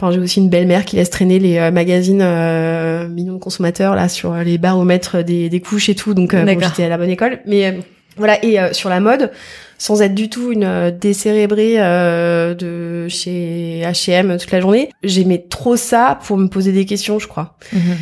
Enfin, 0.00 0.12
j'ai 0.12 0.18
aussi 0.18 0.40
une 0.40 0.48
belle-mère 0.48 0.86
qui 0.86 0.96
laisse 0.96 1.10
traîner 1.10 1.38
les 1.38 1.58
euh, 1.58 1.70
magazines 1.70 2.22
euh, 2.22 3.06
millions 3.06 3.34
de 3.34 3.38
consommateurs 3.38 3.94
là 3.94 4.08
sur 4.08 4.34
les 4.34 4.56
baromètres 4.56 5.22
des, 5.22 5.50
des 5.50 5.60
couches 5.60 5.90
et 5.90 5.94
tout. 5.94 6.14
Donc, 6.14 6.32
euh, 6.32 6.42
bon, 6.44 6.58
j'étais 6.58 6.84
à 6.84 6.88
la 6.88 6.96
bonne 6.96 7.10
école. 7.10 7.40
Mais 7.46 7.78
voilà, 8.16 8.42
et 8.44 8.58
euh, 8.58 8.72
sur 8.72 8.88
la 8.88 9.00
mode, 9.00 9.30
sans 9.80 10.02
être 10.02 10.14
du 10.14 10.28
tout 10.28 10.52
une 10.52 10.64
euh, 10.64 10.90
décérébrée 10.90 11.76
euh, 11.78 12.54
de 12.54 13.08
chez 13.08 13.80
H&M 13.82 14.36
toute 14.38 14.50
la 14.50 14.60
journée, 14.60 14.90
j'aimais 15.02 15.46
trop 15.48 15.74
ça 15.74 16.20
pour 16.26 16.36
me 16.36 16.48
poser 16.48 16.70
des 16.70 16.84
questions, 16.84 17.18
je 17.18 17.26
crois. 17.26 17.56
Mhm. 17.72 17.96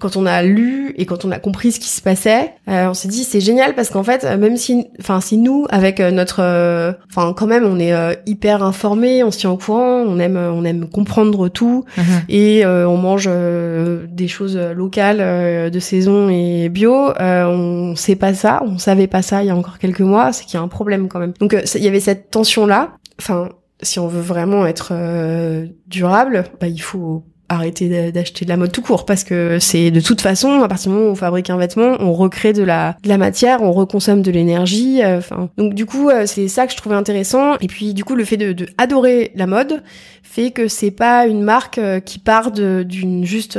Quand 0.00 0.16
on 0.16 0.26
a 0.26 0.42
lu 0.42 0.92
et 0.96 1.06
quand 1.06 1.24
on 1.24 1.30
a 1.30 1.38
compris 1.38 1.70
ce 1.72 1.78
qui 1.78 1.88
se 1.88 2.00
passait, 2.02 2.54
euh, 2.68 2.88
on 2.88 2.94
s'est 2.94 3.06
dit 3.08 3.22
c'est 3.22 3.40
génial 3.40 3.74
parce 3.74 3.90
qu'en 3.90 4.02
fait, 4.02 4.24
euh, 4.24 4.36
même 4.36 4.56
si, 4.56 4.88
enfin, 4.98 5.20
si 5.20 5.36
nous 5.38 5.66
avec 5.70 6.00
euh, 6.00 6.10
notre, 6.10 6.40
euh, 6.42 6.92
enfin, 7.10 7.32
quand 7.36 7.46
même, 7.46 7.64
on 7.64 7.78
est 7.78 7.92
euh, 7.92 8.14
hyper 8.26 8.62
informés, 8.64 9.22
on 9.22 9.30
se 9.30 9.38
tient 9.38 9.50
au 9.50 9.56
courant, 9.56 10.00
on 10.06 10.18
aime, 10.18 10.36
on 10.36 10.64
aime 10.64 10.88
comprendre 10.88 11.48
tout 11.48 11.84
Mhm. 11.96 12.04
et 12.28 12.64
euh, 12.64 12.88
on 12.88 12.96
mange 12.96 13.26
euh, 13.28 14.06
des 14.08 14.26
choses 14.28 14.56
locales 14.56 15.18
euh, 15.20 15.70
de 15.70 15.78
saison 15.78 16.28
et 16.30 16.68
bio. 16.70 17.10
Euh, 17.20 17.44
on 17.46 17.94
sait 17.94 18.16
pas 18.16 18.34
ça, 18.34 18.62
on 18.66 18.78
savait 18.78 19.06
pas 19.06 19.22
ça 19.22 19.42
il 19.42 19.46
y 19.46 19.50
a 19.50 19.56
encore 19.56 19.78
quelques 19.78 20.00
mois, 20.00 20.32
c'est 20.32 20.44
qu'il 20.46 20.54
y 20.54 20.56
a 20.56 20.62
un 20.62 20.68
problème 20.68 21.08
quand 21.08 21.18
même. 21.20 21.34
Donc 21.40 21.54
euh, 21.54 21.60
il 21.74 21.84
y 21.84 21.88
avait 21.88 22.00
cette 22.00 22.30
tension 22.30 22.66
là. 22.66 22.92
Enfin, 23.20 23.50
si 23.82 23.98
on 23.98 24.08
veut 24.08 24.20
vraiment 24.20 24.66
être 24.66 24.88
euh, 24.92 25.66
durable, 25.86 26.44
bah, 26.60 26.68
il 26.68 26.80
faut 26.82 27.24
arrêter 27.50 27.88
d'a- 27.88 28.10
d'acheter 28.12 28.44
de 28.46 28.50
la 28.50 28.56
mode 28.56 28.72
tout 28.72 28.80
court 28.80 29.04
parce 29.04 29.24
que 29.24 29.58
c'est 29.58 29.90
de 29.90 30.00
toute 30.00 30.20
façon 30.22 30.62
à 30.62 30.68
partir 30.68 30.90
du 30.90 30.96
moment 30.96 31.10
où 31.10 31.12
on 31.12 31.16
fabrique 31.16 31.50
un 31.50 31.56
vêtement 31.58 31.96
on 32.00 32.12
recrée 32.12 32.52
de 32.52 32.62
la 32.62 32.96
de 33.02 33.08
la 33.08 33.18
matière 33.18 33.62
on 33.62 33.72
reconsomme 33.72 34.22
de 34.22 34.30
l'énergie 34.30 35.02
euh, 35.02 35.18
enfin. 35.18 35.50
Donc 35.58 35.74
du 35.74 35.84
coup 35.84 36.08
euh, 36.08 36.24
c'est 36.26 36.48
ça 36.48 36.66
que 36.66 36.72
je 36.72 36.76
trouvais 36.78 36.94
intéressant. 36.94 37.56
Et 37.60 37.66
puis 37.66 37.92
du 37.92 38.04
coup 38.04 38.14
le 38.14 38.24
fait 38.24 38.36
de, 38.36 38.52
de 38.52 38.66
adorer 38.78 39.32
la 39.34 39.46
mode 39.46 39.82
fait 40.22 40.52
que 40.52 40.68
c'est 40.68 40.92
pas 40.92 41.26
une 41.26 41.42
marque 41.42 41.78
euh, 41.78 41.98
qui 41.98 42.20
part 42.20 42.52
d'une 42.52 43.24
juste 43.24 43.58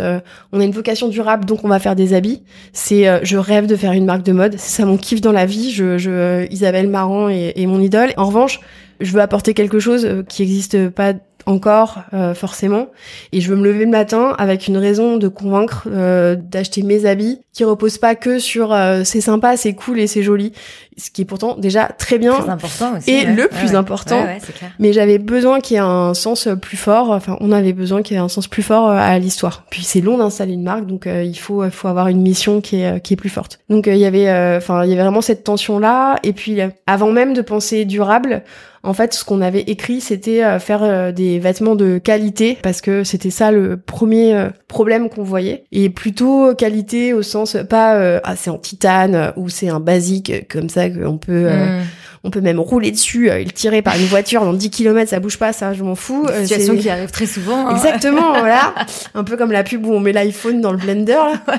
on 0.54 0.60
a 0.60 0.64
une 0.64 0.72
vocation 0.72 1.10
durable 1.10 1.46
donc 1.46 1.64
on 1.66 1.68
va 1.68 1.80
faire 1.80 1.96
des 1.96 2.14
habits. 2.14 2.42
C'est 2.74 3.06
je 3.24 3.38
rêve 3.38 3.68
de 3.68 3.76
faire 3.76 3.92
une 3.92 4.06
marque 4.06 4.24
de 4.24 4.32
mode. 4.32 4.56
C'est 4.58 4.78
ça 4.82 4.86
mon 4.86 4.98
kiff 4.98 5.20
dans 5.20 5.34
la 5.34 5.46
vie. 5.46 5.72
Je, 5.72 5.98
je 5.98 6.48
Isabelle 6.52 6.88
Marant 6.88 7.28
est, 7.28 7.54
est 7.58 7.66
mon 7.66 7.82
idole. 7.82 8.14
En 8.18 8.26
revanche 8.28 8.62
je 9.02 9.12
veux 9.14 9.20
apporter 9.22 9.56
quelque 9.56 9.80
chose 9.80 10.08
qui 10.30 10.44
existe 10.44 10.90
pas 10.90 11.14
encore 11.46 12.00
euh, 12.14 12.34
forcément 12.34 12.88
et 13.32 13.42
je 13.42 13.50
veux 13.50 13.56
me 13.56 13.64
lever 13.64 13.86
le 13.86 13.92
matin 13.92 14.36
avec 14.38 14.68
une 14.68 14.78
raison 14.78 15.18
de 15.18 15.28
convaincre 15.28 15.88
euh, 15.92 16.36
d'acheter 16.36 16.84
mes 16.84 17.06
habits 17.06 17.40
qui 17.54 17.64
reposent 17.64 17.98
pas 17.98 18.16
que 18.16 18.40
sur 18.40 18.74
euh, 18.74 19.02
c'est 19.04 19.22
sympa 19.22 19.58
c'est 19.58 19.74
cool 19.74 20.00
et 20.00 20.08
c'est 20.08 20.24
joli 20.24 20.54
ce 20.98 21.10
qui 21.10 21.22
est 21.22 21.26
pourtant 21.26 21.56
déjà 21.58 21.86
très 21.86 22.18
bien 22.20 22.34
Très 22.34 22.50
important 22.50 22.98
aussi. 22.98 23.10
Et 23.10 23.26
ouais. 23.26 23.34
le 23.34 23.42
Ouais, 23.44 23.48
plus 23.48 23.70
ouais. 23.70 23.76
important, 23.76 24.20
Ouais, 24.20 24.26
ouais, 24.26 24.38
c'est 24.46 24.54
clair. 24.54 24.72
mais 24.78 24.94
j'avais 24.94 25.18
besoin 25.18 25.60
qu'il 25.62 25.76
y 25.76 25.78
ait 25.78 25.82
un 25.84 26.14
sens 26.14 26.48
plus 26.62 26.78
fort. 26.78 27.10
Enfin, 27.12 27.38
on 27.40 27.52
avait 27.52 27.74
besoin 27.74 28.02
qu'il 28.04 28.16
y 28.16 28.20
ait 28.20 28.22
un 28.24 28.28
sens 28.30 28.48
plus 28.48 28.62
fort 28.62 28.90
euh, 28.90 28.98
à 28.98 29.18
l'histoire. 29.18 29.64
Puis 29.72 29.84
c'est 29.84 30.02
long 30.02 30.18
d'installer 30.20 30.54
une 30.54 30.64
marque, 30.64 30.86
donc 30.86 31.08
euh, 31.08 31.24
il 31.24 31.38
faut 31.40 31.64
il 31.66 31.72
faut 31.72 31.88
avoir 31.88 32.08
une 32.10 32.22
mission 32.22 32.62
qui 32.62 32.82
est 32.82 32.86
euh, 32.98 33.00
qui 33.00 33.14
est 33.14 33.18
plus 33.18 33.30
forte. 33.30 33.60
Donc 33.70 33.88
euh, 33.88 33.94
il 33.96 34.00
y 34.00 34.06
avait 34.06 34.28
euh, 34.30 34.58
enfin 34.58 34.84
il 34.84 34.90
y 34.90 34.94
avait 34.94 35.02
vraiment 35.02 35.22
cette 35.22 35.44
tension 35.44 35.80
là. 35.80 36.18
Et 36.24 36.34
puis 36.34 36.62
euh, 36.62 36.68
avant 36.86 37.12
même 37.12 37.34
de 37.34 37.42
penser 37.42 37.86
durable, 37.86 38.44
en 38.84 38.94
fait, 38.94 39.14
ce 39.14 39.24
qu'on 39.24 39.42
avait 39.42 39.62
écrit, 39.62 40.02
c'était 40.02 40.44
euh, 40.44 40.60
faire 40.60 40.84
euh, 40.84 41.12
des 41.12 41.40
vêtements 41.40 41.76
de 41.76 42.00
qualité 42.00 42.58
parce 42.62 42.82
que 42.82 43.04
c'était 43.04 43.30
ça 43.30 43.52
le 43.52 43.78
premier 43.78 44.34
euh, 44.34 44.50
problème 44.68 45.10
qu'on 45.10 45.24
voyait. 45.24 45.66
Et 45.72 45.90
plutôt 45.90 46.56
qualité 46.56 47.14
au 47.14 47.22
sens 47.22 47.58
pas 47.70 47.96
euh, 47.96 48.20
ah 48.24 48.36
c'est 48.36 48.50
en 48.50 48.58
titane 48.58 49.34
ou 49.36 49.50
c'est 49.50 49.70
un 49.70 49.80
basique 49.80 50.48
comme 50.50 50.70
ça 50.70 50.90
qu'on 50.90 51.18
peut 51.18 51.46
euh, 51.48 51.80
Mhm. 51.80 51.86
On 52.24 52.30
peut 52.30 52.42
même 52.42 52.60
rouler 52.60 52.92
dessus, 52.92 53.32
euh, 53.32 53.40
le 53.40 53.50
tirer 53.50 53.82
par 53.82 53.96
une 53.96 54.06
voiture 54.06 54.46
dans 54.46 54.54
10 54.54 54.70
km, 54.70 55.10
ça 55.10 55.20
bouge 55.20 55.40
pas, 55.40 55.54
ça, 55.54 55.74
je 55.74 55.84
m'en 55.84 55.96
fous. 55.96 56.28
Une 56.28 56.46
situation 56.46 56.78
qui 56.78 56.88
arrive 56.88 57.10
très 57.10 57.26
souvent. 57.26 57.68
Hein. 57.68 57.76
Exactement, 57.76 58.34
voilà. 58.40 58.76
Un 59.16 59.24
peu 59.24 59.38
comme 59.38 59.52
la 59.52 59.64
pub 59.64 59.86
où 59.88 59.92
on 59.92 60.00
met 60.00 60.12
l'iPhone 60.12 60.62
dans 60.62 60.72
le 60.72 60.78
blender, 60.78 61.14
là. 61.14 61.58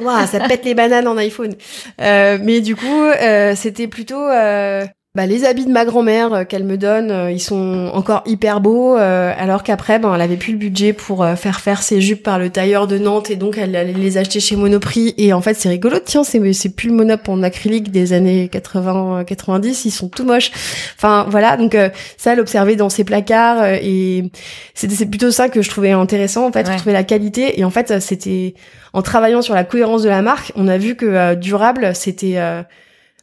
Waouh, 0.00 0.26
ça 0.26 0.40
pète 0.40 0.64
les 0.64 0.74
bananes 0.74 1.08
en 1.08 1.16
iPhone. 1.18 1.54
Euh, 2.00 2.38
mais 2.40 2.60
du 2.60 2.74
coup, 2.76 3.02
euh, 3.02 3.54
c'était 3.54 3.88
plutôt 3.88 4.22
euh, 4.22 4.86
bah, 5.16 5.24
les 5.24 5.46
habits 5.46 5.64
de 5.64 5.72
ma 5.72 5.86
grand-mère 5.86 6.34
euh, 6.34 6.44
qu'elle 6.44 6.64
me 6.64 6.76
donne, 6.76 7.10
euh, 7.10 7.30
ils 7.30 7.40
sont 7.40 7.90
encore 7.94 8.22
hyper 8.26 8.60
beaux, 8.60 8.98
euh, 8.98 9.32
alors 9.38 9.62
qu'après, 9.62 9.98
ben, 9.98 10.14
elle 10.14 10.20
avait 10.20 10.36
plus 10.36 10.52
le 10.52 10.58
budget 10.58 10.92
pour 10.92 11.26
faire 11.36 11.60
faire 11.60 11.82
ses 11.82 12.02
jupes 12.02 12.22
par 12.22 12.38
le 12.38 12.50
tailleur 12.50 12.86
de 12.86 12.98
Nantes 12.98 13.30
et 13.30 13.36
donc 13.36 13.56
elle 13.56 13.74
allait 13.76 13.94
les 13.94 14.18
acheter 14.18 14.40
chez 14.40 14.56
Monoprix. 14.56 15.14
Et 15.16 15.32
en 15.32 15.40
fait, 15.40 15.54
c'est 15.54 15.70
rigolo, 15.70 15.98
tiens, 16.04 16.22
c'est 16.22 16.52
c'est 16.52 16.68
plus 16.68 16.90
le 16.90 16.94
Monop 16.94 17.30
en 17.30 17.42
acrylique 17.42 17.90
des 17.90 18.12
années 18.12 18.50
80-90, 18.52 19.82
ils 19.86 19.90
sont 19.90 20.10
tout 20.10 20.24
moches. 20.24 20.50
Enfin 20.96 21.26
voilà, 21.30 21.56
donc 21.56 21.74
ça, 22.18 22.34
l'observer 22.34 22.76
dans 22.76 22.90
ses 22.90 23.04
placards 23.04 23.64
et 23.64 24.30
c'était 24.74 25.06
plutôt 25.06 25.30
ça 25.30 25.48
que 25.48 25.62
je 25.62 25.70
trouvais 25.70 25.92
intéressant 25.92 26.46
en 26.46 26.52
fait, 26.52 26.70
je 26.70 26.76
trouvais 26.76 26.92
la 26.92 27.04
qualité 27.04 27.58
et 27.58 27.64
en 27.64 27.70
fait, 27.70 28.00
c'était 28.00 28.54
en 28.92 29.00
travaillant 29.00 29.40
sur 29.40 29.54
la 29.54 29.64
cohérence 29.64 30.02
de 30.02 30.10
la 30.10 30.20
marque, 30.20 30.52
on 30.56 30.68
a 30.68 30.76
vu 30.76 30.94
que 30.94 31.34
durable, 31.36 31.94
c'était 31.94 32.36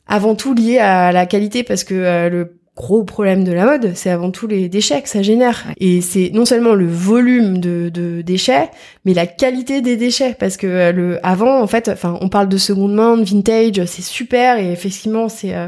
avant 0.07 0.35
tout 0.35 0.53
lié 0.53 0.79
à 0.79 1.11
la 1.11 1.25
qualité 1.25 1.63
parce 1.63 1.83
que 1.83 1.93
euh, 1.93 2.29
le 2.29 2.57
gros 2.75 3.03
problème 3.03 3.43
de 3.43 3.51
la 3.51 3.65
mode, 3.65 3.91
c'est 3.95 4.09
avant 4.09 4.31
tout 4.31 4.47
les 4.47 4.67
déchets 4.67 5.01
que 5.01 5.09
ça 5.09 5.21
génère. 5.21 5.65
Et 5.77 6.01
c'est 6.01 6.31
non 6.33 6.45
seulement 6.45 6.73
le 6.73 6.87
volume 6.87 7.59
de, 7.59 7.89
de, 7.89 8.21
déchets, 8.21 8.69
mais 9.05 9.13
la 9.13 9.27
qualité 9.27 9.81
des 9.81 9.95
déchets. 9.95 10.35
Parce 10.37 10.57
que 10.57 10.67
euh, 10.67 10.91
le 10.91 11.25
avant, 11.25 11.61
en 11.61 11.67
fait, 11.67 11.89
enfin, 11.89 12.17
on 12.21 12.29
parle 12.29 12.49
de 12.49 12.57
seconde 12.57 12.93
main, 12.93 13.17
de 13.17 13.23
vintage, 13.23 13.85
c'est 13.85 14.01
super 14.01 14.57
et 14.57 14.71
effectivement, 14.71 15.29
c'est 15.29 15.55
euh, 15.55 15.67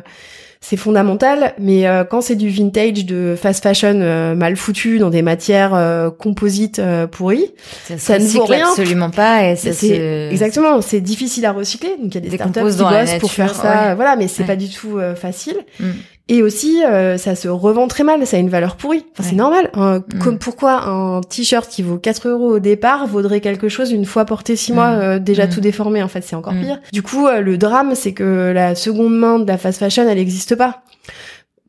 c'est 0.67 0.77
fondamental, 0.77 1.53
mais 1.59 1.87
euh, 1.87 2.03
quand 2.05 2.21
c'est 2.21 2.35
du 2.35 2.49
vintage 2.49 3.05
de 3.05 3.35
fast 3.39 3.61
fashion 3.61 3.99
euh, 4.01 4.33
mal 4.33 4.55
foutu 4.55 4.97
dans 4.97 5.11
des 5.11 5.21
matières 5.21 5.75
euh, 5.75 6.09
composites 6.09 6.81
pourries, 7.11 7.51
ça, 7.97 8.17
ne 8.17 8.25
vaut 8.25 8.45
rien. 8.45 8.69
absolument 8.69 9.11
pas. 9.11 9.51
Et 9.51 9.55
c'est 9.57 10.31
exactement, 10.31 10.81
c'est 10.81 11.01
difficile 11.01 11.45
à 11.45 11.51
recycler. 11.51 11.91
Donc 12.01 12.15
il 12.15 12.15
y 12.15 12.17
a 12.17 12.21
des, 12.21 12.35
startups 12.35 12.77
qui 12.77 12.83
bossent 12.83 13.19
pour 13.19 13.31
faire 13.31 13.53
ça, 13.53 13.93
voilà, 13.93 14.15
mais 14.15 14.27
c'est 14.27 14.43
pas 14.43 14.55
du 14.55 14.67
tout 14.67 14.97
facile. 15.15 15.57
Mm. 15.79 15.91
Et 16.27 16.41
aussi, 16.41 16.83
euh, 16.83 17.17
ça 17.17 17.35
se 17.35 17.47
revend 17.47 17.87
très 17.87 18.03
mal, 18.03 18.25
ça 18.25 18.37
a 18.37 18.39
une 18.39 18.49
valeur 18.49 18.77
pourrie. 18.77 19.05
Enfin, 19.11 19.29
c'est 19.29 19.35
normal. 19.35 19.69
Mm. 19.75 20.19
Comme 20.23 20.39
pourquoi 20.39 20.87
un 20.87 21.21
t-shirt 21.21 21.69
qui 21.69 21.83
vaut 21.83 21.97
4 21.97 22.29
euros 22.29 22.55
au 22.55 22.59
départ 22.59 23.05
vaudrait 23.05 23.41
quelque 23.41 23.69
chose 23.69 23.91
une 23.91 24.05
fois 24.05 24.25
porté 24.25 24.55
6 24.55 24.73
mois, 24.73 24.91
mm. 24.91 24.99
euh, 25.01 25.19
déjà 25.19 25.45
mm. 25.45 25.49
tout 25.51 25.61
déformé. 25.61 26.01
En 26.01 26.07
fait, 26.07 26.21
c'est 26.21 26.35
encore 26.35 26.53
pire. 26.53 26.79
Du 26.91 27.03
coup, 27.03 27.27
euh, 27.27 27.41
le 27.41 27.59
drame, 27.59 27.93
c'est 27.93 28.13
que 28.13 28.51
la 28.53 28.73
seconde 28.73 29.15
main 29.15 29.37
de 29.37 29.47
la 29.47 29.59
fast 29.59 29.77
fashion, 29.77 30.07
elle 30.09 30.17
n'existe 30.17 30.55
pas. 30.55 30.81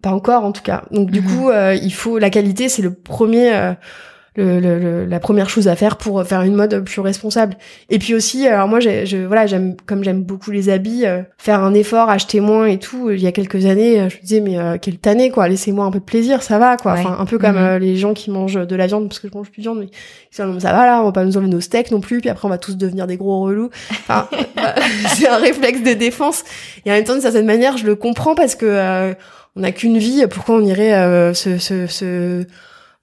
Pas 0.01 0.11
encore, 0.11 0.45
en 0.45 0.53
tout 0.53 0.63
cas. 0.63 0.85
Donc, 0.91 1.11
du 1.11 1.23
coup, 1.23 1.51
il 1.51 1.93
faut 1.93 2.19
la 2.19 2.31
qualité, 2.31 2.69
c'est 2.69 2.83
le 2.83 2.95
premier 2.95 3.75
le, 4.43 5.05
la 5.05 5.21
première 5.21 5.49
chose 5.49 5.69
à 5.69 5.77
faire 5.77 5.97
pour 5.97 6.25
faire 6.25 6.43
une 6.43 6.55
mode 6.55 6.85
plus 6.85 7.01
responsable. 7.01 7.57
Et 7.91 7.99
puis 7.99 8.15
aussi, 8.15 8.47
alors 8.47 8.69
moi, 8.69 8.81
je, 8.81 9.27
voilà, 9.27 9.47
j'aime 9.47 9.77
comme 9.87 10.05
j'aime 10.05 10.23
beaucoup 10.23 10.51
les 10.51 10.69
habits, 10.69 11.07
euh, 11.07 11.23
faire 11.39 11.63
un 11.63 11.75
effort, 11.75 12.11
acheter 12.11 12.41
moins 12.41 12.67
et 12.67 12.79
tout. 12.79 13.11
Il 13.11 13.21
y 13.21 13.27
a 13.27 13.33
quelques 13.33 13.67
années, 13.67 14.01
euh, 14.01 14.09
je 14.09 14.17
me 14.17 14.21
disais 14.21 14.41
mais 14.41 14.59
euh, 14.59 14.79
quelle 14.81 14.99
tannée 14.99 15.31
quoi, 15.31 15.49
laissez-moi 15.49 15.85
un 15.85 15.91
peu 15.91 16.01
de 16.01 16.05
plaisir, 16.05 16.43
ça 16.43 16.59
va 16.59 16.77
quoi. 16.77 16.93
Enfin, 16.93 17.17
un 17.19 17.25
peu 17.25 17.39
comme 17.39 17.59
mhm. 17.59 17.79
les 17.79 17.97
gens 17.97 18.15
qui 18.15 18.31
mangent 18.31 18.67
de 18.67 18.77
la 18.77 18.87
viande 18.87 19.09
parce 19.09 19.19
que 19.19 19.29
je 19.29 19.37
mange 19.37 19.51
plus 19.51 19.61
de 19.61 19.63
viande, 19.63 19.79
mais 19.81 19.89
ça 20.31 20.47
va 20.47 20.87
là, 20.87 21.01
on 21.01 21.05
va 21.05 21.13
pas 21.13 21.25
nous 21.25 21.37
enlever 21.37 21.51
nos 21.51 21.61
steaks 21.61 21.91
non 21.91 22.01
plus, 22.01 22.21
puis 22.21 22.31
après 22.31 22.47
on 22.47 22.51
va 22.51 22.59
tous 22.59 22.77
devenir 22.77 23.07
des 23.07 23.17
gros 23.17 23.43
relous. 23.43 23.71
Enfin, 23.91 24.29
c'est 25.15 25.29
un 25.29 25.39
réflexe 25.39 25.83
de 25.83 25.93
défense. 25.93 26.45
Et 26.85 26.91
en 26.91 26.95
même 26.95 27.05
temps, 27.05 27.13
d'une 27.13 27.23
certaine 27.23 27.47
manière, 27.47 27.77
je 27.77 27.87
le 27.87 27.95
comprends 27.95 28.35
parce 28.35 28.55
que 28.55 29.15
on 29.55 29.61
n'a 29.61 29.73
qu'une 29.73 29.99
vie. 29.99 30.27
Pourquoi 30.29 30.57
on 30.57 30.65
irait 30.65 31.33
se, 31.35 31.59
se, 31.59 31.87
se 31.87 32.45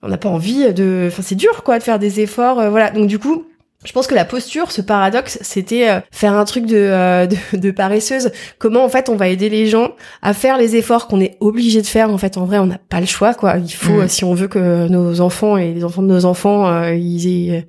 on 0.03 0.09
n'a 0.09 0.17
pas 0.17 0.29
envie 0.29 0.71
de 0.73 1.07
enfin 1.07 1.23
c'est 1.23 1.35
dur 1.35 1.63
quoi 1.63 1.79
de 1.79 1.83
faire 1.83 1.97
des 1.97 2.19
efforts 2.19 2.59
euh, 2.59 2.69
voilà 2.69 2.91
donc 2.91 3.07
du 3.07 3.17
coup 3.17 3.45
je 3.85 3.91
pense 3.91 4.07
que 4.07 4.15
la 4.15 4.23
posture, 4.23 4.71
ce 4.71 4.79
paradoxe, 4.79 5.39
c'était 5.41 5.89
euh, 5.89 5.99
faire 6.09 6.31
un 6.31 6.45
truc 6.45 6.71
euh, 6.71 7.27
de, 7.51 7.57
de, 7.57 7.69
paresseuse. 7.69 8.31
Comment 8.57 8.85
en 8.85 8.87
fait 8.87 9.09
on 9.09 9.17
va 9.17 9.27
aider 9.27 9.49
les 9.49 9.67
gens 9.67 9.89
à 10.21 10.33
faire 10.33 10.57
les 10.57 10.77
efforts 10.77 11.09
qu'on 11.09 11.19
est 11.19 11.35
obligé 11.41 11.81
de 11.81 11.85
faire. 11.85 12.09
En 12.09 12.17
fait, 12.17 12.37
en 12.37 12.45
vrai, 12.45 12.59
on 12.59 12.65
n'a 12.65 12.77
pas 12.77 13.01
le 13.01 13.05
choix, 13.05 13.33
quoi. 13.33 13.57
Il 13.57 13.73
faut, 13.73 14.03
mm. 14.03 14.07
si 14.07 14.23
on 14.23 14.33
veut 14.35 14.47
que 14.47 14.87
nos 14.87 15.19
enfants 15.19 15.57
et 15.57 15.73
les 15.73 15.83
enfants 15.83 16.01
de 16.01 16.07
nos 16.07 16.23
enfants, 16.23 16.87
ils 16.93 17.65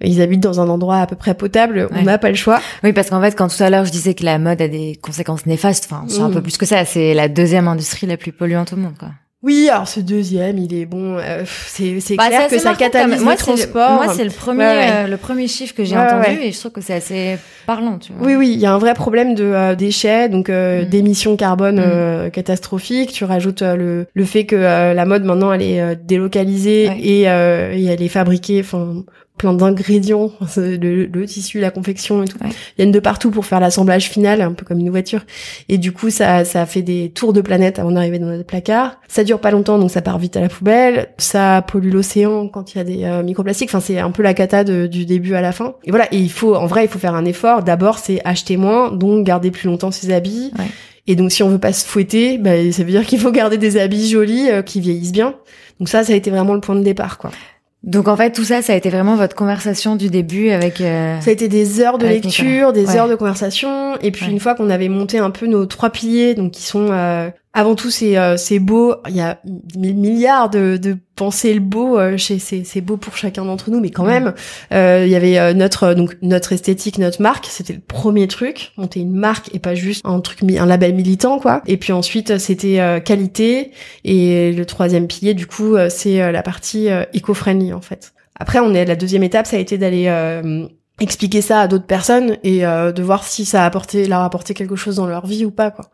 ils 0.00 0.22
habitent 0.22 0.40
dans 0.40 0.62
un 0.62 0.68
endroit 0.70 1.00
à 1.00 1.06
peu 1.06 1.16
près 1.16 1.34
potable, 1.34 1.88
on 1.92 2.00
n'a 2.00 2.16
pas 2.16 2.30
le 2.30 2.36
choix. 2.36 2.62
Oui, 2.82 2.94
parce 2.94 3.10
qu'en 3.10 3.20
fait, 3.20 3.36
quand 3.36 3.54
tout 3.54 3.62
à 3.62 3.68
l'heure 3.68 3.84
je 3.84 3.92
disais 3.92 4.14
que 4.14 4.24
la 4.24 4.38
mode 4.38 4.62
a 4.62 4.68
des 4.68 4.98
conséquences 5.02 5.44
néfastes, 5.44 5.86
enfin, 5.90 6.06
c'est 6.08 6.20
un 6.20 6.30
peu 6.30 6.38
mm. 6.38 6.42
plus 6.42 6.56
que 6.56 6.64
ça. 6.64 6.86
C'est 6.86 7.12
la 7.12 7.28
deuxième 7.28 7.68
industrie 7.68 8.06
la 8.06 8.16
plus 8.16 8.32
polluante 8.32 8.72
au 8.72 8.76
monde, 8.76 8.96
quoi. 8.98 9.10
Oui, 9.44 9.68
alors 9.70 9.86
ce 9.86 10.00
deuxième, 10.00 10.56
il 10.56 10.72
est 10.72 10.86
bon. 10.86 11.18
Euh, 11.18 11.44
c'est 11.66 12.00
c'est 12.00 12.16
bah, 12.16 12.28
clair 12.28 12.48
que 12.48 12.58
ça 12.58 12.74
catalyse 12.74 13.22
moi, 13.22 13.34
le 13.34 13.38
transport. 13.38 13.92
moi, 13.92 14.08
c'est 14.08 14.24
le 14.24 14.30
premier 14.30 14.64
euh, 14.64 15.06
le 15.06 15.18
premier 15.18 15.48
chiffre 15.48 15.74
que 15.74 15.84
j'ai 15.84 15.98
entendu 15.98 16.38
et 16.40 16.50
je 16.50 16.58
trouve 16.58 16.72
que 16.72 16.80
c'est 16.80 16.94
assez 16.94 17.36
parlant. 17.66 17.98
Tu 17.98 18.10
vois. 18.14 18.26
Oui, 18.26 18.36
oui, 18.36 18.52
il 18.54 18.58
y 18.58 18.64
a 18.64 18.72
un 18.72 18.78
vrai 18.78 18.94
problème 18.94 19.34
de 19.34 19.44
euh, 19.44 19.74
déchets, 19.74 20.30
donc 20.30 20.48
mm. 20.48 20.84
d'émissions 20.84 21.36
carbone 21.36 21.78
mm. 21.78 22.30
catastrophiques. 22.30 23.12
Tu 23.12 23.26
rajoutes 23.26 23.60
le 23.60 24.06
le 24.14 24.24
fait 24.24 24.46
que 24.46 24.56
la 24.56 25.04
mode 25.04 25.24
maintenant 25.24 25.52
elle 25.52 25.62
est 25.62 25.96
délocalisée 25.96 26.84
et, 27.02 27.20
et 27.24 27.24
elle 27.24 28.02
est 28.02 28.08
fabriquée, 28.08 28.60
enfin 28.60 29.04
plein 29.36 29.52
d'ingrédients, 29.52 30.30
le, 30.56 31.06
le, 31.06 31.26
tissu, 31.26 31.58
la 31.58 31.70
confection 31.70 32.22
et 32.22 32.28
tout. 32.28 32.38
Viennent 32.76 32.92
de 32.92 33.00
partout 33.00 33.30
pour 33.30 33.46
faire 33.46 33.58
l'assemblage 33.58 34.08
final, 34.08 34.40
un 34.40 34.52
peu 34.52 34.64
comme 34.64 34.78
une 34.78 34.90
voiture. 34.90 35.24
Et 35.68 35.76
du 35.76 35.92
coup, 35.92 36.10
ça, 36.10 36.44
ça 36.44 36.66
fait 36.66 36.82
des 36.82 37.10
tours 37.10 37.32
de 37.32 37.40
planète 37.40 37.78
avant 37.78 37.90
d'arriver 37.90 38.18
dans 38.20 38.26
notre 38.26 38.46
placard. 38.46 39.00
Ça 39.08 39.24
dure 39.24 39.40
pas 39.40 39.50
longtemps, 39.50 39.78
donc 39.78 39.90
ça 39.90 40.02
part 40.02 40.18
vite 40.18 40.36
à 40.36 40.40
la 40.40 40.48
poubelle. 40.48 41.08
Ça 41.18 41.62
pollue 41.66 41.92
l'océan 41.92 42.48
quand 42.48 42.74
il 42.74 42.78
y 42.78 42.80
a 42.80 42.84
des 42.84 43.04
euh, 43.04 43.22
microplastiques. 43.22 43.70
Enfin, 43.70 43.80
c'est 43.80 43.98
un 43.98 44.12
peu 44.12 44.22
la 44.22 44.34
cata 44.34 44.62
du 44.64 45.04
début 45.04 45.34
à 45.34 45.40
la 45.40 45.50
fin. 45.50 45.74
Et 45.84 45.90
voilà. 45.90 46.06
Et 46.12 46.18
il 46.18 46.30
faut, 46.30 46.54
en 46.54 46.66
vrai, 46.66 46.84
il 46.84 46.88
faut 46.88 47.00
faire 47.00 47.14
un 47.14 47.24
effort. 47.24 47.64
D'abord, 47.64 47.98
c'est 47.98 48.20
acheter 48.24 48.56
moins, 48.56 48.92
donc 48.92 49.26
garder 49.26 49.50
plus 49.50 49.66
longtemps 49.66 49.90
ses 49.90 50.12
habits. 50.12 50.52
Et 51.06 51.16
donc, 51.16 51.32
si 51.32 51.42
on 51.42 51.48
veut 51.48 51.58
pas 51.58 51.72
se 51.72 51.84
fouetter, 51.84 52.38
bah, 52.38 52.72
ça 52.72 52.82
veut 52.82 52.90
dire 52.90 53.04
qu'il 53.04 53.18
faut 53.18 53.32
garder 53.32 53.58
des 53.58 53.76
habits 53.78 54.08
jolis 54.08 54.48
euh, 54.48 54.62
qui 54.62 54.80
vieillissent 54.80 55.12
bien. 55.12 55.34
Donc 55.78 55.88
ça, 55.88 56.04
ça 56.04 56.12
a 56.12 56.16
été 56.16 56.30
vraiment 56.30 56.54
le 56.54 56.60
point 56.60 56.76
de 56.76 56.82
départ, 56.82 57.18
quoi. 57.18 57.30
Donc 57.84 58.08
en 58.08 58.16
fait 58.16 58.32
tout 58.32 58.44
ça, 58.44 58.62
ça 58.62 58.72
a 58.72 58.76
été 58.76 58.88
vraiment 58.88 59.14
votre 59.14 59.36
conversation 59.36 59.94
du 59.94 60.08
début 60.08 60.48
avec. 60.50 60.80
Euh, 60.80 61.20
ça 61.20 61.30
a 61.30 61.32
été 61.32 61.48
des 61.48 61.80
heures 61.80 61.98
de 61.98 62.06
lecture, 62.06 62.72
des 62.72 62.96
heures 62.96 63.08
de 63.08 63.14
conversation, 63.14 63.96
et 64.00 64.10
puis 64.10 64.26
une 64.26 64.40
fois 64.40 64.54
qu'on 64.54 64.70
avait 64.70 64.88
monté 64.88 65.18
un 65.18 65.30
peu 65.30 65.46
nos 65.46 65.66
trois 65.66 65.90
piliers, 65.90 66.34
donc 66.34 66.52
qui 66.52 66.62
sont 66.62 66.88
euh, 66.90 67.28
avant 67.56 67.76
tout, 67.76 67.90
c'est 67.90 68.18
euh, 68.18 68.36
c'est 68.36 68.58
beau. 68.58 68.96
Il 69.08 69.14
y 69.14 69.20
a 69.20 69.38
milliards 69.76 70.50
de, 70.50 70.76
de 70.76 70.96
penser 71.14 71.54
le 71.54 71.60
beau 71.60 71.96
euh, 71.96 72.16
chez 72.16 72.40
c'est 72.40 72.64
c'est 72.64 72.80
beau 72.80 72.96
pour 72.96 73.16
chacun 73.16 73.44
d'entre 73.44 73.70
nous, 73.70 73.78
mais 73.78 73.90
quand 73.90 74.04
même, 74.04 74.34
euh, 74.72 75.04
il 75.06 75.12
y 75.12 75.14
avait 75.14 75.54
notre 75.54 75.94
donc 75.94 76.16
notre 76.20 76.52
esthétique, 76.52 76.98
notre 76.98 77.22
marque. 77.22 77.46
C'était 77.48 77.72
le 77.72 77.80
premier 77.80 78.26
truc, 78.26 78.72
monter 78.76 79.00
une 79.00 79.14
marque 79.14 79.54
et 79.54 79.60
pas 79.60 79.76
juste 79.76 80.02
un 80.04 80.18
truc 80.20 80.40
un 80.42 80.66
label 80.66 80.94
militant 80.94 81.38
quoi. 81.38 81.62
Et 81.66 81.76
puis 81.76 81.92
ensuite, 81.92 82.38
c'était 82.38 83.00
qualité 83.04 83.70
et 84.02 84.52
le 84.52 84.66
troisième 84.66 85.06
pilier 85.06 85.34
du 85.34 85.46
coup, 85.46 85.76
c'est 85.88 86.32
la 86.32 86.42
partie 86.42 86.88
éco-friendly 87.12 87.72
en 87.72 87.80
fait. 87.80 88.14
Après, 88.36 88.58
on 88.58 88.74
est 88.74 88.84
la 88.84 88.96
deuxième 88.96 89.22
étape, 89.22 89.46
ça 89.46 89.56
a 89.56 89.60
été 89.60 89.78
d'aller 89.78 90.08
expliquer 91.00 91.40
ça 91.40 91.60
à 91.60 91.68
d'autres 91.68 91.86
personnes 91.86 92.38
et 92.44 92.64
euh, 92.64 92.92
de 92.92 93.02
voir 93.02 93.24
si 93.24 93.44
ça 93.44 93.64
a 93.64 93.66
apporté 93.66 94.06
leur 94.06 94.20
a 94.20 94.24
apporté 94.24 94.54
quelque 94.54 94.76
chose 94.76 94.96
dans 94.96 95.06
leur 95.06 95.26
vie 95.26 95.44
ou 95.44 95.50
pas 95.50 95.72
quoi. 95.72 95.86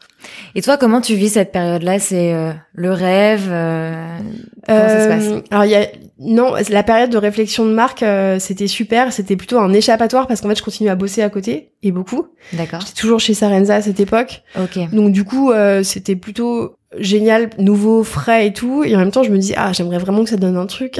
Et 0.54 0.60
toi 0.60 0.76
comment 0.76 1.00
tu 1.00 1.14
vis 1.14 1.30
cette 1.30 1.52
période 1.52 1.82
là 1.82 1.98
c'est 1.98 2.34
euh, 2.34 2.52
le 2.74 2.92
rêve 2.92 3.48
euh, 3.50 4.18
comment 4.66 4.88
ça 4.88 5.04
se 5.04 5.08
passe? 5.08 5.42
Alors 5.50 5.64
il 5.64 5.70
y 5.70 5.74
a 5.74 5.86
non, 6.18 6.52
la 6.68 6.82
période 6.82 7.08
de 7.08 7.16
réflexion 7.16 7.64
de 7.64 7.72
marque 7.72 8.04
c'était 8.40 8.66
super, 8.66 9.10
c'était 9.10 9.36
plutôt 9.36 9.58
un 9.58 9.72
échappatoire 9.72 10.26
parce 10.26 10.42
qu'en 10.42 10.50
fait 10.50 10.58
je 10.58 10.62
continue 10.62 10.90
à 10.90 10.94
bosser 10.94 11.22
à 11.22 11.30
côté 11.30 11.72
et 11.82 11.92
beaucoup. 11.92 12.26
D'accord. 12.52 12.80
J'étais 12.80 13.00
toujours 13.00 13.20
chez 13.20 13.32
Sarenza 13.32 13.76
à 13.76 13.80
cette 13.80 14.00
époque. 14.00 14.42
OK. 14.60 14.78
Donc 14.92 15.12
du 15.12 15.24
coup 15.24 15.50
c'était 15.82 16.16
plutôt 16.16 16.76
génial, 16.98 17.50
nouveau, 17.58 18.02
frais 18.04 18.46
et 18.46 18.52
tout. 18.52 18.84
Et 18.84 18.94
en 18.96 18.98
même 18.98 19.10
temps, 19.10 19.22
je 19.22 19.30
me 19.30 19.38
dis 19.38 19.54
ah, 19.56 19.72
j'aimerais 19.72 19.98
vraiment 19.98 20.24
que 20.24 20.30
ça 20.30 20.36
donne 20.36 20.56
un 20.56 20.66
truc. 20.66 20.98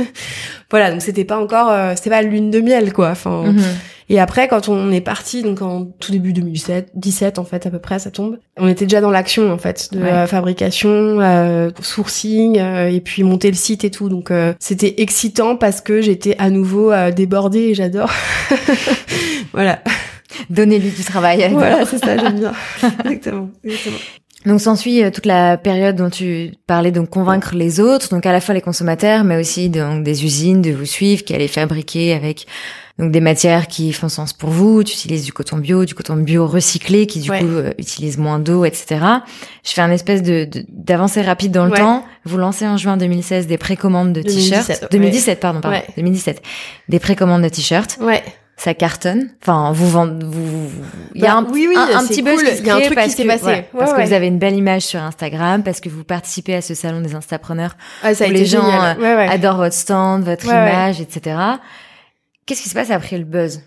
voilà, 0.70 0.90
donc 0.90 1.02
c'était 1.02 1.24
pas 1.24 1.38
encore, 1.38 1.70
euh, 1.70 1.94
c'était 1.96 2.10
pas 2.10 2.22
lune 2.22 2.50
de 2.50 2.60
miel 2.60 2.92
quoi. 2.92 3.10
Enfin. 3.10 3.44
Mhm. 3.44 3.62
Et 4.12 4.20
après, 4.20 4.46
quand 4.46 4.68
on 4.68 4.92
est 4.92 5.00
parti, 5.00 5.42
donc 5.42 5.62
en 5.62 5.86
tout 5.86 6.12
début 6.12 6.34
2017, 6.34 6.90
17 6.94 7.38
en 7.38 7.44
fait 7.44 7.64
à 7.64 7.70
peu 7.70 7.78
près, 7.78 7.98
ça 7.98 8.10
tombe. 8.10 8.38
On 8.58 8.68
était 8.68 8.84
déjà 8.84 9.00
dans 9.00 9.10
l'action 9.10 9.50
en 9.50 9.56
fait 9.56 9.88
de 9.92 10.00
la 10.00 10.26
fabrication, 10.26 10.90
euh, 10.90 11.70
sourcing 11.80 12.58
euh, 12.58 12.90
et 12.90 13.00
puis 13.00 13.22
monter 13.22 13.48
le 13.48 13.56
site 13.56 13.84
et 13.84 13.90
tout. 13.90 14.10
Donc 14.10 14.30
euh, 14.30 14.52
c'était 14.58 14.96
excitant 14.98 15.56
parce 15.56 15.80
que 15.80 16.02
j'étais 16.02 16.36
à 16.38 16.50
nouveau 16.50 16.92
débordée 17.16 17.70
et 17.70 17.74
j'adore. 17.74 18.10
voilà. 19.54 19.82
Donner 20.50 20.78
lui 20.78 20.90
du 20.90 21.04
travail. 21.04 21.48
Voilà, 21.52 21.86
c'est 21.86 21.98
ça, 21.98 22.18
j'aime 22.18 22.38
bien. 22.38 22.52
exactement, 23.04 23.50
exactement. 23.64 23.98
Donc 24.44 24.60
s'ensuit 24.60 25.02
toute 25.12 25.26
la 25.26 25.56
période 25.56 25.96
dont 25.96 26.10
tu 26.10 26.52
parlais, 26.66 26.90
donc 26.90 27.10
convaincre 27.10 27.54
les 27.54 27.80
autres, 27.80 28.08
donc 28.08 28.26
à 28.26 28.32
la 28.32 28.40
fois 28.40 28.54
les 28.54 28.60
consommateurs, 28.60 29.24
mais 29.24 29.36
aussi 29.36 29.68
donc 29.68 30.02
des 30.02 30.24
usines 30.24 30.62
de 30.62 30.72
vous 30.72 30.86
suivre 30.86 31.24
qui 31.24 31.34
allaient 31.34 31.48
fabriquer 31.48 32.12
avec 32.12 32.46
donc 32.98 33.10
des 33.10 33.20
matières 33.20 33.68
qui 33.68 33.92
font 33.92 34.08
sens 34.08 34.32
pour 34.32 34.50
vous. 34.50 34.82
Tu 34.84 34.94
utilises 34.94 35.24
du 35.24 35.32
coton 35.32 35.58
bio, 35.58 35.84
du 35.84 35.94
coton 35.94 36.16
bio 36.16 36.46
recyclé 36.46 37.06
qui 37.06 37.20
du 37.20 37.30
coup 37.30 37.34
euh, 37.34 37.72
utilise 37.78 38.18
moins 38.18 38.38
d'eau, 38.38 38.64
etc. 38.64 39.04
Je 39.64 39.72
fais 39.72 39.80
un 39.80 39.90
espèce 39.90 40.22
de 40.22 40.48
d'avancée 40.68 41.22
rapide 41.22 41.52
dans 41.52 41.66
le 41.66 41.72
temps. 41.72 42.04
Vous 42.24 42.36
lancez 42.36 42.66
en 42.66 42.76
juin 42.76 42.96
2016 42.96 43.46
des 43.46 43.58
précommandes 43.58 44.12
de 44.12 44.22
t-shirts. 44.22 44.88
2017, 44.90 45.40
pardon, 45.40 45.60
pardon. 45.60 45.78
2017. 45.96 46.42
Des 46.88 46.98
précommandes 46.98 47.42
de 47.42 47.48
t-shirts. 47.48 47.98
Ouais 48.00 48.22
ça 48.56 48.74
cartonne. 48.74 49.30
Enfin, 49.42 49.72
vous 49.72 49.88
vendez, 49.88 50.24
vous, 50.24 50.70
il 51.14 51.22
y 51.22 51.26
a 51.26 51.32
bah, 51.32 51.38
un, 51.38 51.52
oui, 51.52 51.66
oui, 51.68 51.74
un, 51.76 52.06
petit 52.06 52.22
cool. 52.22 52.42
il 52.58 52.66
y 52.66 52.70
a 52.70 52.76
un 52.76 52.80
truc 52.80 52.98
qui 52.98 53.10
s'est 53.10 53.24
passé. 53.24 53.64
parce 53.76 53.92
que 53.92 54.02
vous 54.02 54.12
avez 54.12 54.26
une 54.28 54.38
belle 54.38 54.54
image 54.54 54.82
sur 54.82 55.00
Instagram, 55.00 55.62
parce 55.62 55.80
que 55.80 55.88
vous 55.88 56.04
participez 56.04 56.54
à 56.54 56.62
ce 56.62 56.74
salon 56.74 57.00
des 57.00 57.14
instapreneurs. 57.14 57.76
Ah, 58.02 58.14
ça 58.14 58.24
a 58.24 58.28
où 58.28 58.30
les 58.30 58.46
gens 58.46 58.64
euh, 58.64 59.28
adorent 59.28 59.56
votre 59.56 59.74
stand, 59.74 60.22
votre 60.22 60.46
image, 60.46 61.00
etc. 61.00 61.36
Qu'est-ce 62.46 62.62
qui 62.62 62.68
se 62.68 62.74
passe 62.74 62.90
après 62.90 63.18
le 63.18 63.24
buzz? 63.24 63.62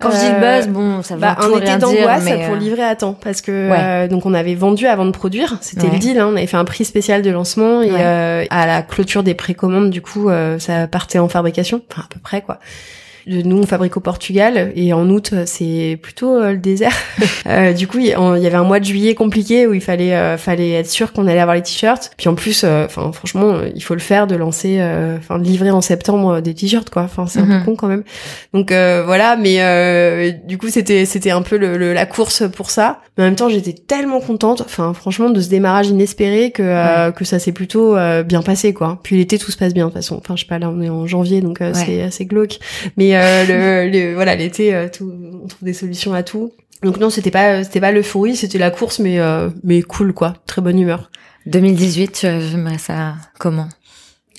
Quand 0.00 0.12
je 0.12 0.16
dis 0.16 0.32
le 0.32 0.38
buzz, 0.38 0.68
bon, 0.68 1.02
ça 1.02 1.16
va 1.16 1.34
bah, 1.34 1.36
tout 1.40 1.52
un 1.52 1.60
été 1.60 1.76
d'angoisse 1.76 2.24
pour 2.24 2.54
euh, 2.54 2.56
livrer 2.56 2.84
à 2.84 2.94
temps 2.94 3.14
parce 3.14 3.40
que 3.40 3.50
euh, 3.50 4.06
donc 4.06 4.26
on 4.26 4.34
avait 4.34 4.54
vendu 4.54 4.86
avant 4.86 5.04
de 5.04 5.10
produire, 5.10 5.58
c'était 5.60 5.90
le 5.90 5.98
deal. 5.98 6.20
Hein, 6.20 6.28
on 6.30 6.36
avait 6.36 6.46
fait 6.46 6.56
un 6.56 6.64
prix 6.64 6.84
spécial 6.84 7.20
de 7.20 7.30
lancement 7.30 7.82
et 7.82 7.90
euh, 7.90 8.44
à 8.50 8.66
la 8.66 8.82
clôture 8.82 9.24
des 9.24 9.34
précommandes, 9.34 9.90
du 9.90 10.00
coup, 10.00 10.30
ça 10.58 10.86
partait 10.86 11.18
en 11.18 11.28
fabrication, 11.28 11.82
enfin 11.90 12.02
à 12.02 12.08
peu 12.08 12.20
près 12.20 12.42
quoi. 12.42 12.60
Nous, 13.28 13.58
on 13.58 13.66
fabrique 13.66 13.96
au 13.96 14.00
Portugal 14.00 14.72
et 14.74 14.92
en 14.92 15.08
août, 15.10 15.34
c'est 15.44 15.98
plutôt 16.00 16.36
euh, 16.36 16.52
le 16.52 16.58
désert. 16.58 16.94
euh, 17.46 17.72
du 17.72 17.86
coup, 17.86 17.98
il 17.98 18.06
y 18.06 18.14
avait 18.14 18.54
un 18.54 18.64
mois 18.64 18.80
de 18.80 18.84
juillet 18.84 19.14
compliqué 19.14 19.66
où 19.66 19.74
il 19.74 19.80
fallait 19.80 20.14
euh, 20.14 20.36
fallait 20.38 20.72
être 20.72 20.88
sûr 20.88 21.12
qu'on 21.12 21.26
allait 21.26 21.40
avoir 21.40 21.56
les 21.56 21.62
t-shirts. 21.62 22.10
Puis 22.16 22.28
en 22.28 22.34
plus, 22.34 22.62
euh, 22.64 22.86
enfin 22.86 23.12
franchement, 23.12 23.58
il 23.74 23.82
faut 23.82 23.94
le 23.94 24.00
faire 24.00 24.26
de 24.26 24.34
lancer, 24.34 24.80
enfin 25.18 25.38
de 25.38 25.44
livrer 25.44 25.70
en 25.70 25.80
septembre 25.80 26.40
des 26.40 26.54
t-shirts 26.54 26.90
quoi. 26.90 27.02
Enfin 27.02 27.26
c'est 27.26 27.40
un 27.40 27.46
peu 27.46 27.52
mhm. 27.54 27.64
con 27.64 27.76
quand 27.76 27.88
même. 27.88 28.04
Donc 28.54 28.70
voilà, 28.70 29.36
mais 29.36 30.32
du 30.46 30.58
coup 30.58 30.68
c'était 30.68 31.04
c'était 31.04 31.30
un 31.30 31.42
peu 31.42 31.56
le, 31.56 31.92
la 31.92 32.06
course 32.06 32.44
pour 32.54 32.70
ça. 32.70 33.00
Mais 33.16 33.24
en 33.24 33.26
même 33.26 33.36
temps, 33.36 33.48
j'étais 33.48 33.72
tellement 33.72 34.20
contente, 34.20 34.60
enfin 34.60 34.94
franchement 34.94 35.28
de 35.30 35.40
ce 35.40 35.48
démarrage 35.48 35.88
inespéré 35.88 36.52
que 36.52 37.10
que 37.10 37.24
ça 37.24 37.38
s'est 37.38 37.52
plutôt 37.52 37.96
bien 38.24 38.42
passé 38.42 38.72
quoi. 38.72 39.00
Puis 39.02 39.16
l'été 39.16 39.38
tout 39.38 39.50
se 39.50 39.56
passe 39.56 39.74
bien 39.74 39.86
de 39.86 39.90
toute 39.90 39.98
façon. 39.98 40.16
Enfin 40.16 40.36
je 40.36 40.42
sais 40.42 40.48
pas 40.48 40.58
là 40.58 40.70
on 40.70 40.80
est 40.80 40.88
en 40.88 41.06
janvier 41.06 41.40
donc 41.40 41.60
c'est 41.74 42.02
assez 42.02 42.24
glauque. 42.24 42.58
Mais 42.96 43.17
euh, 43.18 43.88
le, 43.90 44.14
voilà, 44.14 44.34
l'été, 44.34 44.74
euh, 44.74 44.88
tout, 44.88 45.12
on 45.42 45.46
trouve 45.46 45.64
des 45.64 45.72
solutions 45.72 46.14
à 46.14 46.22
tout. 46.22 46.52
Donc 46.82 46.98
non, 46.98 47.10
c'était 47.10 47.30
pas, 47.30 47.64
c'était 47.64 47.80
pas 47.80 47.92
l'euphorie, 47.92 48.36
c'était 48.36 48.58
la 48.58 48.70
course, 48.70 48.98
mais 49.00 49.18
euh, 49.18 49.50
mais 49.64 49.82
cool 49.82 50.12
quoi, 50.12 50.34
très 50.46 50.62
bonne 50.62 50.78
humeur. 50.78 51.10
2018, 51.46 52.26
j'aimerais 52.40 52.78
ça 52.78 53.14
comment? 53.38 53.68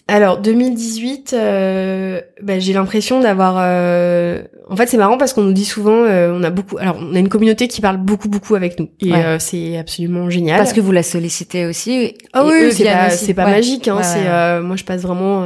Alors 0.09 0.39
2018, 0.39 1.33
euh, 1.33 2.19
bah, 2.41 2.57
j'ai 2.57 2.73
l'impression 2.73 3.19
d'avoir. 3.19 3.57
Euh... 3.59 4.41
En 4.67 4.75
fait, 4.75 4.87
c'est 4.87 4.97
marrant 4.97 5.17
parce 5.17 5.33
qu'on 5.33 5.43
nous 5.43 5.53
dit 5.53 5.65
souvent, 5.65 6.03
euh, 6.03 6.33
on 6.33 6.43
a 6.43 6.49
beaucoup. 6.49 6.77
Alors, 6.79 6.97
on 6.99 7.13
a 7.15 7.19
une 7.19 7.29
communauté 7.29 7.67
qui 7.67 7.79
parle 7.79 7.97
beaucoup, 7.97 8.27
beaucoup 8.27 8.55
avec 8.55 8.79
nous, 8.79 8.89
et 9.01 9.13
euh, 9.13 9.37
c'est 9.37 9.77
absolument 9.77 10.29
génial. 10.29 10.57
Parce 10.57 10.73
que 10.73 10.81
vous 10.81 10.91
la 10.91 11.03
sollicitez 11.03 11.67
aussi. 11.67 12.15
Ah 12.33 12.43
oui, 12.43 12.71
c'est 12.71 12.85
pas, 12.85 13.09
c'est 13.11 13.33
pas 13.35 13.45
magique. 13.45 13.87
Hein, 13.87 14.01
c'est 14.01 14.61
moi, 14.61 14.75
je 14.75 14.83
passe 14.83 15.01
vraiment 15.01 15.43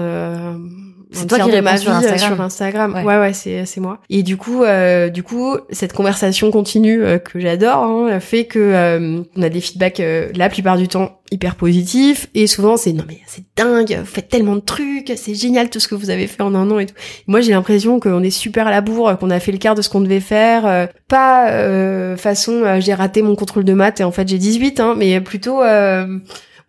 c'est 1.13 1.27
toi 1.27 1.39
qui 1.39 1.51
réponds 1.51 1.77
sur 1.77 1.91
Instagram. 1.91 2.35
Sur 2.35 2.41
Instagram. 2.41 3.01
Ouais, 3.05 3.17
ouais, 3.17 3.33
c'est 3.33 3.65
c'est 3.65 3.79
moi. 3.81 3.99
Et 4.09 4.23
du 4.23 4.37
coup, 4.37 4.63
euh, 4.63 5.09
du 5.09 5.23
coup, 5.23 5.57
cette 5.71 5.93
conversation 5.93 6.51
continue 6.51 7.03
euh, 7.03 7.19
que 7.19 7.39
j'adore 7.39 7.83
hein, 7.83 8.19
fait 8.19 8.45
que 8.45 8.59
euh, 8.59 9.21
on 9.35 9.41
a 9.41 9.49
des 9.49 9.61
feedbacks 9.61 9.99
euh, 9.99 10.29
la 10.35 10.49
plupart 10.49 10.77
du 10.77 10.87
temps 10.87 11.19
hyper 11.31 11.55
positifs 11.55 12.27
et 12.35 12.47
souvent 12.47 12.77
c'est 12.77 12.93
non 12.93 13.05
mais 13.07 13.19
c'est 13.25 13.43
dingue, 13.55 13.97
vous 13.99 14.05
faites 14.05 14.29
tellement 14.29 14.55
de 14.55 14.61
trucs, 14.61 15.11
c'est 15.15 15.33
génial 15.33 15.69
tout 15.69 15.79
ce 15.79 15.87
que 15.87 15.95
vous 15.95 16.09
avez 16.09 16.27
fait 16.27 16.43
en 16.43 16.53
un 16.53 16.69
an 16.69 16.79
et 16.79 16.85
tout. 16.85 16.93
moi 17.27 17.41
j'ai 17.41 17.51
l'impression 17.51 17.99
qu'on 17.99 18.21
est 18.21 18.29
super 18.29 18.67
à 18.67 18.71
la 18.71 18.81
bourre, 18.81 19.17
qu'on 19.17 19.29
a 19.29 19.39
fait 19.39 19.51
le 19.51 19.57
quart 19.57 19.73
de 19.73 19.81
ce 19.81 19.89
qu'on 19.89 20.01
devait 20.01 20.19
faire, 20.19 20.89
pas 21.07 22.15
façon 22.17 22.79
j'ai 22.79 22.93
raté 22.93 23.23
mon 23.23 23.35
contrôle 23.35 23.63
de 23.63 23.73
maths 23.73 23.99
et 23.99 24.03
en 24.03 24.11
fait 24.11 24.27
j'ai 24.27 24.37
18 24.37 24.79
hein, 24.79 24.93
mais 24.95 25.19
plutôt 25.21 25.61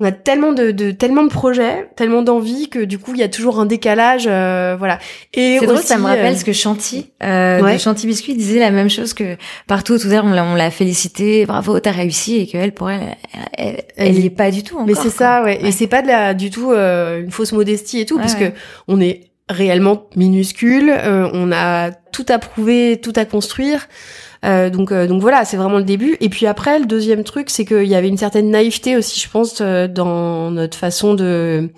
on 0.00 0.04
a 0.04 0.12
tellement 0.12 0.52
de, 0.52 0.70
de 0.70 0.90
tellement 0.90 1.22
de 1.22 1.28
projets, 1.28 1.88
tellement 1.96 2.22
d'envie 2.22 2.68
que 2.68 2.80
du 2.84 2.98
coup 2.98 3.12
il 3.14 3.20
y 3.20 3.22
a 3.22 3.28
toujours 3.28 3.60
un 3.60 3.66
décalage, 3.66 4.24
euh, 4.26 4.76
voilà. 4.78 4.98
Et 5.32 5.58
c'est 5.60 5.66
drôle, 5.66 5.78
ça 5.78 5.98
me 5.98 6.04
rappelle 6.04 6.34
euh, 6.34 6.38
ce 6.38 6.44
que 6.44 6.52
Chanty, 6.52 7.12
euh, 7.22 7.78
Chanty 7.78 8.06
Biscuit 8.06 8.34
disait 8.34 8.60
la 8.60 8.70
même 8.70 8.90
chose 8.90 9.14
que 9.14 9.36
partout 9.66 9.98
tout 9.98 10.08
à 10.08 10.10
l'heure 10.10 10.24
on 10.24 10.54
l'a 10.54 10.70
félicité, 10.70 11.46
bravo 11.46 11.78
t'as 11.80 11.92
réussi 11.92 12.36
et 12.36 12.46
qu'elle 12.46 12.72
pour 12.72 12.90
elle 12.90 13.16
elle, 13.56 13.84
elle, 13.96 14.18
y 14.18 14.26
est 14.26 14.30
pas 14.30 14.50
du 14.50 14.62
tout 14.62 14.74
encore. 14.74 14.86
Mais 14.86 14.94
c'est 14.94 15.10
ça 15.10 15.42
ouais. 15.42 15.58
et 15.62 15.72
c'est 15.72 15.86
pas 15.86 16.02
de 16.02 16.08
la 16.08 16.34
du 16.34 16.50
tout 16.50 16.72
euh, 16.72 17.22
une 17.22 17.30
fausse 17.30 17.52
modestie 17.52 18.00
et 18.00 18.06
tout 18.06 18.18
parce 18.18 18.34
que 18.34 18.52
on 18.88 19.00
est 19.00 19.30
réellement 19.48 20.08
minuscule, 20.16 20.90
euh, 20.90 21.28
on 21.32 21.52
a 21.52 21.90
tout 21.90 22.26
à 22.28 22.38
prouver, 22.38 23.00
tout 23.02 23.12
à 23.16 23.24
construire. 23.24 23.88
Euh, 24.44 24.70
donc, 24.70 24.92
euh, 24.92 25.06
donc 25.06 25.20
voilà, 25.20 25.44
c'est 25.44 25.56
vraiment 25.56 25.78
le 25.78 25.84
début. 25.84 26.16
Et 26.20 26.28
puis 26.28 26.46
après, 26.46 26.78
le 26.78 26.86
deuxième 26.86 27.24
truc, 27.24 27.50
c'est 27.50 27.64
qu'il 27.64 27.86
y 27.86 27.94
avait 27.94 28.08
une 28.08 28.18
certaine 28.18 28.50
naïveté 28.50 28.96
aussi, 28.96 29.20
je 29.20 29.28
pense, 29.28 29.60
euh, 29.60 29.88
dans 29.88 30.50
notre 30.50 30.76
façon 30.76 31.14
de 31.14 31.70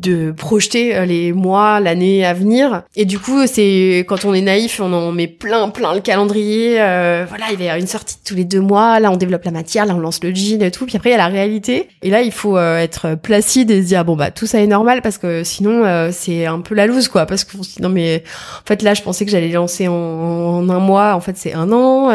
de 0.00 0.32
projeter 0.32 0.96
euh, 0.96 1.04
les 1.04 1.32
mois, 1.32 1.80
l'année 1.80 2.24
à 2.24 2.32
venir. 2.32 2.82
Et 2.96 3.04
du 3.04 3.18
coup, 3.18 3.46
c'est 3.46 4.04
quand 4.08 4.24
on 4.24 4.34
est 4.34 4.40
naïf, 4.40 4.80
on 4.80 4.92
en 4.92 5.12
met 5.12 5.26
plein, 5.26 5.68
plein 5.68 5.94
le 5.94 6.00
calendrier. 6.00 6.80
Euh, 6.80 7.24
voilà, 7.28 7.46
il 7.52 7.62
y 7.62 7.68
a 7.68 7.78
une 7.78 7.86
sortie 7.86 8.16
tous 8.24 8.34
les 8.34 8.44
deux 8.44 8.60
mois. 8.60 9.00
Là, 9.00 9.10
on 9.10 9.16
développe 9.16 9.44
la 9.44 9.50
matière, 9.50 9.86
là, 9.86 9.94
on 9.94 10.00
lance 10.00 10.22
le 10.22 10.34
jean 10.34 10.62
et 10.62 10.70
tout. 10.70 10.86
Puis 10.86 10.96
après, 10.96 11.10
il 11.10 11.12
y 11.12 11.16
a 11.16 11.18
la 11.18 11.26
réalité. 11.26 11.88
Et 12.02 12.10
là, 12.10 12.22
il 12.22 12.32
faut 12.32 12.56
euh, 12.56 12.78
être 12.78 13.16
placide 13.16 13.70
et 13.70 13.82
se 13.82 13.88
dire 13.88 14.04
bon 14.04 14.16
bah 14.16 14.30
tout 14.30 14.46
ça 14.46 14.60
est 14.60 14.66
normal 14.66 15.02
parce 15.02 15.18
que 15.18 15.42
sinon 15.44 16.08
c'est 16.12 16.46
un 16.46 16.60
peu 16.60 16.74
la 16.74 16.86
loose 16.86 17.08
quoi. 17.08 17.26
Parce 17.26 17.44
dit 17.44 17.76
non 17.80 17.88
mais 17.88 18.22
en 18.62 18.66
fait 18.66 18.82
là, 18.82 18.94
je 18.94 19.02
pensais 19.02 19.24
que 19.24 19.30
j'allais 19.30 19.48
lancer 19.48 19.88
en, 19.88 20.68
un 20.68 20.78
mois. 20.78 21.14
En 21.14 21.20
fait, 21.20 21.36
c'est 21.36 21.54
un 21.54 21.72
an. 21.72 22.10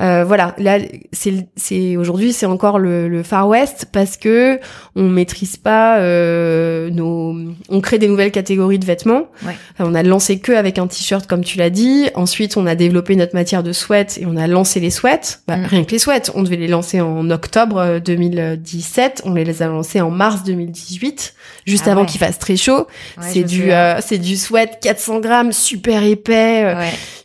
Euh, 0.00 0.24
voilà, 0.24 0.56
là, 0.58 0.78
c'est, 1.12 1.46
c'est 1.54 1.96
aujourd'hui, 1.96 2.32
c'est 2.32 2.46
encore 2.46 2.80
le, 2.80 3.08
le, 3.08 3.22
Far 3.22 3.48
West 3.48 3.86
parce 3.92 4.16
que 4.16 4.58
on 4.96 5.04
maîtrise 5.04 5.56
pas 5.56 5.98
euh, 5.98 6.90
nos, 6.90 7.36
on 7.68 7.80
crée 7.80 7.98
des 7.98 8.08
nouvelles 8.08 8.32
catégories 8.32 8.80
de 8.80 8.84
vêtements. 8.84 9.28
Ouais. 9.46 9.54
on 9.78 9.94
a 9.94 10.02
lancé 10.02 10.40
que 10.40 10.50
avec 10.50 10.78
un 10.78 10.88
t-shirt 10.88 11.28
comme 11.28 11.44
tu 11.44 11.58
l'as 11.58 11.70
dit. 11.70 12.08
Ensuite, 12.16 12.56
on 12.56 12.66
a 12.66 12.74
développé 12.74 13.14
notre 13.14 13.34
matière 13.34 13.62
de 13.62 13.72
sweat 13.72 14.18
et 14.20 14.26
on 14.26 14.36
a 14.36 14.48
lancé 14.48 14.80
les 14.80 14.90
sweats. 14.90 15.38
Bah, 15.46 15.58
mm. 15.58 15.66
Rien 15.66 15.84
que 15.84 15.92
les 15.92 16.00
sweats, 16.00 16.32
on 16.34 16.42
devait 16.42 16.56
les 16.56 16.68
lancer 16.68 17.00
en 17.00 17.30
octobre 17.30 18.00
2017. 18.04 19.22
Euh, 19.24 19.30
on 19.30 19.34
les 19.34 19.62
a 19.62 19.68
lancés 19.68 20.00
en 20.00 20.10
mars 20.10 20.42
2018, 20.42 21.34
juste 21.66 21.84
ah 21.86 21.92
avant 21.92 22.04
qu'il 22.04 22.18
fasse 22.18 22.40
très 22.40 22.56
chaud. 22.56 22.88
c'est 23.20 23.44
du, 23.44 23.70
euh, 23.70 24.00
c'est 24.00 24.18
du 24.18 24.36
sweat 24.36 24.80
400 24.82 25.20
grammes, 25.20 25.52
super 25.52 26.02
épais. 26.02 26.74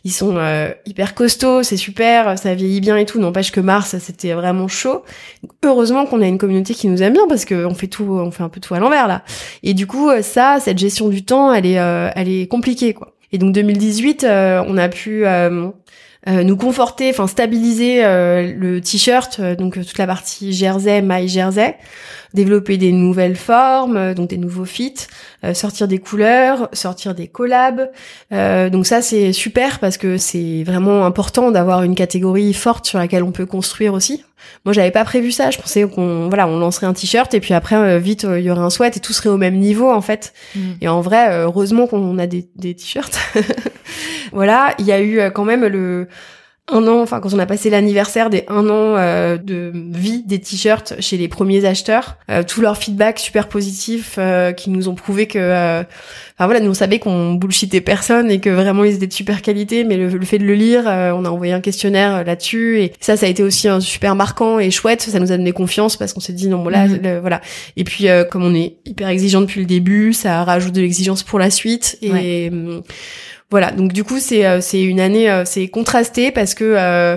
Ils 0.04 0.12
sont 0.12 0.38
hyper 0.86 1.14
costauds, 1.14 1.62
c'est 1.62 1.76
super. 1.76 2.38
Ça 2.38 2.54
vieillit 2.54 2.80
bien 2.80 2.96
et 2.96 3.06
tout. 3.06 3.20
N'empêche 3.20 3.52
que 3.52 3.60
mars, 3.60 3.96
c'était 3.98 4.32
vraiment 4.32 4.68
chaud. 4.68 5.02
heureusement 5.64 6.06
qu'on 6.06 6.20
a 6.22 6.26
une 6.26 6.38
communauté 6.38 6.74
qui 6.74 6.88
nous 6.88 7.02
aime 7.02 7.12
bien 7.12 7.26
parce 7.28 7.44
qu'on 7.44 7.74
fait 7.74 7.86
tout, 7.86 8.04
on 8.04 8.30
fait 8.30 8.42
un 8.42 8.48
peu 8.48 8.60
tout 8.60 8.74
à 8.74 8.78
l'envers 8.78 9.08
là. 9.08 9.22
Et 9.62 9.74
du 9.74 9.86
coup, 9.86 10.08
euh, 10.10 10.22
ça, 10.22 10.58
cette 10.60 10.78
gestion 10.78 11.08
du 11.08 11.24
temps, 11.24 11.52
elle 11.52 11.66
est, 11.66 11.78
euh, 11.78 12.10
elle 12.14 12.28
est 12.28 12.46
compliquée 12.46 12.94
quoi. 12.94 13.14
Et 13.32 13.38
donc 13.38 13.52
2018, 13.52 14.24
euh, 14.24 14.64
on 14.66 14.76
a 14.76 14.88
pu 14.88 15.24
nous 16.26 16.56
conforter, 16.56 17.10
enfin 17.10 17.26
stabiliser 17.26 18.02
le 18.02 18.80
t-shirt, 18.80 19.40
donc 19.40 19.74
toute 19.74 19.98
la 19.98 20.06
partie 20.06 20.52
jersey, 20.52 21.00
maille 21.00 21.28
jersey 21.28 21.76
développer 22.34 22.76
des 22.76 22.92
nouvelles 22.92 23.36
formes, 23.36 23.96
euh, 23.96 24.14
donc 24.14 24.30
des 24.30 24.36
nouveaux 24.36 24.64
fits, 24.64 25.06
euh, 25.44 25.54
sortir 25.54 25.88
des 25.88 25.98
couleurs, 25.98 26.68
sortir 26.72 27.14
des 27.14 27.26
collabs. 27.26 27.90
Euh, 28.32 28.70
donc 28.70 28.86
ça 28.86 29.02
c'est 29.02 29.32
super 29.32 29.78
parce 29.78 29.98
que 29.98 30.16
c'est 30.16 30.62
vraiment 30.64 31.04
important 31.04 31.50
d'avoir 31.50 31.82
une 31.82 31.94
catégorie 31.94 32.52
forte 32.54 32.86
sur 32.86 32.98
laquelle 32.98 33.22
on 33.22 33.32
peut 33.32 33.46
construire 33.46 33.94
aussi. 33.94 34.24
Moi 34.64 34.72
j'avais 34.72 34.90
pas 34.90 35.04
prévu 35.04 35.32
ça, 35.32 35.50
je 35.50 35.58
pensais 35.58 35.86
qu'on 35.86 36.28
voilà 36.28 36.46
on 36.46 36.58
lancerait 36.58 36.86
un 36.86 36.94
t-shirt 36.94 37.32
et 37.34 37.40
puis 37.40 37.52
après 37.52 37.98
vite 37.98 38.26
il 38.28 38.42
y 38.42 38.50
aurait 38.50 38.62
un 38.62 38.70
sweat 38.70 38.96
et 38.96 39.00
tout 39.00 39.12
serait 39.12 39.28
au 39.28 39.36
même 39.36 39.58
niveau 39.58 39.90
en 39.90 40.00
fait. 40.00 40.32
Mm. 40.54 40.60
Et 40.80 40.88
en 40.88 41.00
vrai 41.02 41.42
heureusement 41.42 41.86
qu'on 41.86 42.18
a 42.18 42.26
des, 42.26 42.48
des 42.56 42.74
t-shirts. 42.74 43.18
voilà 44.32 44.74
il 44.78 44.86
y 44.86 44.92
a 44.92 45.02
eu 45.02 45.20
quand 45.32 45.44
même 45.44 45.66
le 45.66 46.08
un 46.72 46.86
an, 46.86 47.00
enfin 47.00 47.20
quand 47.20 47.34
on 47.34 47.38
a 47.38 47.46
passé 47.46 47.70
l'anniversaire 47.70 48.30
des 48.30 48.44
un 48.48 48.68
an 48.68 48.96
euh, 48.96 49.36
de 49.36 49.72
vie 49.74 50.22
des 50.22 50.38
t-shirts 50.38 50.94
chez 51.00 51.16
les 51.16 51.28
premiers 51.28 51.64
acheteurs, 51.64 52.16
euh, 52.30 52.42
tout 52.42 52.60
leur 52.60 52.76
feedback 52.76 53.18
super 53.18 53.48
positif 53.48 54.16
euh, 54.18 54.52
qui 54.52 54.70
nous 54.70 54.88
ont 54.88 54.94
prouvé 54.94 55.26
que, 55.26 55.38
euh, 55.38 55.82
enfin 55.82 56.46
voilà, 56.46 56.60
nous 56.60 56.70
on 56.70 56.74
savait 56.74 56.98
qu'on 56.98 57.34
bullshitait 57.34 57.80
personne 57.80 58.30
et 58.30 58.40
que 58.40 58.50
vraiment 58.50 58.84
ils 58.84 58.94
étaient 58.94 59.06
de 59.06 59.12
super 59.12 59.42
qualité, 59.42 59.84
mais 59.84 59.96
le, 59.96 60.24
fait 60.24 60.38
de 60.38 60.44
le 60.44 60.54
lire, 60.54 60.84
on 60.86 61.24
a 61.24 61.28
envoyé 61.28 61.52
un 61.52 61.60
questionnaire 61.60 62.24
là-dessus. 62.24 62.80
Et 62.80 62.92
ça, 63.00 63.16
ça 63.16 63.26
a 63.26 63.28
été 63.28 63.42
aussi 63.42 63.68
un 63.68 63.80
super 63.80 64.14
marquant 64.14 64.58
et 64.58 64.70
chouette, 64.70 65.02
ça 65.02 65.18
nous 65.18 65.32
a 65.32 65.36
donné 65.36 65.52
confiance 65.52 65.96
parce 65.96 66.12
qu'on 66.12 66.20
s'est 66.20 66.32
dit 66.32 66.48
non 66.48 66.62
bon 66.62 66.70
là, 66.70 66.86
mhm. 66.86 67.18
voilà. 67.20 67.40
Et 67.76 67.84
puis 67.84 68.06
comme 68.30 68.44
on 68.44 68.54
est 68.54 68.76
hyper 68.86 69.08
exigeant 69.08 69.40
depuis 69.40 69.60
le 69.60 69.66
début, 69.66 70.12
ça 70.12 70.44
rajoute 70.44 70.72
de 70.72 70.80
l'exigence 70.80 71.22
pour 71.22 71.38
la 71.38 71.50
suite. 71.50 71.98
Et 72.02 72.48
hum, 72.50 72.82
voilà, 73.50 73.72
donc 73.72 73.92
du 73.92 74.04
coup 74.04 74.20
c'est 74.20 74.46
euh, 74.46 74.60
c'est 74.60 74.82
une 74.82 75.00
année 75.00 75.28
euh, 75.28 75.44
c'est 75.44 75.66
contrasté 75.66 76.30
parce 76.30 76.54
que 76.54 76.64
il 76.64 76.76
euh, 76.76 77.16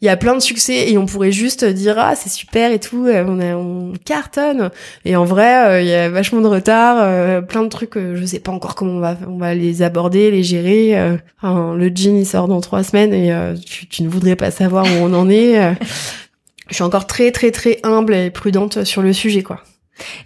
il 0.00 0.06
y 0.06 0.08
a 0.10 0.16
plein 0.16 0.34
de 0.34 0.40
succès 0.40 0.90
et 0.90 0.98
on 0.98 1.06
pourrait 1.06 1.32
juste 1.32 1.64
dire 1.64 1.96
ah 1.98 2.14
c'est 2.14 2.28
super 2.28 2.72
et 2.72 2.78
tout, 2.78 3.06
on, 3.08 3.40
a, 3.40 3.54
on 3.54 3.94
cartonne. 4.04 4.70
Et 5.06 5.16
en 5.16 5.24
vrai, 5.24 5.82
il 5.82 5.88
y 5.88 5.94
a 5.94 6.10
vachement 6.10 6.42
de 6.42 6.46
retard, 6.46 7.46
plein 7.46 7.62
de 7.62 7.68
trucs, 7.68 7.94
je 7.94 8.24
sais 8.26 8.40
pas 8.40 8.52
encore 8.52 8.74
comment 8.74 8.94
on 8.94 9.00
va 9.00 9.16
on 9.26 9.38
va 9.38 9.54
les 9.54 9.80
aborder, 9.80 10.30
les 10.30 10.42
gérer. 10.42 11.18
Enfin, 11.40 11.74
le 11.74 11.86
jean 11.94 12.18
il 12.18 12.26
sort 12.26 12.48
dans 12.48 12.60
trois 12.60 12.82
semaines 12.82 13.14
et 13.14 13.32
tu, 13.64 13.86
tu, 13.86 14.02
ne 14.02 14.08
voudrais 14.10 14.36
pas 14.36 14.50
savoir 14.50 14.84
où 14.84 14.96
on 15.00 15.14
en 15.14 15.30
est. 15.30 15.74
je 16.68 16.74
suis 16.74 16.84
encore 16.84 17.06
très 17.06 17.30
très 17.30 17.50
très 17.50 17.78
humble 17.82 18.14
et 18.14 18.30
prudente 18.30 18.84
sur 18.84 19.00
le 19.00 19.14
sujet 19.14 19.42
quoi. 19.42 19.62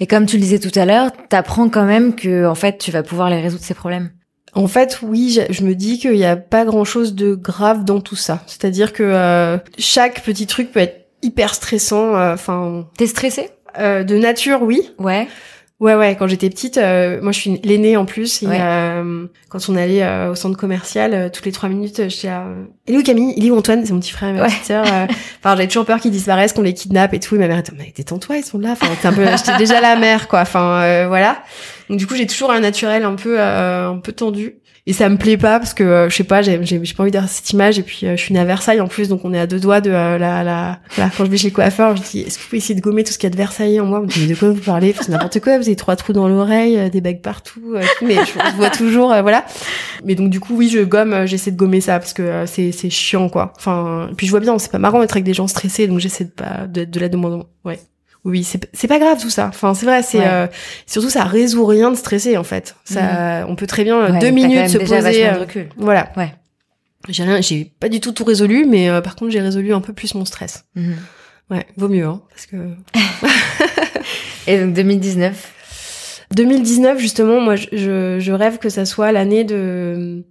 Et 0.01 0.09
comme 0.09 0.27
tu 0.27 0.39
le 0.39 0.43
disais 0.43 0.59
tout 0.59 0.77
à 0.77 0.87
l'heure, 0.87 1.13
t'apprends 1.29 1.69
quand 1.69 1.85
même 1.85 2.17
que 2.17 2.47
en 2.47 2.57
fait 2.57 2.79
tu 2.79 2.91
vas 2.91 3.05
pouvoir 3.05 3.31
les 3.31 3.41
résoudre 3.41 3.63
ces 3.63 3.75
problèmes. 3.75 4.11
En 4.55 4.67
fait, 4.67 5.01
oui, 5.03 5.39
je, 5.51 5.63
me 5.63 5.75
dis 5.75 5.99
qu'il 5.99 6.13
n'y 6.13 6.25
a 6.25 6.37
pas 6.37 6.65
grand-chose 6.65 7.15
de 7.15 7.35
grave 7.35 7.85
dans 7.85 8.01
tout 8.01 8.17
ça. 8.17 8.43
C'est-à-dire 8.47 8.93
que 8.93 9.03
euh, 9.03 9.59
chaque 9.79 10.23
petit 10.23 10.47
truc 10.47 10.73
peut 10.73 10.81
être 10.81 11.07
hyper 11.23 11.55
stressant. 11.55 12.17
Euh, 12.17 12.35
enfin, 12.35 12.87
t'es 12.97 13.07
stressée 13.07 13.51
euh, 13.79 14.05
De 14.05 14.17
nature, 14.17 14.63
oui. 14.63 14.91
Ouais. 14.99 15.29
Ouais, 15.81 15.95
ouais. 15.95 16.17
Quand 16.19 16.27
j'étais 16.27 16.51
petite, 16.51 16.77
euh, 16.77 17.21
moi 17.23 17.31
je 17.31 17.39
suis 17.39 17.61
l'aînée 17.63 17.97
en 17.97 18.05
plus. 18.05 18.43
Et, 18.43 18.49
euh, 18.51 19.27
quand 19.49 19.61
on 19.69 19.77
allait 19.77 20.03
euh, 20.03 20.33
au 20.33 20.35
centre 20.35 20.57
commercial, 20.57 21.31
toutes 21.31 21.47
les 21.47 21.53
trois 21.53 21.69
minutes, 21.69 22.09
j'étais 22.09 22.27
là. 22.27 22.47
Il 22.89 22.97
est 22.97 22.99
où 22.99 23.03
Camille 23.03 23.33
Il 23.37 23.47
est 23.47 23.51
où 23.51 23.57
Antoine 23.57 23.85
C'est 23.87 23.93
mon 23.93 24.01
petit 24.01 24.11
frère 24.11 24.31
et 24.31 24.33
ma 24.33 24.47
petite 24.47 24.65
sœur. 24.65 24.85
Enfin, 25.39 25.55
j'avais 25.55 25.69
toujours 25.69 25.85
peur 25.85 26.01
qu'ils 26.01 26.11
disparaissent, 26.11 26.53
qu'on 26.53 26.63
les 26.63 26.75
kidnappe 26.75 27.15
et 27.15 27.21
tout. 27.21 27.37
Et 27.37 27.39
ma 27.39 27.47
mère 27.47 27.59
était, 27.59 27.73
mais 27.77 27.93
détends-toi, 27.95 28.39
ils 28.39 28.45
sont 28.45 28.59
là. 28.59 28.73
Enfin, 28.73 28.89
un 29.05 29.13
peu. 29.13 29.25
j'étais 29.37 29.57
déjà 29.57 29.81
la 29.81 29.95
mère, 29.95 30.27
quoi. 30.27 30.41
Enfin, 30.41 31.07
voilà. 31.07 31.43
Donc 31.89 31.99
du 31.99 32.07
coup, 32.07 32.15
j'ai 32.17 32.27
toujours 32.27 32.51
un 32.51 32.61
naturel 32.61 33.05
un 33.05 33.15
peu, 33.15 33.41
un 33.41 33.99
peu 33.99 34.13
tendu. 34.13 34.61
Et 34.89 34.95
ça 34.95 35.11
me 35.11 35.19
plaît 35.19 35.37
pas 35.37 35.59
parce 35.59 35.75
que 35.75 35.85
euh, 35.85 36.09
je 36.09 36.17
sais 36.17 36.25
pas 36.25 36.41
j'ai 36.41 36.65
j'ai 36.65 36.79
pas 36.95 37.03
envie 37.03 37.13
d'avoir 37.13 37.31
cette 37.31 37.51
image. 37.51 37.79
Et 37.79 37.83
puis 37.83 38.07
euh, 38.07 38.17
je 38.17 38.23
suis 38.23 38.33
née 38.33 38.41
à 38.41 38.47
Versailles 38.47 38.81
en 38.81 38.89
plus 38.89 39.11
donc 39.11 39.23
on 39.23 39.35
est 39.35 39.39
à 39.39 39.47
deux 39.47 39.61
doigts 39.61 39.83
de 39.83 39.91
euh, 39.91 40.17
la, 40.17 40.43
la 40.43 40.81
quand 40.97 41.27
je 41.27 41.31
vais 41.31 41.37
chez 41.37 41.51
le 41.51 41.55
coiffeur 41.55 41.95
je 41.95 42.01
dis 42.01 42.21
est-ce 42.21 42.39
que 42.39 42.43
vous 42.43 42.49
pouvez 42.49 42.57
essayer 42.57 42.75
de 42.75 42.81
gommer 42.81 43.05
tout 43.05 43.13
ce 43.13 43.19
qu'il 43.19 43.27
y 43.27 43.31
a 43.31 43.31
de 43.31 43.37
Versailles 43.37 43.79
en 43.81 43.85
moi? 43.85 43.99
On 43.99 44.05
me 44.05 44.09
dit 44.09 44.27
de 44.27 44.35
quoi 44.35 44.49
vous 44.49 44.63
parlez? 44.63 44.95
C'est 44.99 45.11
n'importe 45.11 45.41
quoi 45.41 45.59
vous 45.59 45.67
avez 45.67 45.77
trois 45.77 45.95
trous 45.95 46.15
dans 46.15 46.27
l'oreille 46.27 46.89
des 46.89 47.03
bagues 47.03 47.21
partout 47.21 47.75
mais 48.01 48.15
je, 48.15 48.57
vois 48.57 48.71
toujours 48.71 49.09
voilà. 49.21 49.45
Mais 50.05 50.15
donc 50.15 50.31
du 50.31 50.41
coup 50.41 50.57
oui 50.57 50.71
je 50.71 50.79
gomme 50.79 51.27
j'essaie 51.27 51.51
de 51.51 51.59
gommer 51.59 51.83
ça 51.83 51.99
parce 51.99 52.15
que 52.15 52.47
c'est 52.47 52.73
c'est 52.73 52.89
chiant 52.89 53.29
quoi. 53.29 53.53
Enfin 53.59 54.09
puis 54.17 54.27
je 54.27 54.31
vois 54.31 54.41
bien 54.41 54.59
c'est 54.59 54.73
pas 54.73 54.79
marrant 54.79 55.01
d'être 55.01 55.13
avec 55.13 55.25
des 55.25 55.35
gens 55.35 55.49
stressés 55.49 55.87
donc 55.87 55.99
j'essaie 55.99 56.25
de 56.25 56.31
pas 56.31 56.67
de, 56.67 56.85
de 56.85 56.99
la 56.99 57.11
demander. 57.11 57.43
Ouais 57.63 57.79
oui, 58.25 58.45
c'est 58.45 58.89
pas 58.89 58.99
grave 58.99 59.21
tout 59.21 59.31
ça. 59.31 59.47
Enfin, 59.47 59.75
c'est 59.75 59.87
vrai, 59.87 60.03
c'est 60.03 60.27
euh, 60.27 60.47
surtout 60.87 61.09
ça 61.09 61.25
résout 61.25 61.65
rien 61.65 61.91
de 61.91 61.97
stresser 61.97 62.37
en 62.37 62.45
fait. 62.45 62.75
Ça, 62.85 63.43
mhm. 63.43 63.51
on 63.51 63.57
peut 63.57 63.67
très 63.67 63.85
bien 63.85 63.99
euh, 64.01 64.19
deux 64.19 64.31
minutes 64.31 64.69
se 64.69 64.79
poser. 64.79 65.27
Euh, 65.29 65.45
voilà. 65.77 66.13
Ouais. 66.17 66.35
J'ai 67.09 67.23
rien, 67.23 67.41
j'ai 67.41 67.73
pas 67.79 67.89
du 67.89 68.01
tout 68.01 68.13
tout 68.13 68.25
résolu, 68.25 68.67
mais 68.67 68.89
par 69.03 69.15
contre 69.17 69.31
j'ai 69.31 69.41
résolu 69.41 69.73
un 69.73 69.81
peu 69.81 69.93
plus 69.93 70.15
mon 70.15 70.25
stress. 70.25 70.65
Mhm. 70.75 70.97
Ouais, 71.51 71.67
vaut 71.77 71.89
mieux, 71.89 72.05
hein, 72.05 72.21
parce 72.31 72.47
que. 72.47 72.57
Et 74.47 74.59
donc 74.59 74.75
2019. 74.75 75.55
2019 76.35 76.99
justement, 76.99 77.41
moi 77.41 77.57
je, 77.57 78.19
je 78.19 78.33
rêve 78.33 78.59
que 78.59 78.69
ça 78.69 78.85
soit 78.85 79.13
l'année 79.13 79.45
de 79.45 80.25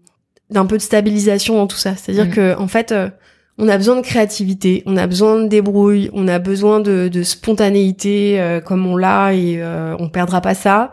d'un 0.50 0.66
peu 0.66 0.78
de 0.78 0.82
stabilisation 0.82 1.56
dans 1.56 1.68
tout 1.68 1.78
ça. 1.78 1.96
C'est-à-dire 1.96 2.26
mhm. 2.26 2.34
que 2.34 2.56
en 2.60 2.68
fait 2.68 2.94
on 3.58 3.68
a 3.68 3.78
besoin 3.78 3.96
de 3.96 4.02
créativité, 4.02 4.84
on 4.86 4.98
a 4.98 5.08
besoin 5.08 5.42
de 5.42 5.48
débrouille, 5.48 6.10
on 6.14 6.28
a 6.28 6.40
besoin 6.40 6.80
de, 6.80 7.10
spontanéité 7.24 8.40
euh, 8.40 8.62
comme 8.62 8.86
on 8.86 8.96
l'a 8.96 9.34
et 9.34 9.58
euh, 9.60 9.96
on 10.00 10.10
perdra 10.10 10.42
pas 10.42 10.54
ça. 10.54 10.92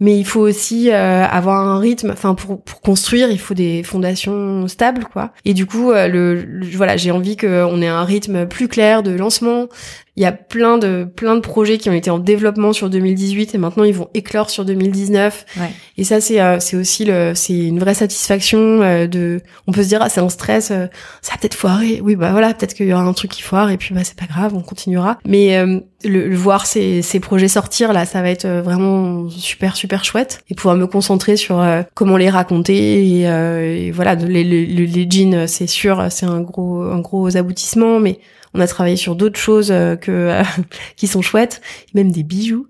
Mais 0.00 0.18
il 0.18 0.24
faut 0.24 0.40
aussi 0.40 0.90
euh, 0.90 1.24
avoir 1.24 1.60
un 1.68 1.78
rythme. 1.78 2.10
Enfin, 2.10 2.34
pour, 2.34 2.60
pour 2.60 2.80
construire, 2.80 3.30
il 3.30 3.38
faut 3.38 3.54
des 3.54 3.84
fondations 3.84 4.66
stables, 4.66 5.04
quoi. 5.04 5.32
Et 5.44 5.54
du 5.54 5.66
coup, 5.66 5.92
le, 5.92 6.44
voilà, 6.74 6.96
j'ai 6.96 7.12
envie 7.12 7.36
qu'on 7.36 7.80
ait 7.80 7.86
un 7.86 8.02
rythme 8.02 8.46
plus 8.46 8.66
clair 8.66 9.04
de 9.04 9.12
lancement, 9.12 9.68
il 10.16 10.22
y 10.22 10.26
a 10.26 10.32
plein 10.32 10.78
de 10.78 11.04
plein 11.04 11.34
de 11.34 11.40
projets 11.40 11.76
qui 11.76 11.90
ont 11.90 11.92
été 11.92 12.08
en 12.08 12.20
développement 12.20 12.72
sur 12.72 12.88
2018 12.88 13.54
et 13.54 13.58
maintenant 13.58 13.82
ils 13.82 13.94
vont 13.94 14.08
éclore 14.14 14.48
sur 14.48 14.64
2019. 14.64 15.46
Ouais. 15.56 15.70
Et 15.98 16.04
ça 16.04 16.20
c'est 16.20 16.40
euh, 16.40 16.60
c'est 16.60 16.76
aussi 16.76 17.04
le 17.04 17.32
c'est 17.34 17.58
une 17.58 17.80
vraie 17.80 17.94
satisfaction 17.94 18.80
euh, 18.82 19.08
de 19.08 19.40
on 19.66 19.72
peut 19.72 19.82
se 19.82 19.88
dire 19.88 20.00
ah 20.02 20.08
c'est 20.08 20.20
un 20.20 20.28
stress 20.28 20.70
euh, 20.70 20.86
ça 21.20 21.34
a 21.34 21.38
peut-être 21.38 21.54
foiré. 21.54 22.00
Oui 22.00 22.14
bah 22.14 22.30
voilà, 22.30 22.54
peut-être 22.54 22.74
qu'il 22.74 22.86
y 22.86 22.92
aura 22.92 23.02
un 23.02 23.12
truc 23.12 23.32
qui 23.32 23.42
foire 23.42 23.70
et 23.70 23.76
puis 23.76 23.92
bah 23.92 24.02
c'est 24.04 24.16
pas 24.16 24.26
grave, 24.26 24.54
on 24.54 24.62
continuera. 24.62 25.18
Mais 25.26 25.60
le, 26.04 26.28
le, 26.28 26.36
voir 26.36 26.66
ces 26.66 27.02
ces 27.02 27.18
projets 27.18 27.48
sortir 27.48 27.92
là, 27.92 28.06
ça 28.06 28.22
va 28.22 28.30
être 28.30 28.46
vraiment 28.46 29.28
super 29.30 29.74
super 29.74 30.04
chouette 30.04 30.44
et 30.48 30.54
pouvoir 30.54 30.76
me 30.76 30.86
concentrer 30.86 31.36
sur 31.36 31.64
comment 31.94 32.16
les 32.16 32.30
raconter 32.30 33.04
et, 33.04 33.22
et 33.22 33.90
voilà 33.90 34.14
les 34.14 34.44
les, 34.44 34.64
les 34.66 35.10
jeans 35.10 35.48
c'est 35.48 35.66
sûr, 35.66 36.06
c'est 36.10 36.26
un 36.26 36.40
gros 36.40 36.82
un 36.82 37.00
gros 37.00 37.36
aboutissement 37.36 37.98
mais 37.98 38.20
on 38.54 38.60
a 38.60 38.66
travaillé 38.66 38.96
sur 38.96 39.16
d'autres 39.16 39.38
choses 39.38 39.70
euh, 39.70 39.96
que 39.96 40.10
euh, 40.10 40.42
qui 40.96 41.06
sont 41.06 41.22
chouettes, 41.22 41.60
même 41.92 42.10
des 42.10 42.22
bijoux. 42.22 42.66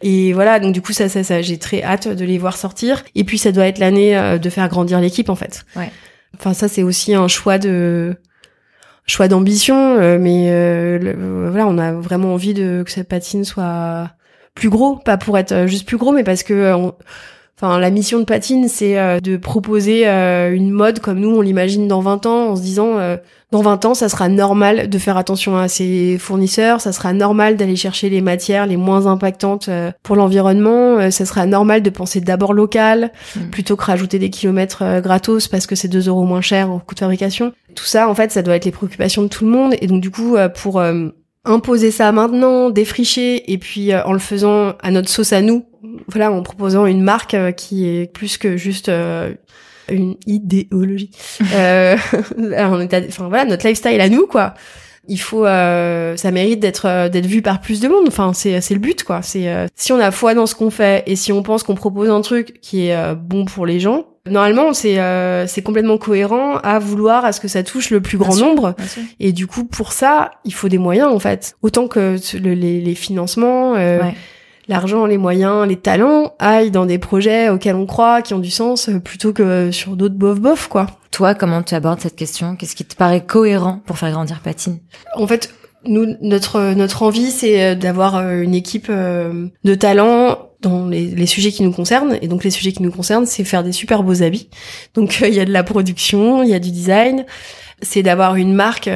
Et 0.00 0.32
voilà, 0.32 0.60
donc 0.60 0.72
du 0.72 0.80
coup 0.80 0.92
ça, 0.92 1.08
ça, 1.08 1.24
ça 1.24 1.42
j'ai 1.42 1.58
très 1.58 1.82
hâte 1.82 2.08
de 2.08 2.24
les 2.24 2.38
voir 2.38 2.56
sortir. 2.56 3.04
Et 3.14 3.24
puis 3.24 3.38
ça 3.38 3.52
doit 3.52 3.66
être 3.66 3.78
l'année 3.78 4.16
euh, 4.16 4.38
de 4.38 4.48
faire 4.48 4.68
grandir 4.68 5.00
l'équipe 5.00 5.28
en 5.28 5.34
fait. 5.34 5.64
Ouais. 5.76 5.90
Enfin 6.36 6.54
ça 6.54 6.68
c'est 6.68 6.82
aussi 6.82 7.14
un 7.14 7.28
choix 7.28 7.58
de 7.58 8.16
choix 9.06 9.28
d'ambition, 9.28 9.98
mais 10.18 10.48
voilà, 11.00 11.66
on 11.66 11.76
a 11.76 11.92
vraiment 11.92 12.32
envie 12.32 12.54
de 12.54 12.82
que 12.84 12.90
cette 12.90 13.08
patine 13.08 13.44
soit 13.44 14.10
plus 14.54 14.70
gros, 14.70 14.96
pas 14.96 15.18
pour 15.18 15.36
être 15.36 15.66
juste 15.66 15.86
plus 15.86 15.98
gros, 15.98 16.12
mais 16.12 16.24
parce 16.24 16.42
que 16.42 16.92
Enfin, 17.56 17.78
la 17.78 17.90
mission 17.90 18.18
de 18.18 18.24
Patine, 18.24 18.68
c'est 18.68 18.98
euh, 18.98 19.20
de 19.20 19.36
proposer 19.36 20.08
euh, 20.08 20.52
une 20.52 20.70
mode 20.70 20.98
comme 20.98 21.20
nous, 21.20 21.30
on 21.30 21.40
l'imagine 21.40 21.86
dans 21.86 22.00
20 22.00 22.26
ans, 22.26 22.48
en 22.50 22.56
se 22.56 22.62
disant, 22.62 22.98
euh, 22.98 23.16
dans 23.54 23.62
20 23.62 23.84
ans, 23.84 23.94
ça 23.94 24.08
sera 24.08 24.28
normal 24.28 24.90
de 24.90 24.98
faire 24.98 25.16
attention 25.16 25.56
à 25.56 25.68
ses 25.68 26.18
fournisseurs, 26.18 26.80
ça 26.80 26.92
sera 26.92 27.12
normal 27.12 27.56
d'aller 27.56 27.76
chercher 27.76 28.10
les 28.10 28.20
matières 28.20 28.66
les 28.66 28.76
moins 28.76 29.06
impactantes 29.06 29.70
pour 30.02 30.16
l'environnement, 30.16 31.10
ça 31.10 31.24
sera 31.24 31.46
normal 31.46 31.82
de 31.82 31.90
penser 31.90 32.20
d'abord 32.20 32.52
local, 32.52 33.12
mm. 33.36 33.50
plutôt 33.50 33.76
que 33.76 33.84
rajouter 33.84 34.18
des 34.18 34.30
kilomètres 34.30 35.00
gratos 35.00 35.48
parce 35.48 35.66
que 35.66 35.74
c'est 35.76 35.88
2 35.88 36.08
euros 36.08 36.24
moins 36.24 36.40
cher 36.40 36.70
au 36.70 36.80
coût 36.80 36.94
de 36.94 37.00
fabrication. 37.00 37.52
Tout 37.76 37.84
ça, 37.84 38.08
en 38.08 38.14
fait, 38.14 38.32
ça 38.32 38.42
doit 38.42 38.56
être 38.56 38.64
les 38.64 38.72
préoccupations 38.72 39.22
de 39.22 39.28
tout 39.28 39.44
le 39.44 39.50
monde. 39.50 39.74
Et 39.80 39.86
donc, 39.86 40.00
du 40.00 40.10
coup, 40.10 40.36
pour 40.56 40.82
imposer 41.44 41.90
ça 41.90 42.10
maintenant, 42.10 42.70
défricher, 42.70 43.52
et 43.52 43.58
puis 43.58 43.94
en 43.94 44.12
le 44.12 44.18
faisant 44.18 44.74
à 44.82 44.90
notre 44.90 45.08
sauce 45.08 45.32
à 45.32 45.42
nous, 45.42 45.64
voilà, 46.08 46.32
en 46.32 46.42
proposant 46.42 46.86
une 46.86 47.02
marque 47.02 47.34
euh, 47.34 47.52
qui 47.52 47.86
est 47.86 48.12
plus 48.12 48.38
que 48.38 48.56
juste 48.56 48.88
euh, 48.88 49.34
une 49.90 50.16
idéologie. 50.26 51.10
euh, 51.54 51.96
enfin 52.58 53.28
voilà, 53.28 53.44
notre 53.44 53.66
lifestyle 53.66 54.00
à 54.00 54.08
nous, 54.08 54.26
quoi. 54.26 54.54
Il 55.06 55.20
faut, 55.20 55.44
euh, 55.44 56.16
ça 56.16 56.30
mérite 56.30 56.60
d'être 56.60 57.08
d'être 57.08 57.26
vu 57.26 57.42
par 57.42 57.60
plus 57.60 57.80
de 57.80 57.88
monde. 57.88 58.04
Enfin, 58.08 58.32
c'est 58.32 58.60
c'est 58.62 58.72
le 58.74 58.80
but, 58.80 59.04
quoi. 59.04 59.20
C'est 59.20 59.68
si 59.74 59.92
on 59.92 59.98
a 59.98 60.10
foi 60.10 60.34
dans 60.34 60.46
ce 60.46 60.54
qu'on 60.54 60.70
fait 60.70 61.02
et 61.06 61.14
si 61.14 61.30
on 61.30 61.42
pense 61.42 61.62
qu'on 61.62 61.74
propose 61.74 62.08
un 62.08 62.22
truc 62.22 62.58
qui 62.62 62.86
est 62.86 63.14
bon 63.14 63.44
pour 63.44 63.66
les 63.66 63.80
gens, 63.80 64.06
normalement 64.26 64.72
c'est 64.72 64.98
c'est 65.46 65.60
complètement 65.60 65.98
cohérent 65.98 66.56
à 66.56 66.78
vouloir 66.78 67.26
à 67.26 67.32
ce 67.32 67.40
que 67.40 67.48
ça 67.48 67.62
touche 67.62 67.90
le 67.90 68.00
plus 68.00 68.16
grand 68.16 68.36
nombre 68.36 68.74
et 69.20 69.32
du 69.32 69.46
coup 69.46 69.64
pour 69.64 69.92
ça 69.92 70.30
il 70.46 70.54
faut 70.54 70.68
des 70.68 70.78
moyens 70.78 71.12
en 71.12 71.18
fait 71.18 71.56
autant 71.60 71.88
que 71.88 72.16
les, 72.38 72.80
les 72.80 72.94
financements 72.94 73.74
euh, 73.76 74.00
l'argent, 74.68 75.06
les 75.06 75.18
moyens, 75.18 75.66
les 75.66 75.76
talents 75.76 76.34
aillent 76.38 76.70
dans 76.70 76.86
des 76.86 76.98
projets 76.98 77.48
auxquels 77.48 77.76
on 77.76 77.86
croit, 77.86 78.22
qui 78.22 78.34
ont 78.34 78.38
du 78.38 78.50
sens, 78.50 78.88
euh, 78.88 78.98
plutôt 78.98 79.32
que 79.32 79.70
sur 79.70 79.96
d'autres 79.96 80.14
bof-bof, 80.14 80.68
quoi. 80.68 80.86
Toi, 81.10 81.34
comment 81.34 81.62
tu 81.62 81.74
abordes 81.74 82.00
cette 82.00 82.16
question? 82.16 82.56
Qu'est-ce 82.56 82.74
qui 82.74 82.84
te 82.84 82.96
paraît 82.96 83.24
cohérent 83.24 83.80
pour 83.86 83.98
faire 83.98 84.10
grandir 84.10 84.40
Patine? 84.40 84.78
En 85.16 85.26
fait, 85.26 85.54
nous, 85.84 86.16
notre 86.20 86.74
notre 86.74 87.02
envie, 87.02 87.30
c'est 87.30 87.62
euh, 87.62 87.74
d'avoir 87.74 88.16
euh, 88.16 88.40
une 88.40 88.54
équipe 88.54 88.90
de 88.90 89.74
talents 89.74 90.50
dans 90.60 90.86
les, 90.86 91.06
les, 91.06 91.26
sujets 91.26 91.52
qui 91.52 91.62
nous 91.62 91.72
concernent. 91.72 92.18
Et 92.22 92.26
donc 92.26 92.42
les 92.42 92.50
sujets 92.50 92.72
qui 92.72 92.82
nous 92.82 92.90
concernent, 92.90 93.26
c'est 93.26 93.44
faire 93.44 93.62
des 93.62 93.72
super 93.72 94.02
beaux 94.02 94.22
habits. 94.22 94.48
Donc 94.94 95.20
il 95.20 95.34
y 95.34 95.40
a 95.40 95.44
de 95.44 95.52
la 95.52 95.62
production, 95.62 96.42
il 96.42 96.48
y 96.48 96.54
a 96.54 96.58
du 96.58 96.70
design. 96.70 97.26
C'est 97.82 98.02
d'avoir 98.02 98.36
une 98.36 98.54
marque 98.54 98.88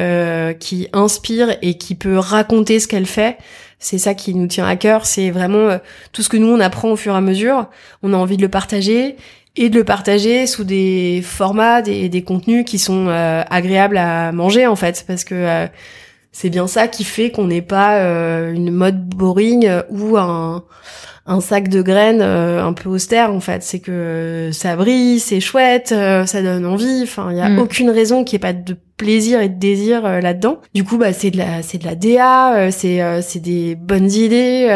qui 0.60 0.88
inspire 0.94 1.58
et 1.60 1.76
qui 1.76 1.94
peut 1.94 2.16
raconter 2.16 2.80
ce 2.80 2.88
qu'elle 2.88 3.06
fait 3.06 3.36
c'est 3.78 3.98
ça 3.98 4.14
qui 4.14 4.34
nous 4.34 4.46
tient 4.46 4.66
à 4.66 4.76
cœur. 4.76 5.06
C'est 5.06 5.30
vraiment 5.30 5.68
euh, 5.68 5.78
tout 6.12 6.22
ce 6.22 6.28
que 6.28 6.36
nous 6.36 6.48
on 6.48 6.60
apprend 6.60 6.90
au 6.90 6.96
fur 6.96 7.14
et 7.14 7.16
à 7.16 7.20
mesure. 7.20 7.66
On 8.02 8.12
a 8.12 8.16
envie 8.16 8.36
de 8.36 8.42
le 8.42 8.48
partager 8.48 9.16
et 9.56 9.70
de 9.70 9.76
le 9.76 9.84
partager 9.84 10.46
sous 10.46 10.64
des 10.64 11.22
formats, 11.24 11.82
des, 11.82 12.08
des 12.08 12.22
contenus 12.22 12.64
qui 12.64 12.78
sont 12.78 13.06
euh, 13.08 13.42
agréables 13.50 13.98
à 13.98 14.32
manger 14.32 14.66
en 14.66 14.76
fait, 14.76 15.04
parce 15.06 15.24
que 15.24 15.34
euh, 15.34 15.66
c'est 16.32 16.50
bien 16.50 16.66
ça 16.66 16.88
qui 16.88 17.04
fait 17.04 17.30
qu'on 17.30 17.46
n'est 17.46 17.62
pas 17.62 17.98
une 18.50 18.70
mode 18.70 19.08
boring 19.08 19.68
ou 19.88 20.16
un 20.18 20.64
un 21.26 21.40
sac 21.40 21.68
de 21.68 21.82
graines 21.82 22.22
un 22.22 22.72
peu 22.72 22.88
austère 22.88 23.32
en 23.32 23.40
fait 23.40 23.62
c'est 23.62 23.80
que 23.80 24.50
ça 24.52 24.76
brille 24.76 25.20
c'est 25.20 25.40
chouette 25.40 25.88
ça 25.88 26.42
donne 26.42 26.64
envie 26.64 27.00
enfin 27.02 27.28
il 27.32 27.38
y 27.38 27.40
a 27.40 27.48
mm. 27.48 27.58
aucune 27.58 27.90
raison 27.90 28.24
qu'il 28.24 28.38
n'y 28.38 28.46
ait 28.46 28.52
pas 28.52 28.52
de 28.52 28.76
plaisir 28.98 29.40
et 29.40 29.48
de 29.48 29.58
désir 29.58 30.04
euh, 30.04 30.20
là-dedans. 30.20 30.60
Du 30.74 30.84
coup, 30.84 30.98
bah 30.98 31.14
c'est 31.14 31.30
de 31.30 31.38
la 31.38 31.62
c'est 31.62 31.78
de 31.78 31.86
la 31.86 31.94
DA, 31.94 32.54
euh, 32.56 32.70
c'est 32.70 33.00
euh, 33.00 33.22
c'est 33.22 33.40
des 33.40 33.74
bonnes 33.74 34.10
idées. 34.10 34.66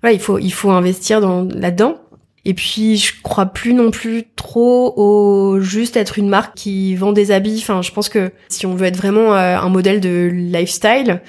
voilà, 0.00 0.14
il 0.14 0.20
faut 0.20 0.38
il 0.38 0.52
faut 0.52 0.70
investir 0.70 1.20
dans 1.20 1.42
là-dedans. 1.42 1.98
Et 2.46 2.52
puis 2.52 2.96
je 2.98 3.12
crois 3.22 3.46
plus 3.46 3.72
non 3.72 3.90
plus 3.90 4.24
trop 4.36 4.92
au 4.96 5.60
juste 5.60 5.96
être 5.96 6.18
une 6.18 6.28
marque 6.28 6.54
qui 6.54 6.94
vend 6.94 7.12
des 7.12 7.30
habits. 7.30 7.58
Enfin, 7.62 7.80
je 7.80 7.90
pense 7.90 8.08
que 8.08 8.32
si 8.48 8.66
on 8.66 8.74
veut 8.74 8.86
être 8.86 8.96
vraiment 8.96 9.34
euh, 9.34 9.56
un 9.56 9.68
modèle 9.70 10.00
de 10.00 10.30
lifestyle, 10.30 11.22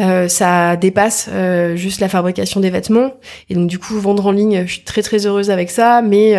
euh, 0.00 0.28
ça 0.28 0.76
dépasse 0.76 1.28
euh, 1.30 1.76
juste 1.76 2.00
la 2.00 2.08
fabrication 2.08 2.60
des 2.60 2.70
vêtements. 2.70 3.12
Et 3.50 3.54
donc 3.54 3.68
du 3.68 3.78
coup, 3.78 3.98
vendre 4.00 4.26
en 4.26 4.32
ligne, 4.32 4.64
je 4.66 4.72
suis 4.72 4.84
très 4.84 5.02
très 5.02 5.26
heureuse 5.26 5.50
avec 5.50 5.70
ça, 5.70 6.00
mais 6.00 6.36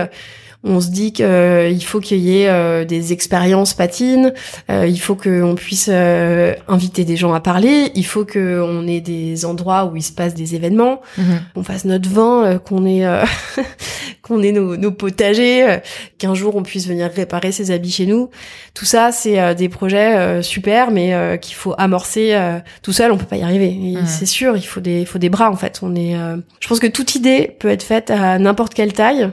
on 0.63 0.79
se 0.79 0.89
dit 0.89 1.11
qu'il 1.11 1.25
euh, 1.25 1.79
faut 1.79 1.99
qu'il 1.99 2.19
y 2.19 2.41
ait 2.41 2.49
euh, 2.49 2.85
des 2.85 3.11
expériences 3.11 3.73
patines, 3.73 4.33
euh, 4.69 4.87
il 4.87 4.99
faut 4.99 5.15
qu'on 5.15 5.55
puisse 5.55 5.89
inviter 5.89 7.03
des 7.03 7.17
gens 7.17 7.33
à 7.33 7.41
parler, 7.41 7.91
il 7.95 8.05
faut 8.05 8.25
qu'on 8.25 8.87
ait 8.87 9.01
des 9.01 9.45
endroits 9.45 9.85
où 9.85 9.97
il 9.97 10.03
se 10.03 10.13
passe 10.13 10.33
des 10.33 10.55
événements, 10.55 11.01
mhm. 11.17 11.41
qu'on 11.53 11.63
fasse 11.63 11.83
notre 11.85 12.09
vin, 12.09 12.59
qu'on 12.59 12.85
ait 12.85 13.03
qu'on 14.21 14.41
ait 14.41 14.53
nos, 14.53 14.77
nos 14.77 14.91
potagers, 14.91 15.79
qu'un 16.17 16.33
jour 16.33 16.55
on 16.55 16.63
puisse 16.63 16.87
venir 16.87 17.11
réparer 17.13 17.51
ses 17.51 17.71
habits 17.71 17.91
chez 17.91 18.05
nous. 18.05 18.29
Tout 18.73 18.85
ça, 18.85 19.11
c'est 19.11 19.55
des 19.55 19.67
projets 19.67 20.41
super, 20.41 20.91
mais 20.91 21.37
qu'il 21.41 21.55
faut 21.55 21.75
amorcer 21.77 22.37
tout 22.81 22.93
seul. 22.93 23.11
On 23.11 23.17
peut 23.17 23.25
pas 23.25 23.35
y 23.35 23.43
arriver. 23.43 23.77
C'est 24.05 24.25
sûr, 24.25 24.55
il 24.55 24.65
faut 24.65 24.79
des 24.79 25.01
il 25.01 25.05
faut 25.05 25.19
des 25.19 25.29
bras 25.29 25.49
en 25.49 25.57
fait. 25.57 25.79
On 25.83 25.93
est. 25.95 26.15
je 26.59 26.67
pense 26.67 26.79
que 26.79 26.87
toute 26.87 27.15
idée 27.15 27.55
peut 27.59 27.69
être 27.69 27.83
faite 27.83 28.11
à 28.11 28.39
n'importe 28.39 28.73
quelle 28.73 28.93
taille. 28.93 29.29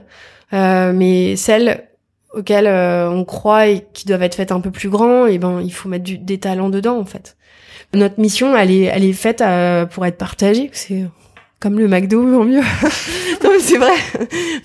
Euh, 0.53 0.93
mais 0.93 1.37
celles 1.37 1.85
auxquelles 2.33 2.67
euh, 2.67 3.11
on 3.11 3.25
croit 3.25 3.69
et 3.69 3.87
qui 3.93 4.07
doivent 4.07 4.23
être 4.23 4.35
faites 4.35 4.53
un 4.53 4.61
peu 4.61 4.71
plus 4.71 4.89
grand, 4.89 5.27
et 5.27 5.35
eh 5.35 5.39
ben 5.39 5.61
il 5.61 5.73
faut 5.73 5.89
mettre 5.89 6.05
du, 6.05 6.19
des 6.19 6.39
talents 6.39 6.71
dedans 6.71 6.99
en 6.99 7.05
fait. 7.05 7.37
Notre 7.93 8.21
mission, 8.21 8.57
elle 8.57 8.71
est, 8.71 8.85
elle 8.85 9.05
est 9.05 9.13
faite 9.13 9.41
euh, 9.41 9.85
pour 9.85 10.07
être 10.07 10.17
partagée. 10.17 10.71
C'est 10.73 11.07
comme 11.59 11.79
le 11.79 11.89
McDo 11.89 12.41
en 12.41 12.45
mieux. 12.45 12.61
non 13.43 13.51
mais 13.51 13.61
c'est 13.61 13.79
vrai. 13.79 13.93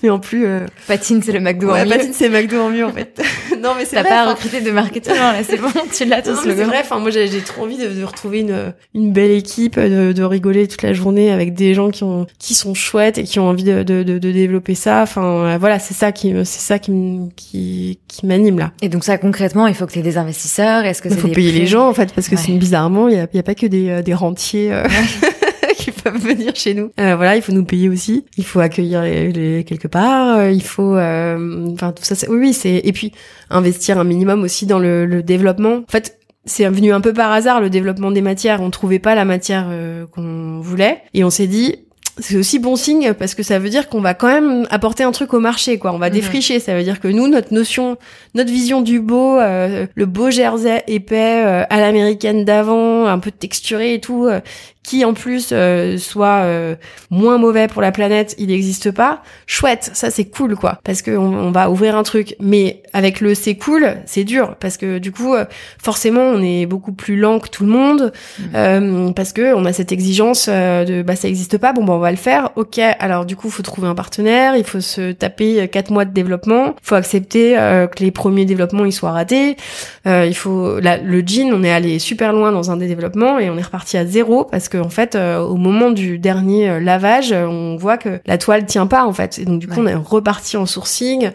Mais 0.02 0.10
en 0.10 0.18
plus 0.18 0.46
euh... 0.46 0.66
patine 0.86 1.22
c'est 1.22 1.32
le 1.32 1.40
McDo 1.40 1.68
ouais, 1.68 1.82
en 1.82 1.84
mieux. 1.84 1.90
Patine 1.90 2.12
c'est 2.12 2.28
McDo 2.28 2.60
en 2.60 2.70
mieux 2.70 2.86
en 2.86 2.92
fait. 2.92 3.20
non 3.62 3.70
mais 3.76 3.84
c'est 3.84 3.96
T'as 3.96 4.04
pas 4.04 4.28
recruté 4.30 4.60
de 4.60 4.70
marketeur 4.70 5.14
là, 5.14 5.42
c'est 5.42 5.56
bon, 5.56 5.68
tu 5.92 6.04
l'as 6.04 6.22
ton 6.22 6.36
slogan. 6.36 6.56
C'est 6.56 6.64
vrai. 6.64 6.80
Enfin 6.80 6.98
moi 6.98 7.10
j'ai 7.10 7.28
trop 7.40 7.64
envie 7.64 7.78
de, 7.78 7.88
de, 7.88 8.04
retrouver 8.04 8.40
une 8.40 8.74
une 8.94 9.12
belle 9.12 9.30
équipe, 9.30 9.78
de, 9.78 10.12
de, 10.12 10.22
rigoler 10.22 10.68
toute 10.68 10.82
la 10.82 10.92
journée 10.92 11.30
avec 11.30 11.54
des 11.54 11.74
gens 11.74 11.90
qui 11.90 12.04
ont 12.04 12.26
qui 12.38 12.54
sont 12.54 12.74
chouettes 12.74 13.18
et 13.18 13.24
qui 13.24 13.38
ont 13.38 13.48
envie 13.48 13.64
de 13.64 13.82
de, 13.82 14.02
de, 14.02 14.18
développer 14.18 14.74
ça. 14.74 15.02
Enfin 15.02 15.24
euh, 15.24 15.58
voilà 15.58 15.78
c'est 15.78 15.94
ça 15.94 16.12
qui 16.12 16.32
c'est 16.44 16.60
ça 16.60 16.78
qui 16.78 16.92
qui 17.36 17.98
qui 18.08 18.26
m'anime 18.26 18.58
là. 18.58 18.72
Et 18.82 18.88
donc 18.88 19.04
ça 19.04 19.18
concrètement 19.18 19.66
il 19.66 19.74
faut 19.74 19.86
que 19.86 19.92
tu 19.92 19.98
aies 19.98 20.02
des 20.02 20.18
investisseurs. 20.18 20.84
Est-ce 20.84 21.02
que 21.02 21.08
il 21.08 21.16
faut 21.16 21.28
payer 21.28 21.52
les 21.52 21.66
gens 21.66 21.88
en 21.88 21.94
fait 21.94 22.12
parce 22.12 22.28
que 22.28 22.36
c'est 22.36 22.52
bizarrement 22.52 23.08
il 23.08 23.16
y 23.16 23.18
a, 23.18 23.26
y 23.32 23.38
a 23.38 23.42
pas 23.42 23.54
que 23.54 23.66
des 23.66 23.88
euh, 23.88 24.02
des 24.02 24.14
rentiers. 24.14 24.72
Euh, 24.72 24.84
qui 25.86 25.92
peuvent 26.02 26.18
venir 26.18 26.54
chez 26.54 26.74
nous. 26.74 26.90
Euh, 26.98 27.16
voilà, 27.16 27.36
il 27.36 27.42
faut 27.42 27.52
nous 27.52 27.64
payer 27.64 27.88
aussi. 27.88 28.24
Il 28.36 28.44
faut 28.44 28.60
accueillir 28.60 29.02
les, 29.02 29.64
quelque 29.64 29.88
part. 29.88 30.38
Euh, 30.38 30.50
il 30.50 30.62
faut, 30.62 30.96
euh, 30.96 31.68
enfin 31.72 31.92
tout 31.92 32.04
ça. 32.04 32.14
Oui, 32.28 32.38
oui, 32.38 32.52
c'est 32.52 32.80
et 32.84 32.92
puis 32.92 33.12
investir 33.50 33.98
un 33.98 34.04
minimum 34.04 34.42
aussi 34.42 34.66
dans 34.66 34.78
le, 34.78 35.06
le 35.06 35.22
développement. 35.22 35.76
En 35.76 35.90
fait, 35.90 36.18
c'est 36.44 36.68
venu 36.68 36.92
un 36.92 37.00
peu 37.00 37.12
par 37.12 37.32
hasard 37.32 37.60
le 37.60 37.70
développement 37.70 38.10
des 38.10 38.22
matières. 38.22 38.60
On 38.62 38.70
trouvait 38.70 38.98
pas 38.98 39.14
la 39.14 39.24
matière 39.24 39.68
qu'on 40.12 40.60
voulait 40.60 41.02
et 41.14 41.24
on 41.24 41.30
s'est 41.30 41.46
dit 41.46 41.76
c'est 42.18 42.38
aussi 42.38 42.58
bon 42.58 42.76
signe 42.76 43.12
parce 43.12 43.34
que 43.34 43.42
ça 43.42 43.58
veut 43.58 43.68
dire 43.68 43.90
qu'on 43.90 44.00
va 44.00 44.14
quand 44.14 44.28
même 44.28 44.66
apporter 44.70 45.04
un 45.04 45.12
truc 45.12 45.34
au 45.34 45.40
marché 45.40 45.78
quoi 45.78 45.92
on 45.92 45.98
va 45.98 46.08
mhm. 46.08 46.14
défricher 46.14 46.60
ça 46.60 46.74
veut 46.74 46.82
dire 46.82 46.98
que 46.98 47.08
nous 47.08 47.28
notre 47.28 47.52
notion 47.52 47.98
notre 48.34 48.50
vision 48.50 48.80
du 48.80 49.00
beau 49.00 49.38
le 49.38 50.04
beau 50.06 50.30
jersey 50.30 50.82
épais 50.86 51.66
à 51.68 51.78
l'américaine 51.78 52.46
d'avant 52.46 53.04
un 53.04 53.18
peu 53.18 53.30
texturé 53.30 53.92
et 53.92 54.00
tout 54.00 54.30
qui 54.86 55.04
en 55.04 55.14
plus 55.14 55.48
euh, 55.50 55.98
soit 55.98 56.44
euh, 56.44 56.76
moins 57.10 57.38
mauvais 57.38 57.66
pour 57.66 57.82
la 57.82 57.90
planète, 57.90 58.36
il 58.38 58.46
n'existe 58.46 58.92
pas. 58.92 59.20
Chouette, 59.46 59.90
ça 59.92 60.10
c'est 60.12 60.26
cool 60.26 60.54
quoi, 60.54 60.78
parce 60.84 61.02
que 61.02 61.10
on, 61.10 61.50
va 61.50 61.70
ouvrir 61.70 61.96
un 61.96 62.04
truc. 62.04 62.36
Mais 62.40 62.82
avec 62.92 63.20
le 63.20 63.34
c'est 63.34 63.56
cool, 63.56 63.96
c'est 64.06 64.22
dur 64.22 64.54
parce 64.60 64.76
que 64.76 64.98
du 64.98 65.10
coup, 65.10 65.34
euh, 65.34 65.44
forcément, 65.82 66.22
on 66.22 66.40
est 66.40 66.66
beaucoup 66.66 66.92
plus 66.92 67.16
lent 67.16 67.40
que 67.40 67.48
tout 67.48 67.64
le 67.64 67.70
monde 67.70 68.12
mmh. 68.38 69.12
parce 69.14 69.32
que 69.32 69.54
on 69.54 69.64
a 69.64 69.72
cette 69.72 69.90
exigence 69.90 70.48
de 70.48 71.02
bah 71.02 71.16
ça 71.16 71.26
existe 71.26 71.58
pas, 71.58 71.72
bon 71.72 71.84
bah 71.84 71.94
on 71.94 71.98
va 71.98 72.12
le 72.12 72.16
faire. 72.16 72.50
Ok, 72.54 72.78
alors 72.78 73.26
du 73.26 73.34
coup, 73.34 73.50
faut 73.50 73.64
trouver 73.64 73.88
un 73.88 73.96
partenaire, 73.96 74.56
il 74.56 74.64
faut 74.64 74.80
se 74.80 75.10
taper 75.10 75.66
quatre 75.66 75.90
mois 75.90 76.04
de 76.04 76.12
développement, 76.12 76.76
faut 76.82 76.94
accepter 76.94 77.54
que 77.54 78.04
les 78.04 78.12
premiers 78.12 78.44
développements 78.44 78.84
ils 78.84 78.92
soient 78.92 79.10
ratés. 79.10 79.56
il 80.04 80.36
faut 80.36 80.78
le 80.78 81.20
jean, 81.26 81.52
on 81.52 81.64
est 81.64 81.72
allé 81.72 81.98
super 81.98 82.32
loin 82.32 82.52
dans 82.52 82.70
un 82.70 82.76
des 82.76 82.86
développements 82.86 83.40
et 83.40 83.50
on 83.50 83.58
est 83.58 83.62
reparti 83.62 83.96
à 83.96 84.06
zéro 84.06 84.44
parce 84.44 84.68
que 84.68 84.75
en 84.80 84.88
fait, 84.88 85.14
euh, 85.14 85.38
au 85.40 85.56
moment 85.56 85.90
du 85.90 86.18
dernier 86.18 86.68
euh, 86.68 86.80
lavage, 86.80 87.32
euh, 87.32 87.46
on 87.46 87.76
voit 87.76 87.98
que 87.98 88.20
la 88.26 88.38
toile 88.38 88.66
tient 88.66 88.86
pas 88.86 89.04
en 89.04 89.12
fait. 89.12 89.38
Et 89.38 89.44
donc 89.44 89.60
du 89.60 89.68
coup, 89.68 89.80
on 89.80 89.86
est 89.86 89.94
reparti 89.94 90.56
en 90.56 90.66
sourcing. 90.66 91.30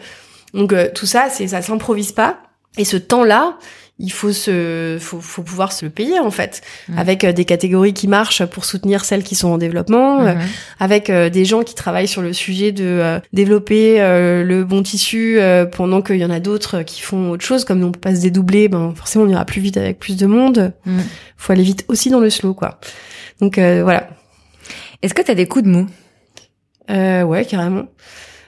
Donc 0.53 0.73
tout 0.93 1.05
ça, 1.05 1.27
c'est 1.29 1.47
ça 1.47 1.61
s'improvise 1.61 2.11
pas. 2.11 2.37
Et 2.77 2.85
ce 2.85 2.97
temps-là, 2.97 3.57
il 3.99 4.11
faut 4.11 4.31
se, 4.31 4.97
faut, 4.99 5.21
faut 5.21 5.43
pouvoir 5.43 5.71
se 5.71 5.85
le 5.85 5.91
payer 5.91 6.19
en 6.19 6.31
fait, 6.31 6.61
avec 6.97 7.25
des 7.25 7.45
catégories 7.45 7.93
qui 7.93 8.07
marchent 8.07 8.43
pour 8.45 8.65
soutenir 8.65 9.05
celles 9.05 9.23
qui 9.23 9.35
sont 9.35 9.49
en 9.49 9.57
développement, 9.57 10.25
avec 10.79 11.11
des 11.11 11.45
gens 11.45 11.61
qui 11.61 11.75
travaillent 11.75 12.07
sur 12.07 12.23
le 12.23 12.33
sujet 12.33 12.71
de 12.71 13.19
développer 13.31 13.99
le 13.99 14.63
bon 14.63 14.81
tissu 14.81 15.39
pendant 15.71 16.01
qu'il 16.01 16.17
y 16.17 16.25
en 16.25 16.31
a 16.31 16.39
d'autres 16.39 16.81
qui 16.81 17.01
font 17.01 17.29
autre 17.29 17.45
chose, 17.45 17.63
comme 17.63 17.79
nous 17.79 17.87
on 17.87 17.91
peut 17.91 17.99
pas 17.99 18.15
se 18.15 18.21
dédoubler, 18.21 18.69
ben 18.69 18.93
forcément 18.95 19.25
on 19.25 19.29
ira 19.29 19.45
plus 19.45 19.61
vite 19.61 19.77
avec 19.77 19.99
plus 19.99 20.17
de 20.17 20.25
monde. 20.25 20.73
Faut 21.37 21.53
aller 21.53 21.63
vite 21.63 21.85
aussi 21.87 22.09
dans 22.09 22.19
le 22.19 22.29
slow 22.29 22.53
quoi. 22.53 22.79
Donc 23.41 23.57
euh, 23.57 23.81
voilà. 23.83 24.07
Est-ce 25.01 25.13
que 25.13 25.21
tu 25.21 25.31
as 25.31 25.35
des 25.35 25.47
coups 25.47 25.65
de 25.65 25.69
mou? 25.69 25.87
Euh, 26.89 27.23
Ouais, 27.23 27.43
carrément. 27.43 27.87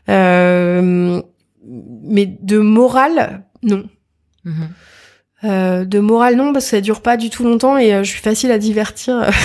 Euh, 0.10 1.22
mais 1.66 2.26
de 2.26 2.60
morale, 2.60 3.44
non. 3.64 3.86
Mhm. 4.46 4.70
Euh, 5.46 5.86
de 5.86 6.00
morale, 6.00 6.36
non, 6.36 6.54
parce 6.54 6.66
que 6.66 6.72
ça 6.72 6.82
dure 6.82 7.02
pas 7.02 7.18
du 7.18 7.30
tout 7.30 7.44
longtemps 7.44 7.78
et 7.78 7.94
euh, 7.94 8.04
je 8.04 8.10
suis 8.10 8.22
facile 8.22 8.52
à 8.52 8.58
divertir. 8.58 9.30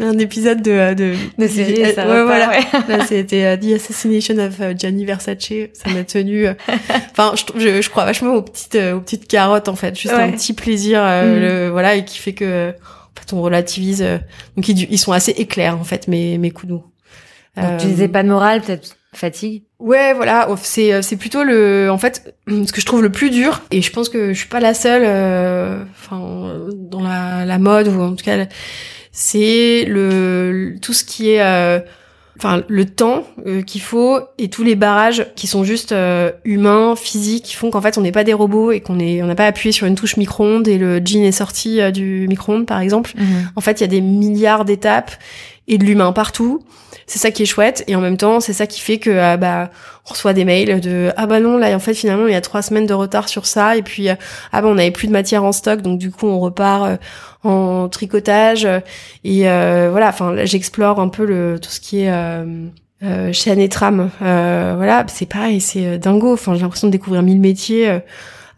un 0.00 0.18
épisode 0.18 0.62
de 0.62 0.94
de, 0.94 1.14
de 1.38 1.48
série 1.48 1.92
ça 1.92 2.08
ouais, 2.08 2.22
voilà 2.22 2.50
ouais. 2.50 3.04
c'était 3.08 3.58
The 3.58 3.72
Assassination 3.74 4.38
of 4.38 4.60
Gianni 4.76 5.04
Versace 5.04 5.52
ça 5.72 5.90
m'a 5.90 6.04
tenu 6.04 6.46
enfin 7.10 7.34
je, 7.56 7.82
je, 7.82 7.90
crois 7.90 8.04
vachement 8.04 8.34
aux 8.34 8.42
petites 8.42 8.78
aux 8.94 9.00
petites 9.00 9.26
carottes 9.26 9.68
en 9.68 9.74
fait 9.74 9.98
juste 9.98 10.14
un 10.14 10.30
petit 10.30 10.52
plaisir 10.52 11.02
mhm. 11.02 11.40
le, 11.40 11.68
voilà 11.70 11.96
et 11.96 12.04
qui 12.04 12.18
fait 12.18 12.32
que 12.32 12.72
on 13.32 13.42
relativise. 13.42 14.02
Euh, 14.02 14.18
donc 14.56 14.68
ils, 14.68 14.98
sont 14.98 15.12
assez 15.12 15.32
éclairs 15.32 15.78
en 15.78 15.84
fait 15.84 16.08
mes 16.08 16.38
mes 16.38 16.50
coups 16.50 16.72
tu 17.78 17.86
disais 17.86 18.08
pas 18.08 18.22
de 18.22 18.28
morale, 18.28 18.60
peut-être 18.62 18.96
fatigue? 19.14 19.64
Ouais, 19.78 20.12
voilà, 20.12 20.48
c'est 20.62 20.92
euh, 20.92 21.02
c'est 21.02 21.16
plutôt 21.16 21.44
le 21.44 21.88
en 21.90 21.98
fait 21.98 22.34
ce 22.48 22.72
que 22.72 22.80
je 22.80 22.86
trouve 22.86 23.02
le 23.02 23.10
plus 23.10 23.30
dur 23.30 23.62
et 23.70 23.82
je 23.82 23.92
pense 23.92 24.08
que 24.08 24.32
je 24.32 24.38
suis 24.38 24.48
pas 24.48 24.60
la 24.60 24.74
seule 24.74 25.02
euh, 25.04 25.82
enfin 25.90 26.68
dans 26.74 27.02
la, 27.02 27.44
la 27.44 27.58
mode 27.58 27.88
ou 27.88 28.00
en 28.00 28.14
tout 28.14 28.24
cas 28.24 28.46
c'est 29.12 29.84
le 29.86 30.76
tout 30.82 30.92
ce 30.92 31.04
qui 31.04 31.30
est 31.30 31.82
enfin 32.38 32.62
le 32.68 32.84
temps 32.84 33.24
euh, 33.46 33.62
qu'il 33.62 33.80
faut 33.80 34.20
et 34.38 34.48
tous 34.48 34.62
les 34.62 34.76
barrages 34.76 35.26
qui 35.34 35.46
sont 35.46 35.64
juste 35.64 35.92
euh, 35.92 36.30
humains, 36.44 36.94
physiques, 36.96 37.44
qui 37.44 37.54
font 37.56 37.70
qu'en 37.70 37.80
fait 37.80 37.98
on 37.98 38.00
n'est 38.00 38.12
pas 38.12 38.24
des 38.24 38.32
robots 38.32 38.70
et 38.70 38.80
qu'on 38.80 38.98
est 39.00 39.22
on 39.22 39.26
n'a 39.26 39.34
pas 39.34 39.46
appuyé 39.46 39.72
sur 39.72 39.86
une 39.86 39.96
touche 39.96 40.16
micro-ondes 40.16 40.68
et 40.68 40.78
le 40.78 41.00
jean 41.04 41.24
est 41.24 41.32
sorti 41.32 41.80
euh, 41.80 41.90
du 41.90 42.26
micro-ondes 42.28 42.66
par 42.66 42.80
exemple. 42.80 43.12
Mhm. 43.16 43.50
En 43.56 43.60
fait, 43.60 43.80
il 43.80 43.82
y 43.82 43.84
a 43.84 43.88
des 43.88 44.00
milliards 44.00 44.64
d'étapes 44.64 45.12
et 45.68 45.78
de 45.78 45.84
l'humain 45.84 46.12
partout. 46.12 46.62
C'est 47.06 47.18
ça 47.18 47.30
qui 47.30 47.44
est 47.44 47.46
chouette 47.46 47.84
et 47.86 47.96
en 47.96 48.00
même 48.00 48.16
temps, 48.16 48.40
c'est 48.40 48.52
ça 48.52 48.66
qui 48.66 48.80
fait 48.80 48.98
que 48.98 49.16
ah, 49.18 49.36
bah 49.36 49.70
on 50.06 50.12
reçoit 50.12 50.32
des 50.32 50.44
mails 50.44 50.80
de 50.80 51.10
ah 51.16 51.26
bah 51.26 51.40
non 51.40 51.58
là 51.58 51.74
en 51.74 51.78
fait 51.78 51.94
finalement 51.94 52.26
il 52.26 52.32
y 52.32 52.36
a 52.36 52.40
trois 52.40 52.62
semaines 52.62 52.86
de 52.86 52.94
retard 52.94 53.28
sur 53.28 53.46
ça 53.46 53.76
et 53.76 53.82
puis 53.82 54.08
ah 54.08 54.16
bah 54.52 54.64
on 54.64 54.78
avait 54.78 54.90
plus 54.90 55.06
de 55.06 55.12
matière 55.12 55.44
en 55.44 55.52
stock 55.52 55.82
donc 55.82 55.98
du 55.98 56.10
coup 56.10 56.26
on 56.26 56.40
repart 56.40 56.98
en 57.44 57.88
tricotage 57.88 58.66
et 59.24 59.48
euh, 59.48 59.88
voilà 59.90 60.08
enfin 60.08 60.34
j'explore 60.44 61.00
un 61.00 61.08
peu 61.08 61.24
le 61.24 61.58
tout 61.60 61.70
ce 61.70 61.80
qui 61.80 62.00
est 62.00 62.10
euh, 62.10 62.66
euh, 63.04 63.32
chaîne 63.32 63.60
et 63.60 63.68
trame. 63.68 64.10
Euh, 64.22 64.74
voilà 64.76 65.04
c'est 65.08 65.26
pareil 65.26 65.60
c'est 65.60 65.98
dingo. 65.98 66.32
Enfin 66.32 66.54
j'ai 66.54 66.62
l'impression 66.62 66.88
de 66.88 66.92
découvrir 66.92 67.22
mille 67.22 67.40
métiers 67.40 68.00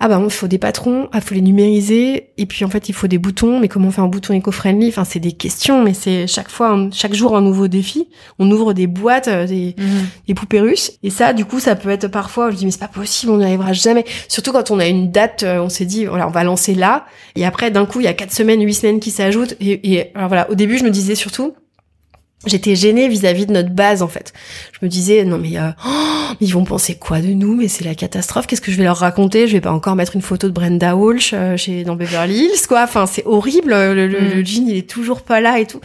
ah 0.00 0.08
bah 0.08 0.18
il 0.24 0.30
faut 0.30 0.48
des 0.48 0.58
patrons, 0.58 1.08
ah 1.12 1.20
faut 1.20 1.34
les 1.34 1.42
numériser, 1.42 2.30
et 2.38 2.46
puis 2.46 2.64
en 2.64 2.70
fait 2.70 2.88
il 2.88 2.94
faut 2.94 3.06
des 3.06 3.18
boutons, 3.18 3.60
mais 3.60 3.68
comment 3.68 3.88
on 3.88 3.90
fait 3.90 4.00
un 4.00 4.08
bouton 4.08 4.32
éco-friendly? 4.32 4.88
Enfin 4.88 5.04
c'est 5.04 5.20
des 5.20 5.32
questions, 5.32 5.84
mais 5.84 5.92
c'est 5.92 6.26
chaque 6.26 6.48
fois, 6.48 6.88
chaque 6.90 7.12
jour 7.12 7.36
un 7.36 7.42
nouveau 7.42 7.68
défi. 7.68 8.08
On 8.38 8.50
ouvre 8.50 8.72
des 8.72 8.86
boîtes, 8.86 9.28
euh, 9.28 9.46
des, 9.46 9.74
mhm. 9.78 10.06
des 10.26 10.34
poupées 10.34 10.60
russes, 10.60 10.92
et 11.02 11.10
ça 11.10 11.34
du 11.34 11.44
coup 11.44 11.60
ça 11.60 11.76
peut 11.76 11.90
être 11.90 12.08
parfois, 12.08 12.50
je 12.50 12.56
dis 12.56 12.64
mais 12.64 12.70
c'est 12.70 12.80
pas 12.80 12.88
possible, 12.88 13.32
on 13.32 13.38
n'y 13.38 13.44
arrivera 13.44 13.74
jamais. 13.74 14.06
Surtout 14.28 14.52
quand 14.52 14.70
on 14.70 14.78
a 14.78 14.86
une 14.86 15.10
date, 15.10 15.42
euh, 15.42 15.60
on 15.60 15.68
s'est 15.68 15.84
dit 15.84 16.06
voilà 16.06 16.26
on 16.26 16.30
va 16.30 16.44
lancer 16.44 16.74
là, 16.74 17.04
et 17.36 17.44
après 17.44 17.70
d'un 17.70 17.84
coup 17.84 18.00
il 18.00 18.04
y 18.04 18.08
a 18.08 18.14
quatre 18.14 18.32
semaines, 18.32 18.64
huit 18.64 18.74
semaines 18.74 19.00
qui 19.00 19.10
s'ajoutent, 19.10 19.54
et, 19.60 19.92
et 19.92 20.16
alors 20.16 20.28
voilà 20.28 20.50
au 20.50 20.54
début 20.54 20.78
je 20.78 20.84
me 20.84 20.90
disais 20.90 21.14
surtout 21.14 21.52
j'étais 22.46 22.74
gênée 22.76 23.08
vis-à-vis 23.08 23.46
de 23.46 23.52
notre 23.52 23.70
base 23.70 24.02
en 24.02 24.08
fait. 24.08 24.32
Je 24.72 24.78
me 24.84 24.90
disais 24.90 25.24
non 25.24 25.38
mais, 25.38 25.58
euh, 25.58 25.70
oh, 25.86 26.34
ils 26.40 26.52
vont 26.52 26.64
penser 26.64 26.94
quoi 26.94 27.20
de 27.20 27.28
nous? 27.28 27.54
Mais 27.54 27.68
c'est 27.68 27.84
la 27.84 27.94
catastrophe. 27.94 28.46
Qu'est-ce 28.46 28.60
que 28.60 28.72
je 28.72 28.76
vais 28.76 28.84
leur 28.84 28.96
raconter? 28.98 29.46
Je 29.46 29.52
vais 29.52 29.60
pas 29.60 29.72
encore 29.72 29.96
mettre 29.96 30.16
une 30.16 30.22
photo 30.22 30.48
de 30.48 30.52
Brenda 30.52 30.96
Walsh 30.96 31.32
euh, 31.34 31.56
chez 31.56 31.84
dans 31.84 31.96
Beverly 31.96 32.36
Hills 32.46 32.66
quoi. 32.68 32.82
Enfin 32.84 33.06
c'est 33.06 33.24
horrible. 33.26 33.70
Le, 33.70 34.06
le, 34.06 34.40
mm. 34.40 34.46
jean 34.46 34.68
il 34.68 34.76
est 34.76 34.88
toujours 34.88 35.22
pas 35.22 35.40
là 35.40 35.58
et 35.58 35.66
tout. 35.66 35.80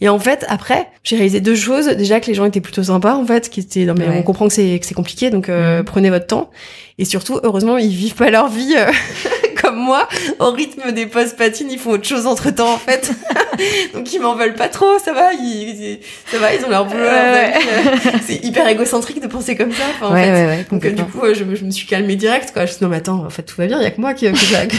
Et 0.00 0.08
en 0.08 0.20
fait, 0.20 0.44
après, 0.48 0.86
j'ai 1.02 1.16
réalisé 1.16 1.40
deux 1.40 1.56
choses. 1.56 1.86
Déjà 1.88 2.20
que 2.20 2.26
les 2.28 2.34
gens 2.34 2.44
étaient 2.44 2.60
plutôt 2.60 2.84
sympas, 2.84 3.16
en 3.16 3.26
fait, 3.26 3.50
qui 3.50 3.58
étaient, 3.58 3.84
non 3.84 3.94
mais 3.98 4.06
Ouais. 4.08 4.14
on 4.16 4.22
comprend 4.22 4.46
que 4.46 4.54
c'est 4.54 4.78
que 4.78 4.86
c'est 4.86 4.94
compliqué, 4.94 5.28
donc 5.30 5.48
euh, 5.48 5.78
Mhm. 5.80 5.84
prenez 5.86 6.08
votre 6.10 6.28
temps. 6.28 6.50
Et 6.98 7.04
surtout, 7.04 7.40
heureusement, 7.42 7.78
ils 7.78 7.90
vivent 7.90 8.14
pas 8.14 8.30
leur 8.30 8.48
vie 8.48 8.76
euh, 8.76 8.92
moi, 9.88 10.08
au 10.38 10.50
rythme 10.52 10.92
des 10.92 11.06
postes 11.06 11.36
patines, 11.36 11.68
ils 11.70 11.78
font 11.78 11.90
autre 11.90 12.06
chose 12.06 12.26
entre 12.26 12.50
temps, 12.50 12.72
en 12.72 12.78
fait. 12.78 13.10
donc 13.94 14.12
ils 14.12 14.20
m'en 14.20 14.34
veulent 14.36 14.54
pas 14.54 14.68
trop, 14.68 14.98
ça 15.04 15.12
va, 15.12 15.32
ils, 15.32 15.98
ça 16.30 16.38
va, 16.38 16.54
ils 16.54 16.64
ont 16.64 16.70
leur 16.70 16.84
boulot. 16.86 17.00
euh, 17.02 17.50
c'est 18.26 18.44
hyper 18.44 18.68
égocentrique 18.68 19.20
de 19.20 19.26
penser 19.26 19.56
comme 19.56 19.72
ça. 19.72 19.84
en 20.06 20.12
ouais, 20.12 20.24
fait. 20.24 20.30
ouais, 20.32 20.46
ouais, 20.46 20.66
Donc 20.70 20.84
euh, 20.84 20.92
du 20.92 21.04
coup, 21.04 21.22
je, 21.34 21.42
me- 21.44 21.56
je 21.56 21.64
me 21.64 21.70
suis 21.70 21.86
calmée 21.86 22.14
direct, 22.16 22.52
quoi. 22.52 22.62
Je 22.66 22.70
me 22.70 22.72
suis 22.72 22.78
dit, 22.78 22.84
non, 22.84 22.90
mais 22.90 22.98
attends, 22.98 23.24
en 23.26 23.30
fait, 23.30 23.42
tout 23.42 23.56
va 23.58 23.66
bien, 23.66 23.78
il 23.80 23.82
y 23.82 23.86
a 23.86 23.90
que 23.90 24.00
moi 24.00 24.14
qui, 24.14 24.30
que 24.30 24.38
ça, 24.38 24.66
que... 24.66 24.76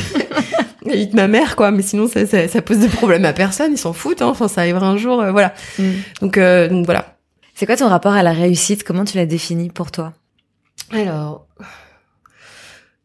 limite 0.85 1.13
ma 1.15 1.27
mère, 1.27 1.55
quoi. 1.55 1.71
Mais 1.71 1.81
sinon, 1.81 2.07
ça, 2.07 2.25
ça, 2.25 2.47
ça 2.47 2.61
pose 2.61 2.79
de 2.79 2.87
problème 2.87 3.25
à 3.25 3.33
personne, 3.33 3.73
ils 3.73 3.77
s'en 3.77 3.93
foutent, 3.93 4.21
hein. 4.21 4.27
Enfin, 4.27 4.47
ça 4.47 4.61
arrivera 4.61 4.87
un 4.87 4.97
jour, 4.97 5.19
euh, 5.21 5.31
voilà. 5.31 5.53
Mm. 5.77 5.89
Donc, 6.21 6.37
euh, 6.37 6.67
donc 6.69 6.85
voilà. 6.85 7.15
C'est 7.55 7.65
quoi 7.65 7.75
ton 7.75 7.89
rapport 7.89 8.13
à 8.13 8.23
la 8.23 8.31
réussite? 8.31 8.83
Comment 8.85 9.03
tu 9.03 9.17
la 9.17 9.25
définis 9.25 9.69
pour 9.69 9.91
toi? 9.91 10.13
Alors, 10.93 11.45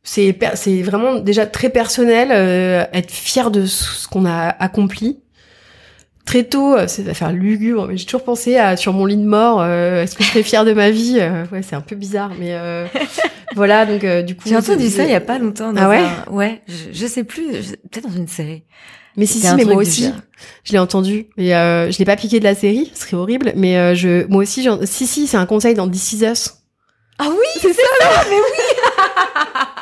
c'est 0.05 0.39
c'est 0.55 0.83
vraiment 0.83 1.15
déjà 1.17 1.47
très 1.47 1.71
personnel, 1.71 2.29
euh, 2.31 2.85
être 2.93 3.11
fier 3.11 3.51
de 3.51 3.67
ce 3.67 4.07
qu'on 4.07 4.25
a 4.27 4.49
accompli. 4.51 5.19
Très 6.27 6.45
tôt, 6.45 6.75
euh, 6.75 6.87
c'est 6.89 7.03
va 7.03 7.13
faire 7.13 7.33
lugubre, 7.33 7.87
mais 7.87 7.97
j'ai 7.99 8.07
toujours 8.07 8.25
pensé 8.25 8.57
à 8.57 8.77
sur 8.79 8.93
mon 8.95 9.05
lit 9.05 9.17
de 9.19 9.25
mort, 9.27 9.61
euh, 9.61 10.03
est-ce 10.03 10.15
que 10.15 10.23
je 10.25 10.29
serais 10.31 10.43
fière 10.43 10.65
de 10.65 10.73
ma 10.73 10.91
vie 10.91 11.19
Euh, 11.21 11.45
Ouais, 11.53 11.61
c'est 11.63 11.77
un 11.77 11.83
peu 11.83 11.97
bizarre, 11.97 12.31
mais 12.39 12.55
euh, 12.55 12.87
voilà. 13.55 13.85
Donc 13.85 14.05
euh, 14.05 14.23
du 14.23 14.35
coup, 14.35 14.45
J'ai 14.49 14.57
entendu 14.57 14.89
ça 14.89 15.05
il 15.05 15.11
y 15.11 15.15
a 15.15 15.21
pas 15.21 15.39
longtemps. 15.39 15.73
Dans 15.75 15.83
Ah 15.83 15.89
ouais 15.91 15.99
un- 15.99 16.33
Ouais, 16.33 16.63
je, 16.67 16.93
je 16.99 17.07
sais 17.07 17.25
plus, 17.25 17.63
je- 17.63 17.73
peut-être 17.91 18.09
dans 18.09 18.17
une 18.17 18.29
série. 18.29 18.63
Mais 19.17 19.27
si, 19.27 19.39
si, 19.39 19.55
mais 19.55 19.65
moi 19.65 19.77
aussi, 19.77 20.11
je 20.65 20.73
l'ai 20.73 20.79
entendu. 20.79 21.27
Et 21.37 21.55
euh, 21.55 21.91
je 21.91 21.99
l'ai 21.99 22.05
pas 22.07 22.17
piqué 22.17 22.41
de 22.41 22.45
la 22.45 22.55
série, 22.55 22.91
ce 22.95 23.03
serait 23.03 23.17
horrible. 23.17 23.53
Mais 23.55 23.77
euh, 23.79 23.95
je, 23.95 24.27
moi 24.29 24.43
aussi, 24.43 24.67
si, 24.87 25.07
si, 25.07 25.27
c'est 25.27 25.37
un 25.37 25.47
conseil 25.47 25.75
dans 25.75 25.89
This 25.89 26.15
Is 26.15 26.25
Us. 26.25 26.55
Ah 27.19 27.29
oui, 27.29 27.61
C'est 27.61 27.73
ça, 27.75 28.25
mais 28.31 28.37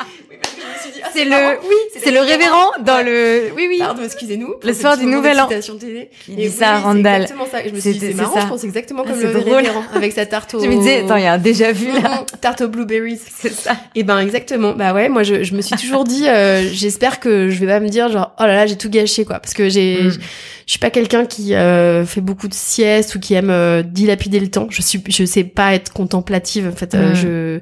c'est 1.14 1.24
le, 1.24 1.58
oui, 1.68 1.74
c'est 2.02 2.10
le 2.10 2.20
révérend 2.20 2.70
dans 2.84 3.04
le, 3.04 3.50
oui, 3.56 3.66
oui. 3.68 3.78
Pardon, 3.78 4.02
excusez-nous. 4.04 4.54
Le 4.62 4.72
soir 4.72 4.96
du 4.96 5.06
Nouvel 5.06 5.40
An. 5.40 5.46
télé. 5.48 6.10
Qui 6.24 6.32
dit 6.36 6.48
ça 6.50 6.74
à 6.74 6.78
Randall. 6.80 7.26
C'est 7.26 7.32
exactement 7.32 7.46
ça. 7.50 7.58
Je 7.66 7.70
me 7.74 7.80
suis 7.80 7.92
dit, 7.92 7.98
c'est 8.00 8.14
marrant, 8.14 8.40
je 8.40 8.46
pense 8.46 8.64
exactement 8.64 9.04
Ah, 9.06 9.10
comme 9.10 9.20
le 9.20 9.28
révérend, 9.38 9.84
avec 9.94 10.12
sa 10.12 10.26
tarte 10.26 10.54
au... 10.54 10.60
Je 10.62 10.68
me 10.68 10.76
disais, 10.76 11.00
attends, 11.04 11.16
il 11.16 11.24
y 11.24 11.26
a 11.26 11.32
un 11.34 11.38
déjà 11.38 11.72
vu 11.72 11.88
là. 11.92 12.24
Tarte 12.40 12.60
aux 12.62 12.68
blueberries. 12.68 13.18
C'est 13.40 13.52
ça. 13.52 13.76
Et 13.94 14.02
ben 14.02 14.18
exactement. 14.18 14.72
Bah 14.72 14.92
ouais, 14.94 15.08
moi 15.08 15.22
je, 15.22 15.42
je 15.44 15.54
me 15.54 15.60
suis 15.62 15.76
toujours 15.76 16.04
dit, 16.04 16.28
euh, 16.28 16.62
j'espère 16.72 17.20
que 17.20 17.50
je 17.50 17.58
vais 17.60 17.66
pas 17.66 17.80
me 17.80 17.88
dire 17.88 18.08
genre 18.10 18.34
oh 18.38 18.42
là 18.44 18.54
là 18.54 18.66
j'ai 18.66 18.76
tout 18.76 18.90
gâché 18.90 19.24
quoi, 19.24 19.38
parce 19.38 19.54
que 19.54 19.68
j'ai, 19.68 19.98
Mm. 20.02 20.10
je 20.10 20.70
suis 20.72 20.78
pas 20.78 20.90
quelqu'un 20.90 21.24
qui 21.26 21.54
euh, 21.54 22.04
fait 22.04 22.20
beaucoup 22.20 22.48
de 22.48 22.54
siestes 22.54 23.14
ou 23.14 23.20
qui 23.20 23.34
aime 23.34 23.50
euh, 23.50 23.82
dilapider 23.82 24.40
le 24.40 24.48
temps. 24.50 24.66
Je 24.70 24.82
suis, 24.82 25.02
je 25.08 25.24
sais 25.24 25.44
pas 25.44 25.74
être 25.74 25.92
contemplative. 25.92 26.68
En 26.72 26.76
fait, 26.76 26.94
euh, 26.94 27.12
Mm. 27.12 27.14
je 27.14 27.60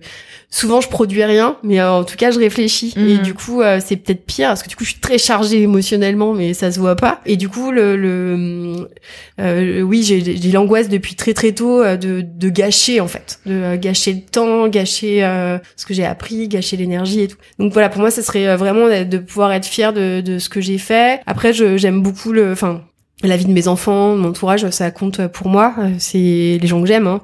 souvent 0.51 0.81
je 0.81 0.89
produis 0.89 1.23
rien, 1.25 1.57
mais 1.63 1.81
euh, 1.81 1.93
en 1.93 2.05
tout 2.05 2.17
cas 2.17 2.31
je 2.33 2.39
réfléchis. 2.39 2.93
Et 2.97 3.19
du 3.19 3.35
coup 3.35 3.63
euh, 3.63 3.81
c'est 3.85 3.97
peut-être 3.97 4.27
pire 4.27 4.49
parce 4.49 4.63
que 4.63 4.69
du 4.69 4.77
coup 4.77 4.85
je 4.85 4.91
suis 4.91 5.01
très 5.01 5.17
chargée 5.17 5.63
émotionnellement, 5.63 6.35
mais 6.35 6.55
ça 6.55 6.73
se 6.73 6.81
voit 6.81 6.97
pas. 6.97 7.21
Et 7.25 7.37
du 7.37 7.49
coup 7.49 7.71
le, 7.71 7.97
le 7.97 8.89
euh, 9.41 9.81
oui 9.81 10.03
j'ai 10.03 10.21
j'ai 10.37 10.51
l'angoisse 10.53 10.89
depuis 10.89 11.15
très 11.15 11.35
très 11.35 11.53
tôt 11.53 11.81
euh, 11.81 11.97
de, 11.97 12.23
de 12.23 12.49
gâcher 12.49 13.01
en 13.01 13.09
fait, 13.09 13.41
de 13.47 13.77
gâcher 13.77 14.13
le 14.13 14.21
temps, 14.23 14.69
gâcher 14.69 15.25
euh, 15.25 15.59
ce 15.77 15.87
que 15.87 15.95
j'ai 15.95 16.05
appris, 16.05 16.49
gâcher 16.49 16.77
l'énergie 16.77 17.21
et 17.21 17.29
tout. 17.29 17.39
Donc 17.59 17.73
voilà 17.73 17.89
pour 17.89 18.01
moi 18.01 18.11
ça 18.11 18.23
serait 18.23 18.57
vraiment 18.57 18.89
de 18.89 19.19
pouvoir 19.19 19.53
être 19.53 19.67
fière 19.67 19.93
de, 19.93 20.21
de 20.21 20.39
ce 20.39 20.49
que 20.49 20.61
j'ai 20.61 20.79
fait. 20.79 21.21
Après 21.27 21.53
je 21.53 21.77
j'aime 21.77 22.03
beaucoup 22.03 22.33
le, 22.33 22.51
enfin 22.53 22.83
la 23.23 23.37
vie 23.37 23.45
de 23.45 23.53
mes 23.53 23.69
enfants, 23.69 24.17
mon 24.17 24.31
entourage, 24.31 24.69
ça 24.71 24.91
compte 24.91 25.27
pour 25.29 25.49
moi. 25.49 25.75
Euh, 25.79 25.91
C'est 25.99 26.19
les 26.61 26.67
gens 26.67 26.81
que 26.81 26.87
j'aime, 26.87 27.07
hein. 27.07 27.21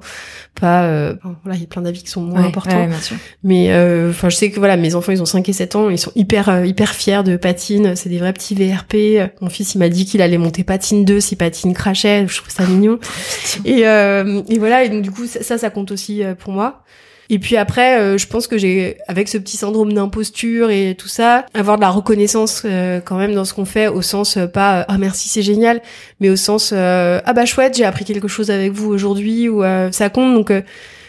Pas, 0.60 0.84
euh, 0.84 1.14
voilà, 1.44 1.56
il 1.56 1.60
y 1.60 1.64
a 1.64 1.66
plein 1.66 1.82
d'avis 1.82 2.02
qui 2.02 2.08
sont 2.10 2.22
moins 2.22 2.40
Ouais, 2.40 2.46
importants. 2.48 2.76
ouais, 2.80 2.86
bien 2.86 2.98
sûr. 3.00 3.16
Mais 3.42 3.72
euh, 3.72 4.08
enfin, 4.10 4.30
je 4.30 4.36
sais 4.36 4.50
que 4.50 4.58
voilà, 4.58 4.76
mes 4.78 4.94
enfants, 4.94 5.12
ils 5.12 5.20
ont 5.20 5.26
5 5.26 5.46
et 5.48 5.52
7 5.52 5.76
ans, 5.76 5.90
ils 5.90 5.98
sont 5.98 6.12
hyper 6.14 6.48
euh, 6.48 6.64
hyper 6.66 6.94
fiers 6.94 7.22
de 7.24 7.36
patine. 7.36 7.94
C'est 7.94 8.08
des 8.08 8.18
vrais 8.18 8.32
petits 8.32 8.54
VRP. 8.54 9.30
Mon 9.42 9.50
fils, 9.50 9.74
il 9.74 9.78
m'a 9.78 9.90
dit 9.90 10.06
qu'il 10.06 10.22
allait 10.22 10.38
monter 10.38 10.64
patine 10.64 11.04
2 11.04 11.20
si 11.20 11.36
patine 11.36 11.74
crachait. 11.74 12.26
Je 12.26 12.36
trouve 12.38 12.50
ça 12.50 12.64
mignon. 12.66 12.98
et, 13.66 13.86
euh, 13.86 14.40
et 14.48 14.58
voilà, 14.58 14.84
et 14.84 14.88
donc 14.88 15.02
du 15.02 15.10
coup, 15.10 15.26
ça, 15.26 15.42
ça, 15.42 15.58
ça 15.58 15.68
compte 15.68 15.90
aussi 15.92 16.22
pour 16.38 16.52
moi. 16.54 16.82
Et 17.28 17.38
puis 17.38 17.56
après, 17.56 17.98
euh, 17.98 18.18
je 18.18 18.26
pense 18.26 18.46
que 18.46 18.56
j'ai, 18.58 18.98
avec 19.08 19.28
ce 19.28 19.38
petit 19.38 19.56
syndrome 19.56 19.92
d'imposture 19.92 20.70
et 20.70 20.94
tout 20.96 21.08
ça, 21.08 21.46
avoir 21.54 21.76
de 21.76 21.82
la 21.82 21.90
reconnaissance 21.90 22.62
euh, 22.64 23.00
quand 23.00 23.16
même 23.16 23.34
dans 23.34 23.44
ce 23.44 23.54
qu'on 23.54 23.64
fait, 23.64 23.88
au 23.88 24.02
sens 24.02 24.36
euh, 24.36 24.46
pas 24.46 24.84
ah 24.88 24.98
merci 24.98 25.28
c'est 25.28 25.42
génial, 25.42 25.82
mais 26.20 26.30
au 26.30 26.36
sens 26.36 26.72
ah 26.72 27.32
bah 27.34 27.44
chouette 27.44 27.76
j'ai 27.76 27.84
appris 27.84 28.04
quelque 28.04 28.28
chose 28.28 28.50
avec 28.50 28.72
vous 28.72 28.88
aujourd'hui 28.90 29.48
ou 29.48 29.62
ça 29.90 30.08
compte. 30.10 30.34
Donc 30.34 30.52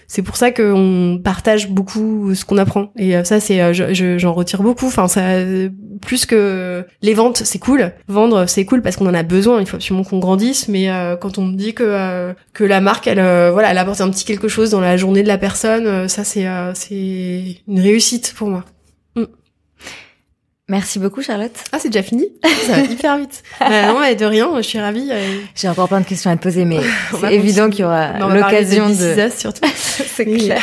c'est 0.08 0.22
pour 0.22 0.38
ça 0.38 0.52
qu'on 0.52 1.20
partage 1.24 1.70
beaucoup 1.70 2.34
ce 2.34 2.46
qu'on 2.46 2.58
apprend. 2.58 2.92
Et 2.98 3.16
euh, 3.16 3.24
ça 3.24 3.40
c'est 3.40 3.62
euh, 3.62 3.74
je- 3.74 3.94
je- 3.94 4.18
j'en 4.18 4.34
retire 4.34 4.64
beaucoup. 4.64 4.88
Enfin 4.88 5.08
ça 5.08 5.22
euh, 5.22 5.70
plus 6.02 6.26
que 6.26 6.86
les 7.02 7.14
ventes 7.14 7.38
c'est 7.44 7.60
cool. 7.60 7.92
Vendre 8.08 8.46
c'est 8.48 8.66
cool 8.66 8.82
parce 8.82 8.96
qu'on 8.96 9.08
en 9.08 9.14
a 9.14 9.24
besoin. 9.24 9.60
Il 9.60 9.66
faut 9.68 9.76
absolument 9.76 10.04
qu'on 10.06 10.20
grandisse. 10.20 10.68
Mais 10.70 10.90
quand 11.22 11.38
on 11.38 11.44
me 11.46 11.56
dit 11.56 11.74
que 11.74 12.34
que 12.54 12.64
la 12.64 12.82
marque 12.82 13.08
elle 13.08 13.20
voilà 13.52 13.72
elle 13.72 13.78
apporte 13.78 14.02
un 14.02 14.10
petit 14.10 14.26
quelque 14.26 14.48
chose 14.48 14.70
dans 14.72 14.82
la 14.82 14.98
journée 14.98 15.24
de 15.24 15.28
la 15.28 15.38
personne 15.38 16.08
ça 16.08 16.24
c'est 16.24 16.46
c'est 16.74 17.58
une 17.68 17.80
réussite 17.80 18.34
pour 18.38 18.50
moi 18.50 18.64
Merci 20.70 21.00
beaucoup, 21.00 21.22
Charlotte. 21.22 21.54
ah 21.72 21.78
c'est 21.80 21.88
déjà 21.88 22.04
fini 22.04 22.26
ça 22.68 22.74
va 22.74 22.82
hyper 22.82 23.18
vite 23.18 23.42
bah, 23.60 23.88
non 23.88 24.02
mais 24.02 24.16
de 24.16 24.26
rien 24.26 24.50
je 24.58 24.62
suis 24.64 24.80
ravie 24.80 25.08
euh, 25.12 25.38
J'ai 25.56 25.70
encore 25.70 25.88
plein 25.88 26.02
de 26.02 26.06
questions 26.06 26.30
à 26.30 26.36
te 26.36 26.42
poser, 26.44 26.66
mais 26.66 26.80
c'est 27.22 27.34
évident 27.34 27.70
qu'il 27.70 27.82
y 27.82 27.84
aura 27.86 28.20
l'occasion 28.34 28.90
de. 28.90 29.28
Us, 29.28 29.34
surtout 29.38 29.62
C'est 29.76 30.26
clair. 30.26 30.62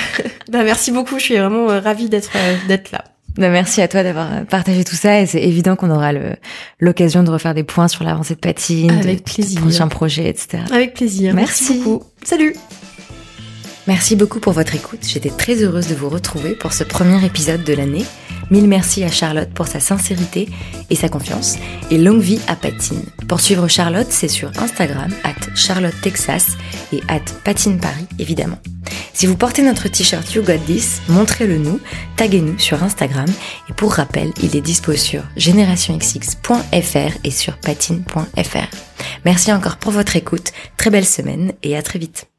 bah 0.50 0.62
merci 0.62 0.92
beaucoup 0.92 1.18
je 1.18 1.24
suis 1.24 1.36
vraiment 1.38 1.70
euh, 1.70 1.80
ravie 1.80 2.10
d'être 2.10 2.32
euh, 2.36 2.56
d'être 2.68 2.90
là 2.92 3.04
Ben, 3.38 3.50
merci 3.50 3.80
à 3.80 3.88
toi 3.88 4.02
d'avoir 4.02 4.28
partagé 4.44 4.84
tout 4.84 4.94
ça 4.94 5.20
et 5.22 5.26
c'est 5.26 5.42
évident 5.42 5.74
qu'on 5.74 5.90
aura 5.90 6.12
l'occasion 6.80 7.22
de 7.22 7.30
refaire 7.30 7.54
des 7.54 7.64
points 7.64 7.88
sur 7.88 8.04
l'avancée 8.04 8.34
de 8.34 8.40
patine, 8.40 8.90
Avec 8.90 9.18
de, 9.18 9.22
plaisir. 9.22 9.60
de 9.62 9.66
prochains 9.66 9.88
projets, 9.88 10.28
etc. 10.28 10.64
avec 10.70 10.92
plaisir 10.92 11.32
Merci. 11.34 11.78
beaucoup 11.78 12.04
salut 12.24 12.54
Merci 13.86 14.16
beaucoup 14.16 14.40
pour 14.40 14.54
votre 14.54 14.74
écoute. 14.74 15.00
J'étais 15.06 15.28
très 15.28 15.62
heureuse 15.62 15.88
de 15.88 15.94
vous 15.94 16.08
retrouver 16.08 16.52
pour 16.54 16.72
ce 16.72 16.84
premier 16.84 17.22
épisode 17.24 17.64
de 17.64 17.74
l'année. 17.74 18.06
Mille 18.50 18.68
merci 18.68 19.04
à 19.04 19.10
Charlotte 19.10 19.50
pour 19.50 19.66
sa 19.66 19.80
sincérité 19.80 20.48
et 20.90 20.96
sa 20.96 21.08
confiance. 21.08 21.56
Et 21.90 21.98
longue 21.98 22.20
vie 22.20 22.40
à 22.46 22.56
Patine. 22.56 23.04
Pour 23.28 23.40
suivre 23.40 23.68
Charlotte, 23.68 24.06
c'est 24.10 24.28
sur 24.28 24.50
Instagram, 24.58 25.10
at 25.24 25.34
Charlotte 25.54 25.94
Texas 26.02 26.56
et 26.92 27.00
at 27.08 27.24
Patine 27.44 27.78
Paris, 27.78 28.06
évidemment. 28.18 28.58
Si 29.12 29.26
vous 29.26 29.36
portez 29.36 29.62
notre 29.62 29.88
t-shirt 29.88 30.34
You 30.34 30.42
Got 30.42 30.58
This, 30.66 31.00
montrez-le 31.08 31.56
nous, 31.58 31.80
taguez-nous 32.16 32.58
sur 32.58 32.82
Instagram. 32.82 33.26
Et 33.70 33.72
pour 33.72 33.92
rappel, 33.92 34.32
il 34.42 34.56
est 34.56 34.60
dispo 34.60 34.92
sur 34.94 35.22
generationxx.fr 35.36 37.18
et 37.22 37.30
sur 37.30 37.56
patine.fr. 37.58 38.76
Merci 39.24 39.52
encore 39.52 39.76
pour 39.76 39.92
votre 39.92 40.16
écoute. 40.16 40.52
Très 40.76 40.90
belle 40.90 41.06
semaine 41.06 41.52
et 41.62 41.76
à 41.76 41.82
très 41.82 41.98
vite. 41.98 42.33